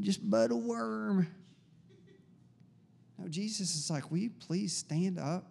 Just 0.00 0.28
but 0.28 0.50
a 0.50 0.56
worm. 0.56 1.28
No, 3.18 3.28
Jesus 3.28 3.74
is 3.74 3.90
like, 3.90 4.10
will 4.10 4.18
you 4.18 4.30
please 4.30 4.76
stand 4.76 5.18
up? 5.18 5.46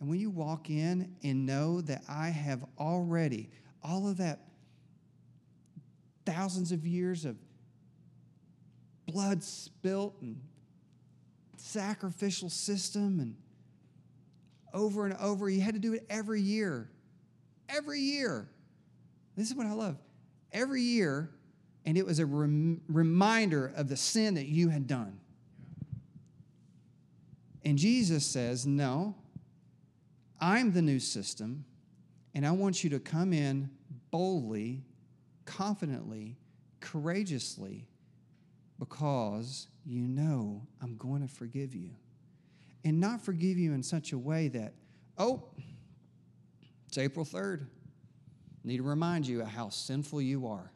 And 0.00 0.08
when 0.08 0.18
you 0.18 0.30
walk 0.30 0.70
in 0.70 1.14
and 1.22 1.46
know 1.46 1.80
that 1.82 2.02
I 2.08 2.30
have 2.30 2.64
already, 2.78 3.50
all 3.84 4.08
of 4.08 4.16
that 4.16 4.40
thousands 6.24 6.72
of 6.72 6.86
years 6.86 7.24
of 7.24 7.36
blood 9.06 9.42
spilt 9.42 10.16
and 10.20 10.40
sacrificial 11.56 12.48
system 12.48 13.20
and 13.20 13.36
over 14.72 15.06
and 15.06 15.16
over. 15.18 15.48
You 15.48 15.60
had 15.60 15.74
to 15.74 15.80
do 15.80 15.94
it 15.94 16.06
every 16.10 16.40
year. 16.40 16.90
Every 17.68 18.00
year. 18.00 18.48
This 19.36 19.50
is 19.50 19.56
what 19.56 19.66
I 19.66 19.72
love. 19.72 19.96
Every 20.52 20.82
year, 20.82 21.30
and 21.86 21.96
it 21.96 22.04
was 22.04 22.18
a 22.18 22.26
rem- 22.26 22.82
reminder 22.88 23.72
of 23.76 23.88
the 23.88 23.96
sin 23.96 24.34
that 24.34 24.46
you 24.46 24.68
had 24.68 24.86
done. 24.86 25.18
And 27.64 27.78
Jesus 27.78 28.26
says, 28.26 28.66
No, 28.66 29.14
I'm 30.40 30.72
the 30.72 30.82
new 30.82 30.98
system, 30.98 31.64
and 32.34 32.46
I 32.46 32.50
want 32.50 32.84
you 32.84 32.90
to 32.90 33.00
come 33.00 33.32
in 33.32 33.70
boldly 34.10 34.82
confidently, 35.44 36.36
courageously, 36.80 37.86
because 38.78 39.68
you 39.84 40.08
know 40.08 40.62
I'm 40.80 40.96
going 40.96 41.22
to 41.22 41.32
forgive 41.32 41.74
you. 41.74 41.90
And 42.84 43.00
not 43.00 43.24
forgive 43.24 43.58
you 43.58 43.72
in 43.74 43.82
such 43.82 44.12
a 44.12 44.18
way 44.18 44.48
that, 44.48 44.74
oh, 45.18 45.44
it's 46.88 46.98
April 46.98 47.24
3rd. 47.24 47.66
Need 48.64 48.78
to 48.78 48.82
remind 48.82 49.26
you 49.26 49.40
of 49.42 49.48
how 49.48 49.68
sinful 49.68 50.22
you 50.22 50.46
are. 50.46 50.72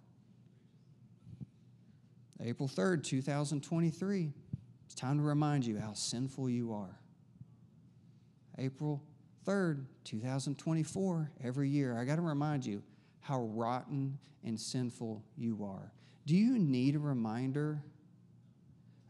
April 2.40 2.68
3rd, 2.68 3.04
2023. 3.04 4.32
It's 4.84 4.94
time 4.94 5.18
to 5.18 5.22
remind 5.22 5.64
you 5.64 5.78
how 5.78 5.94
sinful 5.94 6.50
you 6.50 6.72
are. 6.72 6.98
April 8.58 9.02
3rd, 9.46 9.84
2024, 10.04 11.30
every 11.44 11.68
year, 11.68 11.98
I 11.98 12.04
got 12.04 12.16
to 12.16 12.22
remind 12.22 12.64
you 12.64 12.82
how 13.20 13.40
rotten 13.40 14.18
and 14.44 14.58
sinful 14.58 15.24
you 15.36 15.64
are. 15.64 15.92
Do 16.26 16.34
you 16.34 16.58
need 16.58 16.96
a 16.96 16.98
reminder 16.98 17.82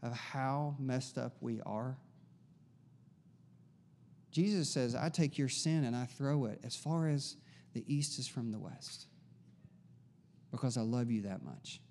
of 0.03 0.13
how 0.13 0.75
messed 0.79 1.17
up 1.17 1.37
we 1.41 1.61
are? 1.65 1.97
Jesus 4.37 4.69
says, 4.69 4.93
I 4.93 5.09
take 5.09 5.39
your 5.39 5.49
sin 5.49 5.83
and 5.83 5.95
I 5.95 6.05
throw 6.05 6.45
it 6.45 6.59
as 6.63 6.75
far 6.75 7.07
as 7.07 7.37
the 7.73 7.83
east 7.87 8.19
is 8.19 8.27
from 8.27 8.51
the 8.51 8.59
west 8.59 9.07
because 10.51 10.77
I 10.77 10.81
love 10.81 11.09
you 11.09 11.23
that 11.23 11.43
much. 11.43 11.81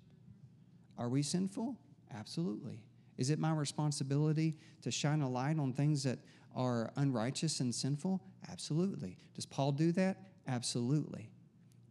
Are 0.97 1.09
we 1.09 1.23
sinful? 1.23 1.75
Absolutely. 2.15 2.85
Is 3.17 3.31
it 3.31 3.37
my 3.37 3.51
responsibility 3.51 4.55
to 4.83 4.91
shine 4.91 5.19
a 5.19 5.29
light 5.29 5.59
on 5.59 5.73
things 5.73 6.03
that 6.03 6.19
are 6.55 6.93
unrighteous 6.95 7.59
and 7.59 7.75
sinful? 7.75 8.21
Absolutely. 8.49 9.17
Does 9.35 9.45
Paul 9.45 9.73
do 9.73 9.91
that? 9.91 10.15
Absolutely. 10.47 11.29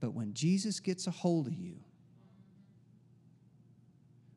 But 0.00 0.14
when 0.14 0.32
Jesus 0.32 0.80
gets 0.80 1.06
a 1.06 1.10
hold 1.10 1.48
of 1.48 1.58
you, 1.58 1.76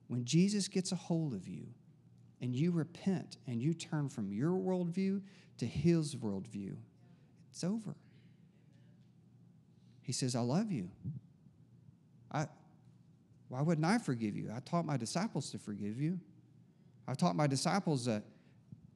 when 0.10 0.26
Jesus 0.26 0.68
gets 0.68 0.92
a 0.92 0.98
hold 0.98 1.34
of 1.34 1.48
you 1.48 1.68
and 2.42 2.54
you 2.54 2.72
repent 2.72 3.38
and 3.48 3.62
you 3.62 3.74
turn 3.74 4.10
from 4.10 4.34
your 4.34 4.52
worldview 4.52 5.22
to 5.60 5.66
his 5.66 6.16
worldview, 6.16 6.76
it's 7.52 7.64
over. 7.64 7.96
He 10.02 10.12
says, 10.12 10.36
I 10.36 10.40
love 10.40 10.72
you. 10.72 10.90
I, 12.32 12.48
why 13.48 13.62
wouldn't 13.62 13.86
I 13.86 13.98
forgive 13.98 14.36
you? 14.36 14.52
I 14.56 14.60
taught 14.60 14.86
my 14.86 14.98
disciples 14.98 15.52
to 15.52 15.60
forgive 15.60 16.00
you. 16.00 16.20
I 17.08 17.14
taught 17.14 17.36
my 17.36 17.48
disciples 17.48 18.06
that 18.06 18.24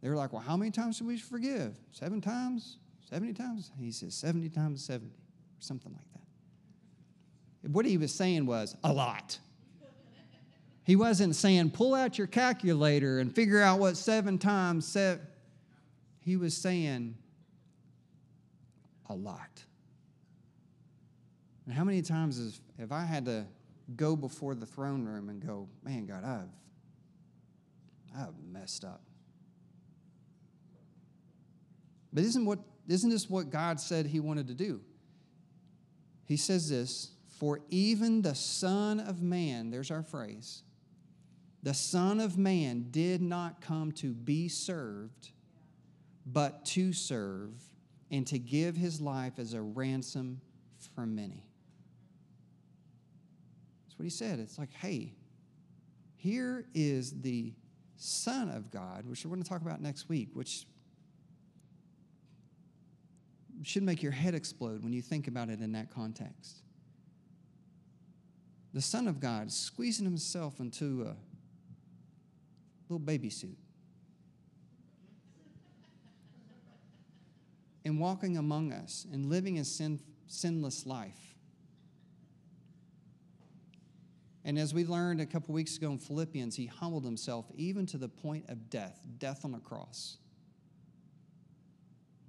they 0.01 0.09
were 0.09 0.15
like, 0.15 0.33
Well, 0.33 0.41
how 0.41 0.57
many 0.57 0.71
times 0.71 0.97
should 0.97 1.07
we 1.07 1.17
forgive? 1.17 1.75
Seven 1.91 2.21
times? 2.21 2.77
70 3.09 3.33
times? 3.33 3.71
He 3.79 3.91
says, 3.91 4.15
70 4.15 4.49
times 4.49 4.83
70, 4.83 5.07
or 5.07 5.11
something 5.59 5.91
like 5.91 6.05
that. 6.13 7.71
What 7.71 7.85
he 7.85 7.97
was 7.97 8.13
saying 8.13 8.45
was 8.45 8.75
a 8.83 8.91
lot. 8.91 9.37
He 10.83 10.95
wasn't 10.95 11.35
saying, 11.35 11.71
pull 11.71 11.95
out 11.95 12.17
your 12.17 12.27
calculator 12.27 13.19
and 13.19 13.33
figure 13.33 13.61
out 13.61 13.79
what 13.79 13.95
seven 13.95 14.37
times 14.37 14.85
seven. 14.85 15.25
He 16.23 16.37
was 16.37 16.55
saying 16.55 17.17
a 19.09 19.13
lot. 19.13 19.63
And 21.65 21.73
how 21.73 21.83
many 21.83 22.01
times 22.01 22.37
has, 22.37 22.59
have 22.79 22.91
I 22.91 23.03
had 23.03 23.25
to 23.25 23.45
go 23.95 24.15
before 24.15 24.55
the 24.55 24.65
throne 24.65 25.05
room 25.05 25.29
and 25.29 25.45
go, 25.45 25.67
man, 25.83 26.05
God, 26.05 26.23
I've, 26.23 26.49
I've 28.17 28.39
messed 28.51 28.85
up. 28.85 29.01
But 32.13 32.23
isn't, 32.23 32.45
what, 32.45 32.59
isn't 32.87 33.09
this 33.09 33.29
what 33.29 33.49
God 33.49 33.79
said 33.79 34.05
He 34.05 34.19
wanted 34.19 34.47
to 34.47 34.53
do? 34.53 34.81
He 36.25 36.37
says 36.37 36.69
this 36.69 37.11
For 37.39 37.59
even 37.69 38.21
the 38.21 38.35
Son 38.35 38.99
of 38.99 39.21
Man, 39.21 39.71
there's 39.71 39.91
our 39.91 40.03
phrase, 40.03 40.63
the 41.63 41.73
Son 41.73 42.19
of 42.19 42.37
Man 42.37 42.87
did 42.91 43.21
not 43.21 43.61
come 43.61 43.91
to 43.93 44.13
be 44.13 44.47
served, 44.47 45.31
but 46.25 46.65
to 46.65 46.93
serve 46.93 47.51
and 48.11 48.25
to 48.27 48.39
give 48.39 48.75
his 48.75 49.01
life 49.01 49.39
as 49.39 49.53
a 49.53 49.61
ransom 49.61 50.39
for 50.95 51.05
many. 51.05 51.45
That's 53.85 53.97
what 53.97 54.03
he 54.03 54.09
said. 54.09 54.39
It's 54.39 54.57
like, 54.57 54.73
hey, 54.73 55.13
here 56.15 56.65
is 56.73 57.21
the 57.21 57.53
Son 57.95 58.49
of 58.49 58.71
God, 58.71 59.05
which 59.05 59.25
we're 59.25 59.29
going 59.29 59.43
to 59.43 59.49
talk 59.49 59.61
about 59.61 59.81
next 59.81 60.09
week, 60.09 60.29
which 60.33 60.65
should 63.63 63.83
make 63.83 64.03
your 64.03 64.11
head 64.11 64.35
explode 64.35 64.83
when 64.83 64.93
you 64.93 65.01
think 65.01 65.27
about 65.27 65.49
it 65.49 65.61
in 65.61 65.71
that 65.73 65.89
context. 65.89 66.61
The 68.73 68.81
Son 68.81 69.07
of 69.07 69.19
God 69.19 69.51
squeezing 69.51 70.05
himself 70.05 70.59
into 70.59 71.03
a 71.03 71.15
little 72.89 72.99
baby 72.99 73.29
suit 73.29 73.57
and 77.85 77.99
walking 77.99 78.37
among 78.37 78.71
us 78.71 79.05
and 79.11 79.25
living 79.25 79.59
a 79.59 79.65
sin, 79.65 79.99
sinless 80.27 80.85
life. 80.85 81.35
And 84.45 84.59
as 84.59 84.73
we 84.73 84.85
learned 84.85 85.21
a 85.21 85.25
couple 85.25 85.53
weeks 85.53 85.77
ago 85.77 85.91
in 85.91 85.99
Philippians, 85.99 86.55
he 86.55 86.65
humbled 86.65 87.05
himself 87.05 87.45
even 87.55 87.85
to 87.87 87.97
the 87.97 88.09
point 88.09 88.45
of 88.49 88.69
death, 88.69 88.99
death 89.17 89.45
on 89.45 89.53
a 89.53 89.59
cross. 89.59 90.17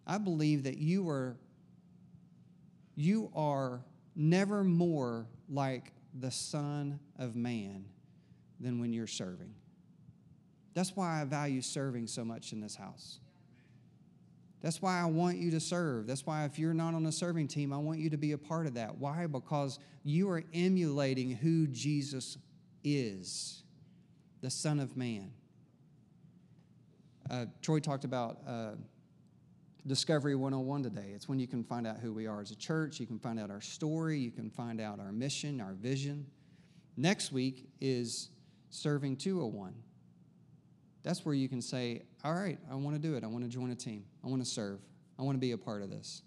I 0.06 0.18
believe 0.18 0.64
that 0.64 0.76
you 0.76 1.08
are 1.08 1.36
you 2.96 3.32
are 3.34 3.84
never 4.14 4.62
more 4.62 5.26
like 5.48 5.92
the 6.20 6.30
Son 6.30 7.00
of 7.18 7.34
Man 7.34 7.86
than 8.60 8.80
when 8.80 8.92
you're 8.92 9.08
serving. 9.08 9.52
That's 10.74 10.94
why 10.94 11.20
I 11.20 11.24
value 11.24 11.60
serving 11.60 12.06
so 12.06 12.24
much 12.24 12.52
in 12.52 12.60
this 12.60 12.76
house. 12.76 13.18
That's 14.64 14.80
why 14.80 14.98
I 14.98 15.04
want 15.04 15.36
you 15.36 15.50
to 15.50 15.60
serve. 15.60 16.06
That's 16.06 16.24
why, 16.24 16.46
if 16.46 16.58
you're 16.58 16.72
not 16.72 16.94
on 16.94 17.04
a 17.04 17.12
serving 17.12 17.48
team, 17.48 17.70
I 17.70 17.76
want 17.76 17.98
you 17.98 18.08
to 18.08 18.16
be 18.16 18.32
a 18.32 18.38
part 18.38 18.66
of 18.66 18.72
that. 18.74 18.96
Why? 18.96 19.26
Because 19.26 19.78
you 20.04 20.30
are 20.30 20.42
emulating 20.54 21.32
who 21.32 21.66
Jesus 21.66 22.38
is 22.82 23.62
the 24.40 24.48
Son 24.48 24.80
of 24.80 24.96
Man. 24.96 25.32
Uh, 27.30 27.44
Troy 27.60 27.78
talked 27.78 28.04
about 28.04 28.38
uh, 28.48 28.70
Discovery 29.86 30.34
101 30.34 30.82
today. 30.82 31.10
It's 31.14 31.28
when 31.28 31.38
you 31.38 31.46
can 31.46 31.62
find 31.62 31.86
out 31.86 31.98
who 31.98 32.14
we 32.14 32.26
are 32.26 32.40
as 32.40 32.50
a 32.50 32.56
church, 32.56 32.98
you 32.98 33.06
can 33.06 33.18
find 33.18 33.38
out 33.38 33.50
our 33.50 33.60
story, 33.60 34.18
you 34.18 34.30
can 34.30 34.48
find 34.48 34.80
out 34.80 34.98
our 34.98 35.12
mission, 35.12 35.60
our 35.60 35.74
vision. 35.74 36.24
Next 36.96 37.32
week 37.32 37.68
is 37.82 38.30
Serving 38.70 39.18
201. 39.18 39.74
That's 41.02 41.26
where 41.26 41.34
you 41.34 41.50
can 41.50 41.60
say, 41.60 42.04
All 42.24 42.32
right, 42.32 42.58
I 42.70 42.74
want 42.74 42.96
to 42.96 43.02
do 43.02 43.16
it. 43.16 43.22
I 43.22 43.26
want 43.26 43.44
to 43.44 43.50
join 43.50 43.70
a 43.70 43.74
team. 43.74 44.04
I 44.24 44.28
want 44.28 44.42
to 44.42 44.48
serve. 44.48 44.80
I 45.18 45.22
want 45.22 45.36
to 45.36 45.40
be 45.40 45.52
a 45.52 45.58
part 45.58 45.82
of 45.82 45.90
this. 45.90 46.22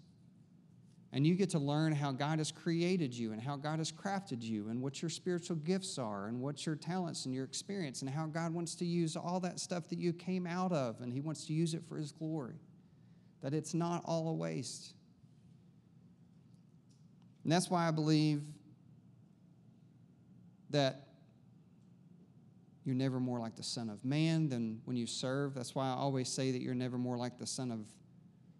And 1.12 1.26
you 1.26 1.34
get 1.34 1.50
to 1.50 1.58
learn 1.58 1.92
how 1.92 2.12
God 2.12 2.38
has 2.38 2.52
created 2.52 3.12
you 3.14 3.32
and 3.32 3.40
how 3.40 3.56
God 3.56 3.78
has 3.78 3.90
crafted 3.90 4.42
you 4.42 4.68
and 4.68 4.80
what 4.80 5.02
your 5.02 5.08
spiritual 5.08 5.56
gifts 5.56 5.98
are 5.98 6.26
and 6.26 6.40
what 6.40 6.66
your 6.66 6.76
talents 6.76 7.24
and 7.24 7.34
your 7.34 7.44
experience 7.44 8.02
and 8.02 8.10
how 8.10 8.26
God 8.26 8.52
wants 8.54 8.74
to 8.76 8.84
use 8.84 9.16
all 9.16 9.40
that 9.40 9.58
stuff 9.58 9.88
that 9.88 9.98
you 9.98 10.12
came 10.12 10.46
out 10.46 10.70
of 10.70 11.00
and 11.00 11.12
He 11.12 11.20
wants 11.20 11.46
to 11.46 11.54
use 11.54 11.74
it 11.74 11.82
for 11.88 11.96
His 11.96 12.12
glory 12.12 12.60
that 13.42 13.54
it's 13.54 13.74
not 13.74 14.02
all 14.04 14.28
a 14.28 14.32
waste. 14.32 14.94
And 17.44 17.52
that's 17.52 17.70
why 17.70 17.88
I 17.88 17.90
believe 17.90 18.42
that 20.70 21.07
you're 22.88 22.96
never 22.96 23.20
more 23.20 23.38
like 23.38 23.54
the 23.54 23.62
Son 23.62 23.90
of 23.90 24.02
Man 24.02 24.48
than 24.48 24.80
when 24.86 24.96
you 24.96 25.06
serve. 25.06 25.52
That's 25.52 25.74
why 25.74 25.88
I 25.88 25.90
always 25.90 26.26
say 26.26 26.52
that 26.52 26.62
you're 26.62 26.74
never 26.74 26.96
more 26.96 27.18
like 27.18 27.38
the 27.38 27.46
Son 27.46 27.70
of, 27.70 27.86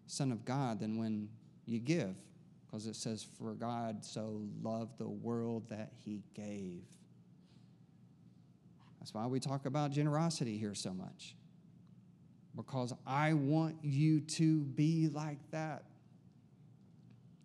Son 0.05 0.31
of 0.31 0.45
God 0.45 0.79
than 0.79 0.99
when 0.99 1.29
you 1.65 1.79
give, 1.79 2.15
because 2.67 2.85
it 2.85 2.95
says, 2.95 3.25
For 3.39 3.55
God 3.55 4.05
so 4.05 4.43
loved 4.61 4.99
the 4.99 5.09
world 5.09 5.67
that 5.69 5.93
he 6.05 6.21
gave. 6.35 6.83
That's 8.99 9.15
why 9.15 9.25
we 9.25 9.39
talk 9.39 9.65
about 9.65 9.89
generosity 9.89 10.59
here 10.59 10.75
so 10.75 10.93
much 10.93 11.33
because 12.55 12.93
I 13.07 13.33
want 13.33 13.77
you 13.81 14.19
to 14.19 14.59
be 14.59 15.09
like 15.11 15.39
that. 15.49 15.85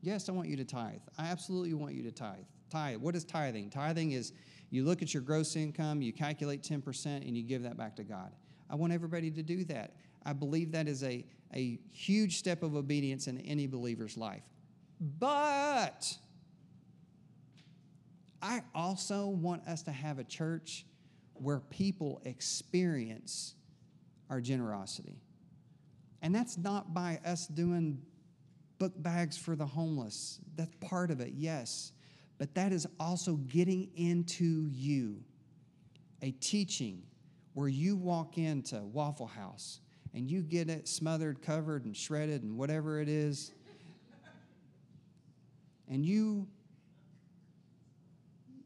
Yes, 0.03 0.28
I 0.28 0.32
want 0.32 0.49
you 0.49 0.57
to 0.57 0.66
tithe. 0.66 1.01
I 1.16 1.28
absolutely 1.28 1.72
want 1.72 1.95
you 1.95 2.03
to 2.03 2.12
tithe. 2.12 2.45
Tithe. 2.68 2.99
What 2.99 3.16
is 3.16 3.24
tithing? 3.24 3.70
Tithing 3.70 4.12
is 4.12 4.35
you 4.74 4.84
look 4.84 5.02
at 5.02 5.14
your 5.14 5.22
gross 5.22 5.56
income, 5.56 6.02
you 6.02 6.12
calculate 6.12 6.62
10%, 6.62 7.06
and 7.06 7.36
you 7.36 7.42
give 7.42 7.62
that 7.62 7.76
back 7.76 7.96
to 7.96 8.04
God. 8.04 8.32
I 8.68 8.74
want 8.74 8.92
everybody 8.92 9.30
to 9.30 9.42
do 9.42 9.64
that. 9.64 9.94
I 10.24 10.32
believe 10.32 10.72
that 10.72 10.88
is 10.88 11.02
a, 11.04 11.24
a 11.54 11.78
huge 11.92 12.38
step 12.38 12.62
of 12.62 12.74
obedience 12.74 13.26
in 13.26 13.38
any 13.42 13.66
believer's 13.66 14.16
life. 14.16 14.42
But 15.00 16.16
I 18.42 18.62
also 18.74 19.26
want 19.26 19.66
us 19.68 19.82
to 19.82 19.92
have 19.92 20.18
a 20.18 20.24
church 20.24 20.86
where 21.34 21.60
people 21.60 22.20
experience 22.24 23.54
our 24.30 24.40
generosity. 24.40 25.20
And 26.22 26.34
that's 26.34 26.56
not 26.56 26.94
by 26.94 27.20
us 27.24 27.46
doing 27.46 28.00
book 28.78 28.92
bags 28.96 29.36
for 29.36 29.56
the 29.56 29.66
homeless. 29.66 30.40
That's 30.56 30.74
part 30.80 31.10
of 31.10 31.20
it, 31.20 31.32
yes. 31.36 31.92
But 32.39 32.55
that 32.55 32.72
is 32.72 32.87
also 32.99 33.35
getting 33.35 33.89
into 33.97 34.68
you 34.70 35.22
a 36.22 36.32
teaching 36.32 37.03
where 37.53 37.68
you 37.68 37.97
walk 37.97 38.39
into 38.39 38.80
Waffle 38.80 39.26
House 39.26 39.80
and 40.12 40.30
you 40.30 40.43
get 40.43 40.68
it 40.68 40.89
smothered, 40.89 41.43
covered, 41.43 41.85
and 41.85 41.97
shredded, 41.97 42.43
and 42.43 42.57
whatever 42.57 43.01
it 43.01 43.09
is. 43.09 43.53
And 45.89 46.05
you 46.05 46.49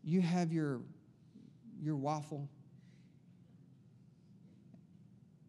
you 0.05 0.21
have 0.23 0.53
your 0.53 0.81
your 1.83 1.97
waffle 1.97 2.49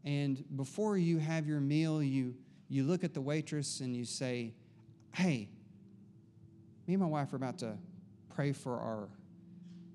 and 0.05 0.43
before 0.55 0.97
you 0.97 1.17
have 1.19 1.47
your 1.47 1.59
meal, 1.59 2.01
you, 2.01 2.35
you 2.67 2.83
look 2.83 3.03
at 3.03 3.13
the 3.13 3.21
waitress 3.21 3.79
and 3.81 3.95
you 3.95 4.05
say, 4.05 4.53
Hey, 5.13 5.49
me 6.87 6.93
and 6.93 7.03
my 7.03 7.07
wife 7.07 7.33
are 7.33 7.35
about 7.35 7.59
to 7.59 7.77
pray 8.39 8.53
for 8.53 8.79
our 8.79 9.09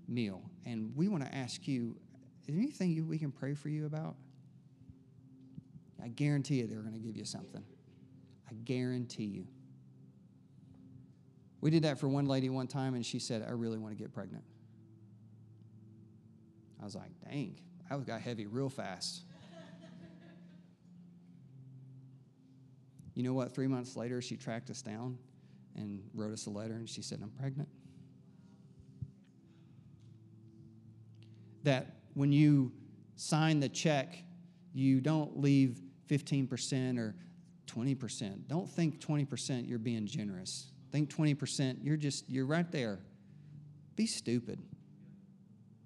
meal. 0.07 0.42
And 0.66 0.95
we 0.95 1.09
want 1.09 1.24
to 1.24 1.34
ask 1.34 1.66
you, 1.66 1.97
is 2.42 2.49
there 2.49 2.62
anything 2.62 3.09
we 3.09 3.16
can 3.16 3.32
pray 3.32 3.55
for 3.55 3.70
you 3.70 3.86
about? 3.86 4.16
I 6.03 6.09
guarantee 6.09 6.57
you 6.57 6.66
they're 6.66 6.82
going 6.82 6.92
to 6.92 6.99
give 6.99 7.16
you 7.16 7.24
something. 7.24 7.64
I 8.47 8.53
guarantee 8.53 9.24
you. 9.24 9.47
We 11.62 11.70
did 11.70 11.84
that 11.84 11.99
for 11.99 12.07
one 12.07 12.26
lady 12.26 12.51
one 12.51 12.66
time, 12.66 12.95
and 12.95 13.07
she 13.07 13.18
said, 13.18 13.42
I 13.49 13.53
really 13.53 13.78
want 13.78 13.97
to 13.97 13.99
get 13.99 14.12
pregnant. 14.12 14.45
I 16.82 16.84
was 16.84 16.95
like, 16.95 17.12
dang, 17.26 17.59
that 17.88 18.05
got 18.07 18.20
heavy 18.20 18.45
real 18.45 18.68
fast. 18.68 19.22
You 23.14 23.22
know 23.22 23.32
what? 23.32 23.55
Three 23.55 23.68
months 23.68 23.97
later, 23.97 24.20
she 24.20 24.36
tracked 24.36 24.68
us 24.68 24.82
down 24.82 25.16
and 25.76 26.03
wrote 26.12 26.34
us 26.34 26.45
a 26.45 26.51
letter, 26.51 26.74
and 26.74 26.86
she 26.86 27.01
said, 27.01 27.20
I'm 27.22 27.30
pregnant. 27.30 27.70
That 31.64 31.96
when 32.14 32.32
you 32.32 32.72
sign 33.16 33.60
the 33.60 33.68
check, 33.68 34.16
you 34.72 35.00
don't 35.00 35.40
leave 35.40 35.80
15% 36.08 36.98
or 36.98 37.14
20%. 37.66 38.48
Don't 38.48 38.68
think 38.68 39.00
20% 39.00 39.68
you're 39.68 39.78
being 39.78 40.06
generous. 40.06 40.70
Think 40.92 41.14
20% 41.14 41.78
you're 41.82 41.96
just, 41.96 42.28
you're 42.28 42.46
right 42.46 42.70
there. 42.70 43.00
Be 43.96 44.06
stupid. 44.06 44.62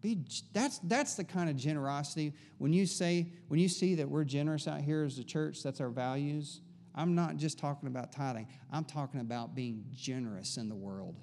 Be, 0.00 0.24
that's, 0.52 0.78
that's 0.80 1.14
the 1.14 1.24
kind 1.24 1.50
of 1.50 1.56
generosity. 1.56 2.34
When 2.58 2.72
you 2.72 2.86
say, 2.86 3.32
when 3.48 3.58
you 3.58 3.68
see 3.68 3.96
that 3.96 4.08
we're 4.08 4.24
generous 4.24 4.68
out 4.68 4.80
here 4.80 5.04
as 5.04 5.18
a 5.18 5.24
church, 5.24 5.62
that's 5.62 5.80
our 5.80 5.90
values 5.90 6.60
I'm 6.98 7.14
not 7.14 7.36
just 7.36 7.60
talking 7.60 7.86
about 7.86 8.10
tithing, 8.10 8.48
I'm 8.72 8.84
talking 8.84 9.20
about 9.20 9.54
being 9.54 9.84
generous 9.94 10.56
in 10.56 10.68
the 10.68 10.74
world. 10.74 11.14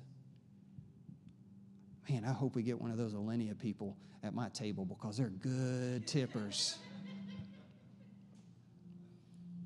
Man, 2.09 2.23
I 2.23 2.33
hope 2.33 2.55
we 2.55 2.61
get 2.61 2.79
one 2.79 2.91
of 2.91 2.97
those 2.97 3.13
Alinea 3.13 3.57
people 3.57 3.97
at 4.23 4.33
my 4.33 4.49
table 4.49 4.85
because 4.85 5.17
they're 5.17 5.29
good 5.29 6.05
tippers. 6.05 6.77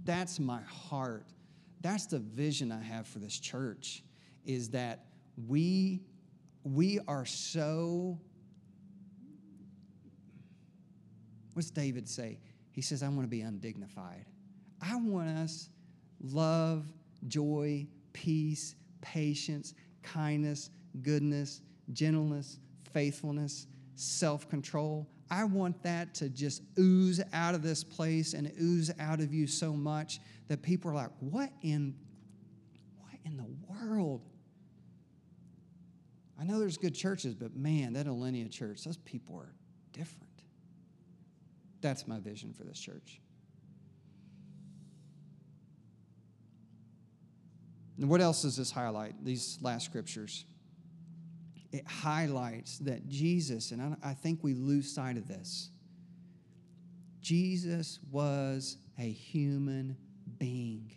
That's 0.06 0.40
my 0.40 0.62
heart. 0.62 1.26
That's 1.82 2.06
the 2.06 2.20
vision 2.20 2.72
I 2.72 2.82
have 2.82 3.08
for 3.08 3.20
this 3.20 3.38
church 3.40 4.04
is 4.46 4.70
that 4.70 5.06
we 5.48 6.02
we 6.64 7.00
are 7.08 7.26
so 7.26 8.20
What's 11.54 11.72
David 11.72 12.08
say? 12.08 12.40
He 12.72 12.82
says, 12.82 13.04
I 13.04 13.10
want 13.10 13.24
to 13.24 13.28
be 13.28 13.42
undignified. 13.42 14.26
I 14.82 14.96
want 14.96 15.28
us 15.28 15.68
love, 16.22 16.86
joy, 17.28 17.86
peace, 18.14 18.76
patience, 19.02 19.74
kindness, 20.02 20.70
goodness, 21.02 21.62
gentleness, 21.94 22.60
faithfulness, 22.94 23.68
self 23.96 24.50
control. 24.50 25.08
I 25.32 25.44
want 25.44 25.84
that 25.84 26.16
to 26.16 26.30
just 26.30 26.64
ooze 26.78 27.22
out 27.34 27.54
of 27.54 27.62
this 27.62 27.84
place 27.84 28.34
and 28.34 28.52
ooze 28.60 28.92
out 29.00 29.20
of 29.20 29.34
you 29.34 29.46
so 29.46 29.74
much 29.74 30.20
that 30.48 30.62
people 30.62 30.90
are 30.92 30.96
like, 30.96 31.12
what 31.20 31.52
in 31.62 31.96
what 32.98 33.20
in 33.26 33.38
the 33.38 33.48
world? 33.68 34.22
I 36.40 36.46
know 36.46 36.58
there's 36.60 36.78
good 36.78 36.96
churches, 36.96 37.36
but 37.36 37.56
man, 37.56 37.94
that 37.94 38.08
Alinea 38.08 38.50
church, 38.50 38.84
those 38.84 38.98
people 38.98 39.36
are 39.38 39.54
different. 39.92 40.26
That's 41.82 42.08
my 42.08 42.20
vision 42.20 42.54
for 42.54 42.64
this 42.64 42.80
church. 42.80 43.20
And 47.98 48.10
what 48.10 48.22
else 48.22 48.44
does 48.44 48.56
this 48.56 48.72
highlight, 48.72 49.24
these 49.26 49.60
last 49.62 49.86
scriptures? 49.86 50.46
It 51.72 51.86
highlights 51.88 52.80
that 52.80 53.08
Jesus, 53.08 53.72
and 53.72 53.96
I, 54.04 54.14
think 54.14 54.40
we 54.44 54.56
lose 54.56 54.92
sight 54.92 55.18
of 55.18 55.28
this, 55.28 55.70
Jesus 57.22 58.00
was 58.12 58.78
a 58.98 59.10
human 59.10 59.96
being. 60.40 60.92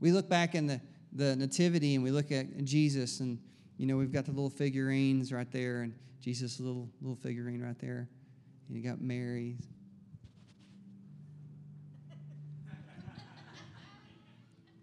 We 0.00 0.10
look 0.10 0.28
back 0.28 0.56
in 0.56 0.66
the, 0.66 0.80
the 1.12 1.36
Nativity 1.36 1.94
and 1.94 2.02
we 2.02 2.10
look 2.10 2.32
at 2.32 2.64
Jesus, 2.64 3.20
and 3.20 3.38
you 3.76 3.86
know, 3.86 3.96
we've 3.96 4.12
got 4.12 4.24
the 4.24 4.32
little 4.32 4.50
figurines 4.50 5.32
right 5.32 5.50
there, 5.52 5.82
and 5.82 5.94
Jesus' 6.20 6.58
little 6.58 6.88
little 7.00 7.16
figurine 7.16 7.62
right 7.62 7.78
there. 7.78 8.08
And 8.68 8.76
you 8.76 8.82
got 8.82 9.00
Mary. 9.00 9.58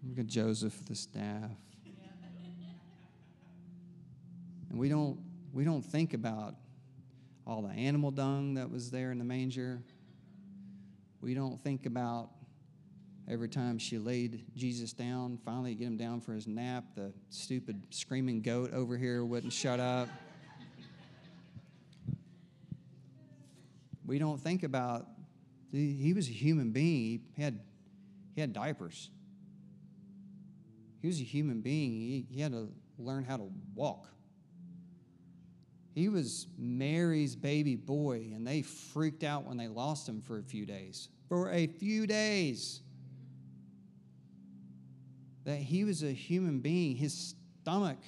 Look 0.08 0.18
at 0.18 0.26
Joseph, 0.26 0.84
the 0.86 0.94
staff. 0.94 1.50
And 4.70 4.78
we 4.78 4.88
don't 4.88 5.18
we 5.52 5.64
don't 5.64 5.82
think 5.82 6.14
about 6.14 6.54
all 7.46 7.62
the 7.62 7.70
animal 7.70 8.10
dung 8.10 8.54
that 8.54 8.70
was 8.70 8.90
there 8.90 9.10
in 9.10 9.18
the 9.18 9.24
manger. 9.24 9.82
We 11.20 11.34
don't 11.34 11.60
think 11.60 11.86
about 11.86 12.30
every 13.28 13.48
time 13.48 13.78
she 13.78 13.98
laid 13.98 14.44
Jesus 14.56 14.92
down, 14.92 15.38
finally 15.44 15.74
get 15.74 15.86
him 15.86 15.96
down 15.96 16.20
for 16.20 16.32
his 16.32 16.46
nap, 16.46 16.84
the 16.94 17.12
stupid 17.28 17.82
screaming 17.90 18.42
goat 18.42 18.72
over 18.72 18.96
here 18.96 19.24
wouldn't 19.24 19.52
shut 19.52 19.80
up. 19.80 20.08
we 24.06 24.18
don't 24.18 24.40
think 24.40 24.62
about 24.62 25.06
he 25.72 26.12
was 26.12 26.28
a 26.28 26.32
human 26.32 26.72
being. 26.72 27.22
He 27.36 27.42
had, 27.42 27.60
he 28.34 28.40
had 28.40 28.52
diapers. 28.52 29.08
He 31.00 31.06
was 31.06 31.20
a 31.20 31.24
human 31.24 31.60
being. 31.60 31.92
He, 31.92 32.26
he 32.28 32.40
had 32.40 32.50
to 32.50 32.72
learn 32.98 33.22
how 33.22 33.36
to 33.36 33.48
walk. 33.74 34.08
He 36.00 36.08
was 36.08 36.46
Mary's 36.56 37.36
baby 37.36 37.76
boy, 37.76 38.30
and 38.34 38.46
they 38.46 38.62
freaked 38.62 39.22
out 39.22 39.44
when 39.44 39.58
they 39.58 39.68
lost 39.68 40.08
him 40.08 40.22
for 40.22 40.38
a 40.38 40.42
few 40.42 40.64
days. 40.64 41.10
For 41.28 41.50
a 41.50 41.66
few 41.66 42.06
days. 42.06 42.80
That 45.44 45.58
he 45.58 45.84
was 45.84 46.02
a 46.02 46.10
human 46.10 46.60
being. 46.60 46.96
His 46.96 47.34
stomach 47.60 47.98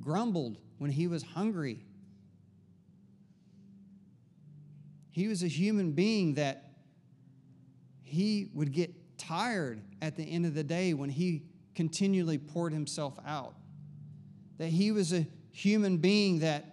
grumbled 0.00 0.58
when 0.78 0.92
he 0.92 1.08
was 1.08 1.24
hungry. 1.24 1.84
He 5.10 5.26
was 5.26 5.42
a 5.42 5.48
human 5.48 5.90
being 5.90 6.34
that 6.34 6.70
he 8.04 8.48
would 8.54 8.70
get 8.70 9.18
tired 9.18 9.82
at 10.00 10.14
the 10.14 10.22
end 10.22 10.46
of 10.46 10.54
the 10.54 10.62
day 10.62 10.94
when 10.94 11.10
he 11.10 11.42
continually 11.74 12.38
poured 12.38 12.72
himself 12.72 13.18
out. 13.26 13.56
That 14.58 14.68
he 14.68 14.92
was 14.92 15.12
a 15.12 15.26
human 15.50 15.96
being 15.96 16.38
that 16.38 16.71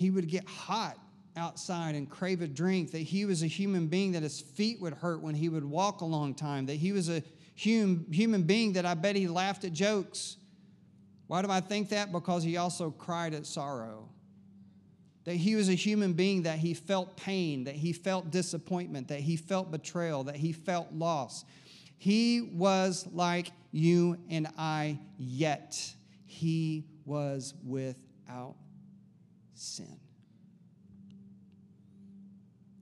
he 0.00 0.10
would 0.10 0.28
get 0.28 0.48
hot 0.48 0.96
outside 1.36 1.94
and 1.94 2.08
crave 2.08 2.40
a 2.40 2.46
drink, 2.46 2.90
that 2.92 3.00
he 3.02 3.26
was 3.26 3.42
a 3.42 3.46
human 3.46 3.86
being 3.86 4.12
that 4.12 4.22
his 4.22 4.40
feet 4.40 4.80
would 4.80 4.94
hurt 4.94 5.20
when 5.20 5.34
he 5.34 5.50
would 5.50 5.64
walk 5.64 6.00
a 6.00 6.06
long 6.06 6.34
time, 6.34 6.64
that 6.64 6.76
he 6.76 6.90
was 6.90 7.10
a 7.10 7.22
human, 7.54 8.06
human 8.10 8.44
being 8.44 8.72
that 8.72 8.86
I 8.86 8.94
bet 8.94 9.14
he 9.14 9.28
laughed 9.28 9.62
at 9.64 9.74
jokes. 9.74 10.38
Why 11.26 11.42
do 11.42 11.50
I 11.50 11.60
think 11.60 11.90
that? 11.90 12.12
Because 12.12 12.42
he 12.42 12.56
also 12.56 12.90
cried 12.90 13.34
at 13.34 13.44
sorrow 13.44 14.08
that 15.24 15.34
he 15.34 15.54
was 15.54 15.68
a 15.68 15.74
human 15.74 16.14
being, 16.14 16.44
that 16.44 16.58
he 16.58 16.72
felt 16.72 17.14
pain, 17.18 17.64
that 17.64 17.74
he 17.74 17.92
felt 17.92 18.30
disappointment, 18.30 19.08
that 19.08 19.20
he 19.20 19.36
felt 19.36 19.70
betrayal, 19.70 20.24
that 20.24 20.36
he 20.36 20.50
felt 20.50 20.90
loss. 20.94 21.44
He 21.98 22.40
was 22.54 23.06
like 23.12 23.52
you 23.70 24.16
and 24.30 24.48
I, 24.56 24.98
yet 25.18 25.78
he 26.24 26.86
was 27.04 27.52
without 27.62 28.56
sin. 29.60 29.98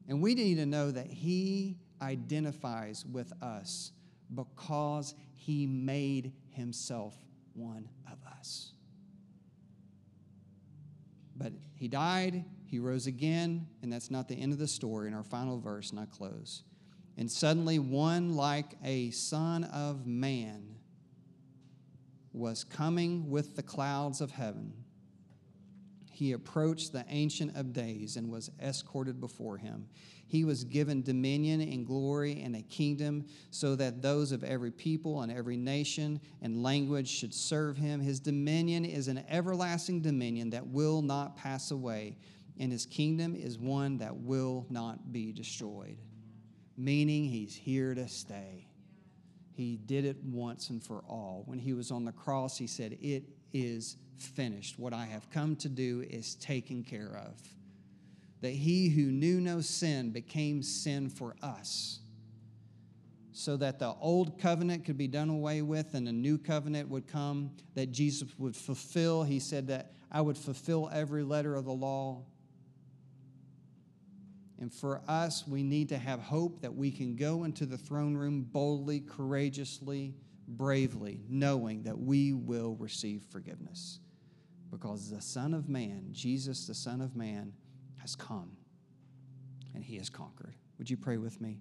And 0.08 0.22
we 0.22 0.34
need 0.34 0.56
to 0.56 0.66
know 0.66 0.90
that 0.90 1.08
he 1.08 1.76
identifies 2.00 3.04
with 3.04 3.32
us 3.42 3.92
because 4.34 5.14
he 5.34 5.66
made 5.66 6.32
himself 6.50 7.14
one 7.54 7.88
of 8.10 8.18
us. 8.38 8.72
But 11.36 11.52
he 11.74 11.88
died, 11.88 12.44
he 12.64 12.78
rose 12.78 13.06
again, 13.06 13.66
and 13.82 13.92
that's 13.92 14.10
not 14.10 14.28
the 14.28 14.34
end 14.34 14.52
of 14.52 14.58
the 14.58 14.66
story. 14.66 15.08
In 15.08 15.14
our 15.14 15.22
final 15.22 15.58
verse, 15.58 15.90
and 15.90 16.00
I 16.00 16.06
close. 16.06 16.62
And 17.16 17.30
suddenly, 17.30 17.78
one 17.78 18.34
like 18.34 18.76
a 18.84 19.10
son 19.10 19.64
of 19.64 20.06
man 20.06 20.76
was 22.32 22.64
coming 22.64 23.30
with 23.30 23.56
the 23.56 23.62
clouds 23.62 24.20
of 24.20 24.30
heaven. 24.30 24.72
He 26.18 26.32
approached 26.32 26.90
the 26.90 27.04
Ancient 27.08 27.56
of 27.56 27.72
Days 27.72 28.16
and 28.16 28.28
was 28.28 28.50
escorted 28.60 29.20
before 29.20 29.56
him. 29.56 29.86
He 30.26 30.42
was 30.44 30.64
given 30.64 31.00
dominion 31.00 31.60
and 31.60 31.86
glory 31.86 32.42
and 32.42 32.56
a 32.56 32.62
kingdom 32.62 33.24
so 33.52 33.76
that 33.76 34.02
those 34.02 34.32
of 34.32 34.42
every 34.42 34.72
people 34.72 35.22
and 35.22 35.30
every 35.30 35.56
nation 35.56 36.20
and 36.42 36.60
language 36.60 37.08
should 37.08 37.32
serve 37.32 37.76
him. 37.76 38.00
His 38.00 38.18
dominion 38.18 38.84
is 38.84 39.06
an 39.06 39.24
everlasting 39.28 40.02
dominion 40.02 40.50
that 40.50 40.66
will 40.66 41.02
not 41.02 41.36
pass 41.36 41.70
away, 41.70 42.16
and 42.58 42.72
his 42.72 42.84
kingdom 42.84 43.36
is 43.36 43.56
one 43.56 43.98
that 43.98 44.16
will 44.16 44.66
not 44.70 45.12
be 45.12 45.30
destroyed, 45.30 45.98
meaning 46.76 47.26
he's 47.26 47.54
here 47.54 47.94
to 47.94 48.08
stay. 48.08 48.66
He 49.52 49.76
did 49.76 50.04
it 50.04 50.16
once 50.24 50.70
and 50.70 50.82
for 50.82 51.04
all. 51.08 51.44
When 51.46 51.60
he 51.60 51.74
was 51.74 51.92
on 51.92 52.04
the 52.04 52.10
cross, 52.10 52.58
he 52.58 52.66
said, 52.66 52.98
It 53.00 53.37
is 53.52 53.96
finished. 54.16 54.78
What 54.78 54.92
I 54.92 55.04
have 55.06 55.30
come 55.30 55.56
to 55.56 55.68
do 55.68 56.04
is 56.08 56.34
taken 56.36 56.82
care 56.82 57.20
of 57.24 57.40
that 58.40 58.50
he 58.50 58.88
who 58.88 59.10
knew 59.10 59.40
no 59.40 59.60
sin 59.60 60.10
became 60.10 60.62
sin 60.62 61.08
for 61.08 61.34
us, 61.42 62.00
so 63.32 63.56
that 63.56 63.78
the 63.78 63.94
old 64.00 64.38
covenant 64.38 64.84
could 64.84 64.98
be 64.98 65.08
done 65.08 65.28
away 65.28 65.62
with 65.62 65.94
and 65.94 66.08
a 66.08 66.12
new 66.12 66.38
covenant 66.38 66.88
would 66.88 67.06
come, 67.06 67.50
that 67.74 67.92
Jesus 67.92 68.28
would 68.38 68.56
fulfill. 68.56 69.22
He 69.22 69.38
said 69.38 69.68
that 69.68 69.92
I 70.10 70.20
would 70.20 70.36
fulfill 70.36 70.90
every 70.92 71.22
letter 71.22 71.54
of 71.54 71.64
the 71.64 71.72
law. 71.72 72.22
And 74.60 74.72
for 74.72 75.02
us, 75.06 75.46
we 75.46 75.62
need 75.62 75.88
to 75.90 75.98
have 75.98 76.18
hope 76.18 76.62
that 76.62 76.74
we 76.74 76.90
can 76.90 77.14
go 77.14 77.44
into 77.44 77.64
the 77.64 77.78
throne 77.78 78.16
room 78.16 78.42
boldly, 78.42 79.00
courageously, 79.00 80.14
bravely, 80.48 81.20
knowing 81.28 81.82
that 81.84 81.98
we 81.98 82.32
will 82.32 82.74
receive 82.78 83.22
forgiveness. 83.30 84.00
Because 84.70 85.10
the 85.10 85.20
Son 85.20 85.54
of 85.54 85.68
Man, 85.68 86.08
Jesus, 86.12 86.66
the 86.66 86.74
Son 86.74 87.00
of 87.00 87.14
Man, 87.14 87.52
has 87.98 88.16
come 88.16 88.50
and 89.74 89.84
he 89.84 89.96
has 89.96 90.08
conquered. 90.10 90.54
Would 90.78 90.90
you 90.90 90.96
pray 90.96 91.16
with 91.16 91.40
me? 91.40 91.58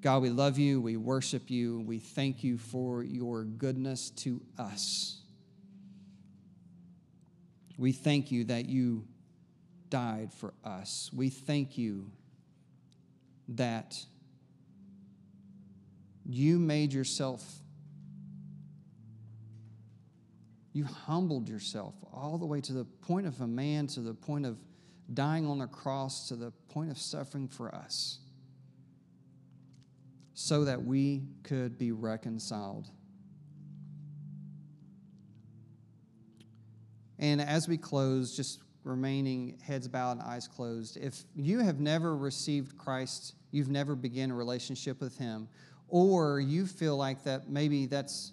God, 0.00 0.22
we 0.22 0.30
love 0.30 0.58
you. 0.58 0.80
We 0.80 0.96
worship 0.96 1.50
you. 1.50 1.80
We 1.80 1.98
thank 1.98 2.42
you 2.42 2.58
for 2.58 3.04
your 3.04 3.44
goodness 3.44 4.10
to 4.10 4.40
us. 4.58 5.18
We 7.78 7.92
thank 7.92 8.30
you 8.32 8.44
that 8.44 8.66
you 8.66 9.04
died 9.90 10.32
for 10.32 10.54
us. 10.64 11.10
We 11.12 11.30
thank 11.30 11.78
you 11.78 12.10
that 13.48 14.04
you 16.24 16.58
made 16.58 16.92
yourself, 16.92 17.44
you 20.72 20.84
humbled 20.84 21.48
yourself 21.48 21.94
all 22.12 22.38
the 22.38 22.46
way 22.46 22.60
to 22.60 22.72
the 22.72 22.84
point 22.84 23.26
of 23.26 23.40
a 23.40 23.46
man, 23.46 23.86
to 23.88 24.00
the 24.00 24.14
point 24.14 24.46
of 24.46 24.58
dying 25.12 25.46
on 25.46 25.58
the 25.58 25.66
cross 25.66 26.28
to 26.28 26.36
the 26.36 26.50
point 26.68 26.90
of 26.90 26.98
suffering 26.98 27.48
for 27.48 27.74
us 27.74 28.18
so 30.34 30.64
that 30.64 30.82
we 30.82 31.22
could 31.42 31.78
be 31.78 31.92
reconciled. 31.92 32.88
And 37.18 37.40
as 37.40 37.68
we 37.68 37.76
close, 37.76 38.36
just 38.36 38.60
remaining 38.82 39.58
heads 39.62 39.86
bowed 39.86 40.12
and 40.12 40.22
eyes 40.22 40.48
closed, 40.48 40.96
if 40.96 41.22
you 41.36 41.60
have 41.60 41.78
never 41.78 42.16
received 42.16 42.76
Christ, 42.76 43.34
you've 43.52 43.68
never 43.68 43.94
begun 43.94 44.30
a 44.30 44.34
relationship 44.34 45.00
with 45.00 45.16
Him, 45.18 45.48
or 45.88 46.40
you 46.40 46.66
feel 46.66 46.96
like 46.96 47.22
that 47.24 47.48
maybe 47.48 47.86
that's, 47.86 48.32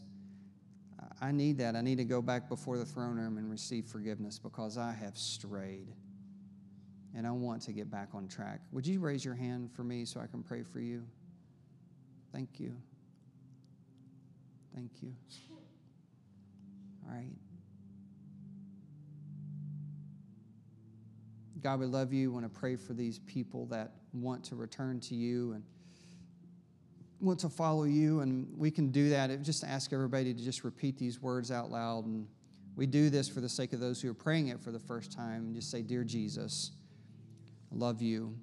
I 1.22 1.32
need 1.32 1.57
that. 1.57 1.76
I 1.76 1.82
need 1.82 1.97
to 1.97 2.05
go 2.05 2.22
back 2.22 2.47
before 2.47 2.78
the 2.78 2.86
throne 2.86 3.17
room 3.17 3.38
and 3.38 3.49
receive 3.49 3.86
forgiveness 3.86 4.39
because 4.39 4.78
I 4.78 4.93
have 4.93 5.17
strayed 5.17 5.88
and 7.15 7.28
I 7.28 7.32
want 7.32 7.61
to 7.63 7.74
get 7.74 7.91
back 7.91 8.09
on 8.13 8.28
track. 8.28 8.61
Would 8.72 8.88
you 8.88 8.99
raise 8.99 9.26
your 9.26 9.36
hand 9.36 9.72
for 9.72 9.84
me 9.84 10.05
so 10.05 10.20
I 10.20 10.28
can 10.28 10.43
pray 10.43 10.63
for 10.63 10.80
you? 10.80 11.03
Thank 12.32 12.59
you. 12.59 12.74
Thank 14.74 14.91
you. 15.01 15.13
All 17.05 17.15
right. 17.15 17.34
God, 21.61 21.80
we 21.80 21.88
love 21.88 22.13
you. 22.13 22.30
We 22.30 22.41
want 22.41 22.53
to 22.53 22.59
pray 22.59 22.78
for 22.78 22.93
these 22.93 23.20
people 23.20 23.65
that 23.65 23.91
want 24.13 24.43
to 24.45 24.55
return 24.55 24.99
to 25.01 25.15
you 25.15 25.53
and 25.53 25.63
want 27.22 27.39
to 27.39 27.49
follow 27.49 27.84
you. 27.84 28.22
And 28.22 28.47
we 28.57 28.72
can 28.72 28.91
do 28.91 29.09
that. 29.09 29.41
Just 29.41 29.63
ask 29.63 29.93
everybody 29.93 30.34
to 30.34 30.43
just 30.43 30.63
repeat 30.63 30.97
these 30.97 31.22
words 31.22 31.51
out 31.51 31.72
loud. 31.72 32.05
And 32.05 32.28
we 32.76 32.86
do 32.86 33.09
this 33.09 33.28
for 33.28 33.41
the 33.41 33.49
sake 33.49 33.74
of 33.74 33.80
those 33.80 34.01
who 34.01 34.09
are 34.09 34.13
praying 34.15 34.47
it 34.47 34.59
for 34.59 34.72
the 34.72 34.80
first 34.80 35.11
time. 35.11 35.47
And 35.47 35.55
just 35.55 35.70
say, 35.70 35.82
Dear 35.82 36.03
Jesus, 36.03 36.72
I 37.72 37.76
love 37.78 38.01
you. 38.01 38.36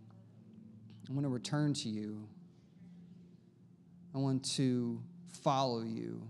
I 1.09 1.13
want 1.13 1.25
to 1.25 1.31
return 1.31 1.73
to 1.75 1.89
you. 1.89 2.27
I 4.15 4.19
want 4.19 4.45
to 4.57 5.01
follow 5.43 5.83
you. 5.83 6.27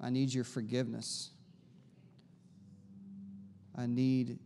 I 0.00 0.10
need 0.10 0.32
your 0.32 0.44
forgiveness. 0.44 1.30
I 3.76 3.86
need 3.86 4.38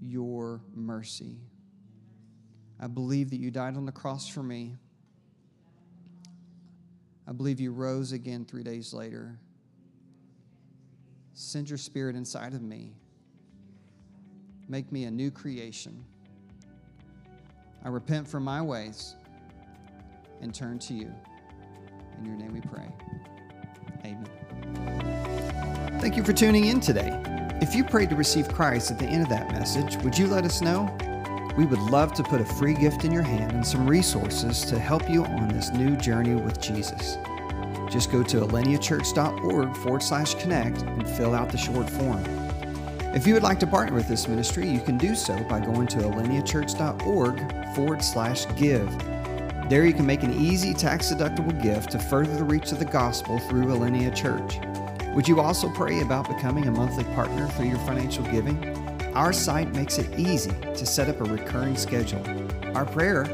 your 0.00 0.60
mercy. 0.74 1.38
I 2.78 2.86
believe 2.86 3.30
that 3.30 3.36
you 3.36 3.50
died 3.50 3.76
on 3.76 3.84
the 3.84 3.92
cross 3.92 4.28
for 4.28 4.42
me. 4.42 4.76
I 7.28 7.32
believe 7.32 7.60
you 7.60 7.72
rose 7.72 8.12
again 8.12 8.44
three 8.44 8.62
days 8.62 8.92
later. 8.92 9.38
Send 11.34 11.68
your 11.68 11.78
spirit 11.78 12.16
inside 12.16 12.54
of 12.54 12.62
me. 12.62 12.92
Make 14.68 14.92
me 14.92 15.04
a 15.04 15.10
new 15.10 15.30
creation. 15.30 16.04
I 17.84 17.88
repent 17.88 18.28
from 18.28 18.44
my 18.44 18.60
ways 18.60 19.16
and 20.40 20.54
turn 20.54 20.78
to 20.80 20.94
you. 20.94 21.10
In 22.18 22.24
your 22.24 22.36
name 22.36 22.52
we 22.52 22.60
pray. 22.60 22.88
Amen. 24.04 24.28
Thank 26.00 26.16
you 26.16 26.24
for 26.24 26.32
tuning 26.32 26.66
in 26.66 26.80
today. 26.80 27.22
If 27.60 27.74
you 27.74 27.84
prayed 27.84 28.10
to 28.10 28.16
receive 28.16 28.48
Christ 28.48 28.90
at 28.90 28.98
the 28.98 29.06
end 29.06 29.22
of 29.22 29.28
that 29.28 29.50
message, 29.52 29.96
would 29.98 30.16
you 30.16 30.26
let 30.26 30.44
us 30.44 30.60
know? 30.60 30.96
We 31.56 31.66
would 31.66 31.80
love 31.80 32.14
to 32.14 32.22
put 32.22 32.40
a 32.40 32.44
free 32.44 32.74
gift 32.74 33.04
in 33.04 33.12
your 33.12 33.22
hand 33.22 33.52
and 33.52 33.66
some 33.66 33.86
resources 33.86 34.64
to 34.66 34.78
help 34.78 35.10
you 35.10 35.24
on 35.24 35.48
this 35.48 35.70
new 35.70 35.96
journey 35.96 36.34
with 36.34 36.60
Jesus. 36.60 37.18
Just 37.90 38.12
go 38.12 38.22
to 38.22 38.40
alineachurch.org 38.42 39.76
forward 39.76 40.02
slash 40.02 40.34
connect 40.34 40.82
and 40.82 41.08
fill 41.08 41.34
out 41.34 41.50
the 41.50 41.58
short 41.58 41.90
form. 41.90 42.22
If 43.12 43.26
you 43.26 43.34
would 43.34 43.42
like 43.42 43.58
to 43.60 43.66
partner 43.66 43.96
with 43.96 44.06
this 44.06 44.28
ministry, 44.28 44.68
you 44.68 44.80
can 44.80 44.96
do 44.96 45.16
so 45.16 45.36
by 45.48 45.58
going 45.58 45.88
to 45.88 45.98
alineachurch.org 45.98 47.74
forward 47.74 48.02
slash 48.04 48.46
give. 48.56 48.88
There 49.68 49.84
you 49.84 49.92
can 49.92 50.06
make 50.06 50.22
an 50.22 50.32
easy 50.32 50.72
tax 50.72 51.12
deductible 51.12 51.60
gift 51.60 51.90
to 51.92 51.98
further 51.98 52.36
the 52.36 52.44
reach 52.44 52.70
of 52.70 52.78
the 52.78 52.84
gospel 52.84 53.40
through 53.40 53.66
Alinea 53.66 54.14
Church. 54.14 54.60
Would 55.14 55.26
you 55.26 55.40
also 55.40 55.68
pray 55.70 56.00
about 56.00 56.28
becoming 56.28 56.68
a 56.68 56.70
monthly 56.70 57.04
partner 57.14 57.48
through 57.48 57.66
your 57.66 57.78
financial 57.78 58.22
giving? 58.24 58.79
Our 59.14 59.32
site 59.32 59.74
makes 59.74 59.98
it 59.98 60.18
easy 60.18 60.52
to 60.52 60.86
set 60.86 61.08
up 61.08 61.20
a 61.20 61.24
recurring 61.24 61.76
schedule. 61.76 62.22
Our 62.76 62.86
prayer 62.86 63.24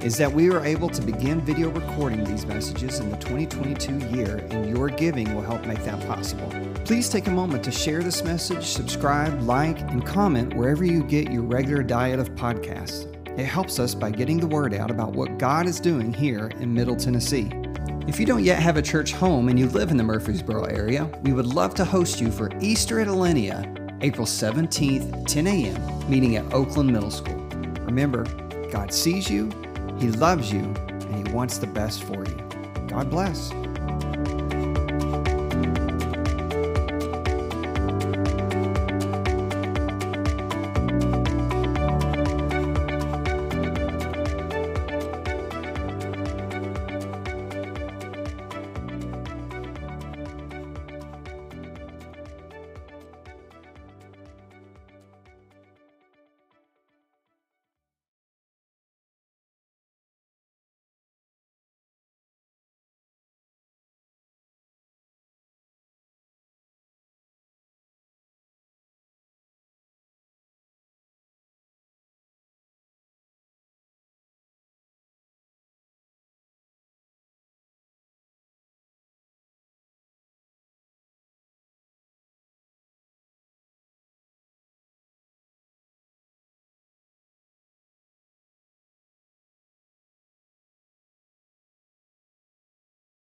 is 0.00 0.16
that 0.16 0.32
we 0.32 0.50
are 0.50 0.64
able 0.64 0.88
to 0.88 1.02
begin 1.02 1.42
video 1.42 1.68
recording 1.68 2.24
these 2.24 2.46
messages 2.46 3.00
in 3.00 3.10
the 3.10 3.16
2022 3.18 4.16
year, 4.16 4.36
and 4.50 4.66
your 4.66 4.88
giving 4.88 5.34
will 5.34 5.42
help 5.42 5.66
make 5.66 5.84
that 5.84 6.00
possible. 6.06 6.50
Please 6.86 7.10
take 7.10 7.26
a 7.26 7.30
moment 7.30 7.62
to 7.64 7.70
share 7.70 8.02
this 8.02 8.24
message, 8.24 8.64
subscribe, 8.64 9.42
like, 9.42 9.78
and 9.82 10.06
comment 10.06 10.54
wherever 10.54 10.84
you 10.84 11.02
get 11.02 11.30
your 11.30 11.42
regular 11.42 11.82
diet 11.82 12.18
of 12.18 12.30
podcasts. 12.30 13.12
It 13.38 13.44
helps 13.44 13.78
us 13.78 13.94
by 13.94 14.12
getting 14.12 14.40
the 14.40 14.46
word 14.46 14.72
out 14.72 14.90
about 14.90 15.12
what 15.12 15.36
God 15.36 15.66
is 15.66 15.80
doing 15.80 16.14
here 16.14 16.46
in 16.60 16.72
Middle 16.72 16.96
Tennessee. 16.96 17.50
If 18.08 18.18
you 18.18 18.24
don't 18.24 18.42
yet 18.42 18.62
have 18.62 18.78
a 18.78 18.82
church 18.82 19.12
home 19.12 19.50
and 19.50 19.58
you 19.58 19.66
live 19.68 19.90
in 19.90 19.98
the 19.98 20.04
Murfreesboro 20.04 20.64
area, 20.64 21.04
we 21.24 21.34
would 21.34 21.46
love 21.46 21.74
to 21.74 21.84
host 21.84 22.22
you 22.22 22.30
for 22.30 22.50
Easter 22.60 23.00
at 23.00 23.08
Alinea, 23.08 23.85
April 24.02 24.26
17th, 24.26 25.26
10 25.26 25.46
a.m., 25.46 26.10
meeting 26.10 26.36
at 26.36 26.52
Oakland 26.52 26.92
Middle 26.92 27.10
School. 27.10 27.40
Remember, 27.82 28.24
God 28.70 28.92
sees 28.92 29.30
you, 29.30 29.50
He 29.98 30.08
loves 30.08 30.52
you, 30.52 30.60
and 30.60 31.26
He 31.26 31.32
wants 31.32 31.58
the 31.58 31.66
best 31.66 32.02
for 32.04 32.24
you. 32.24 32.36
God 32.88 33.10
bless. 33.10 33.50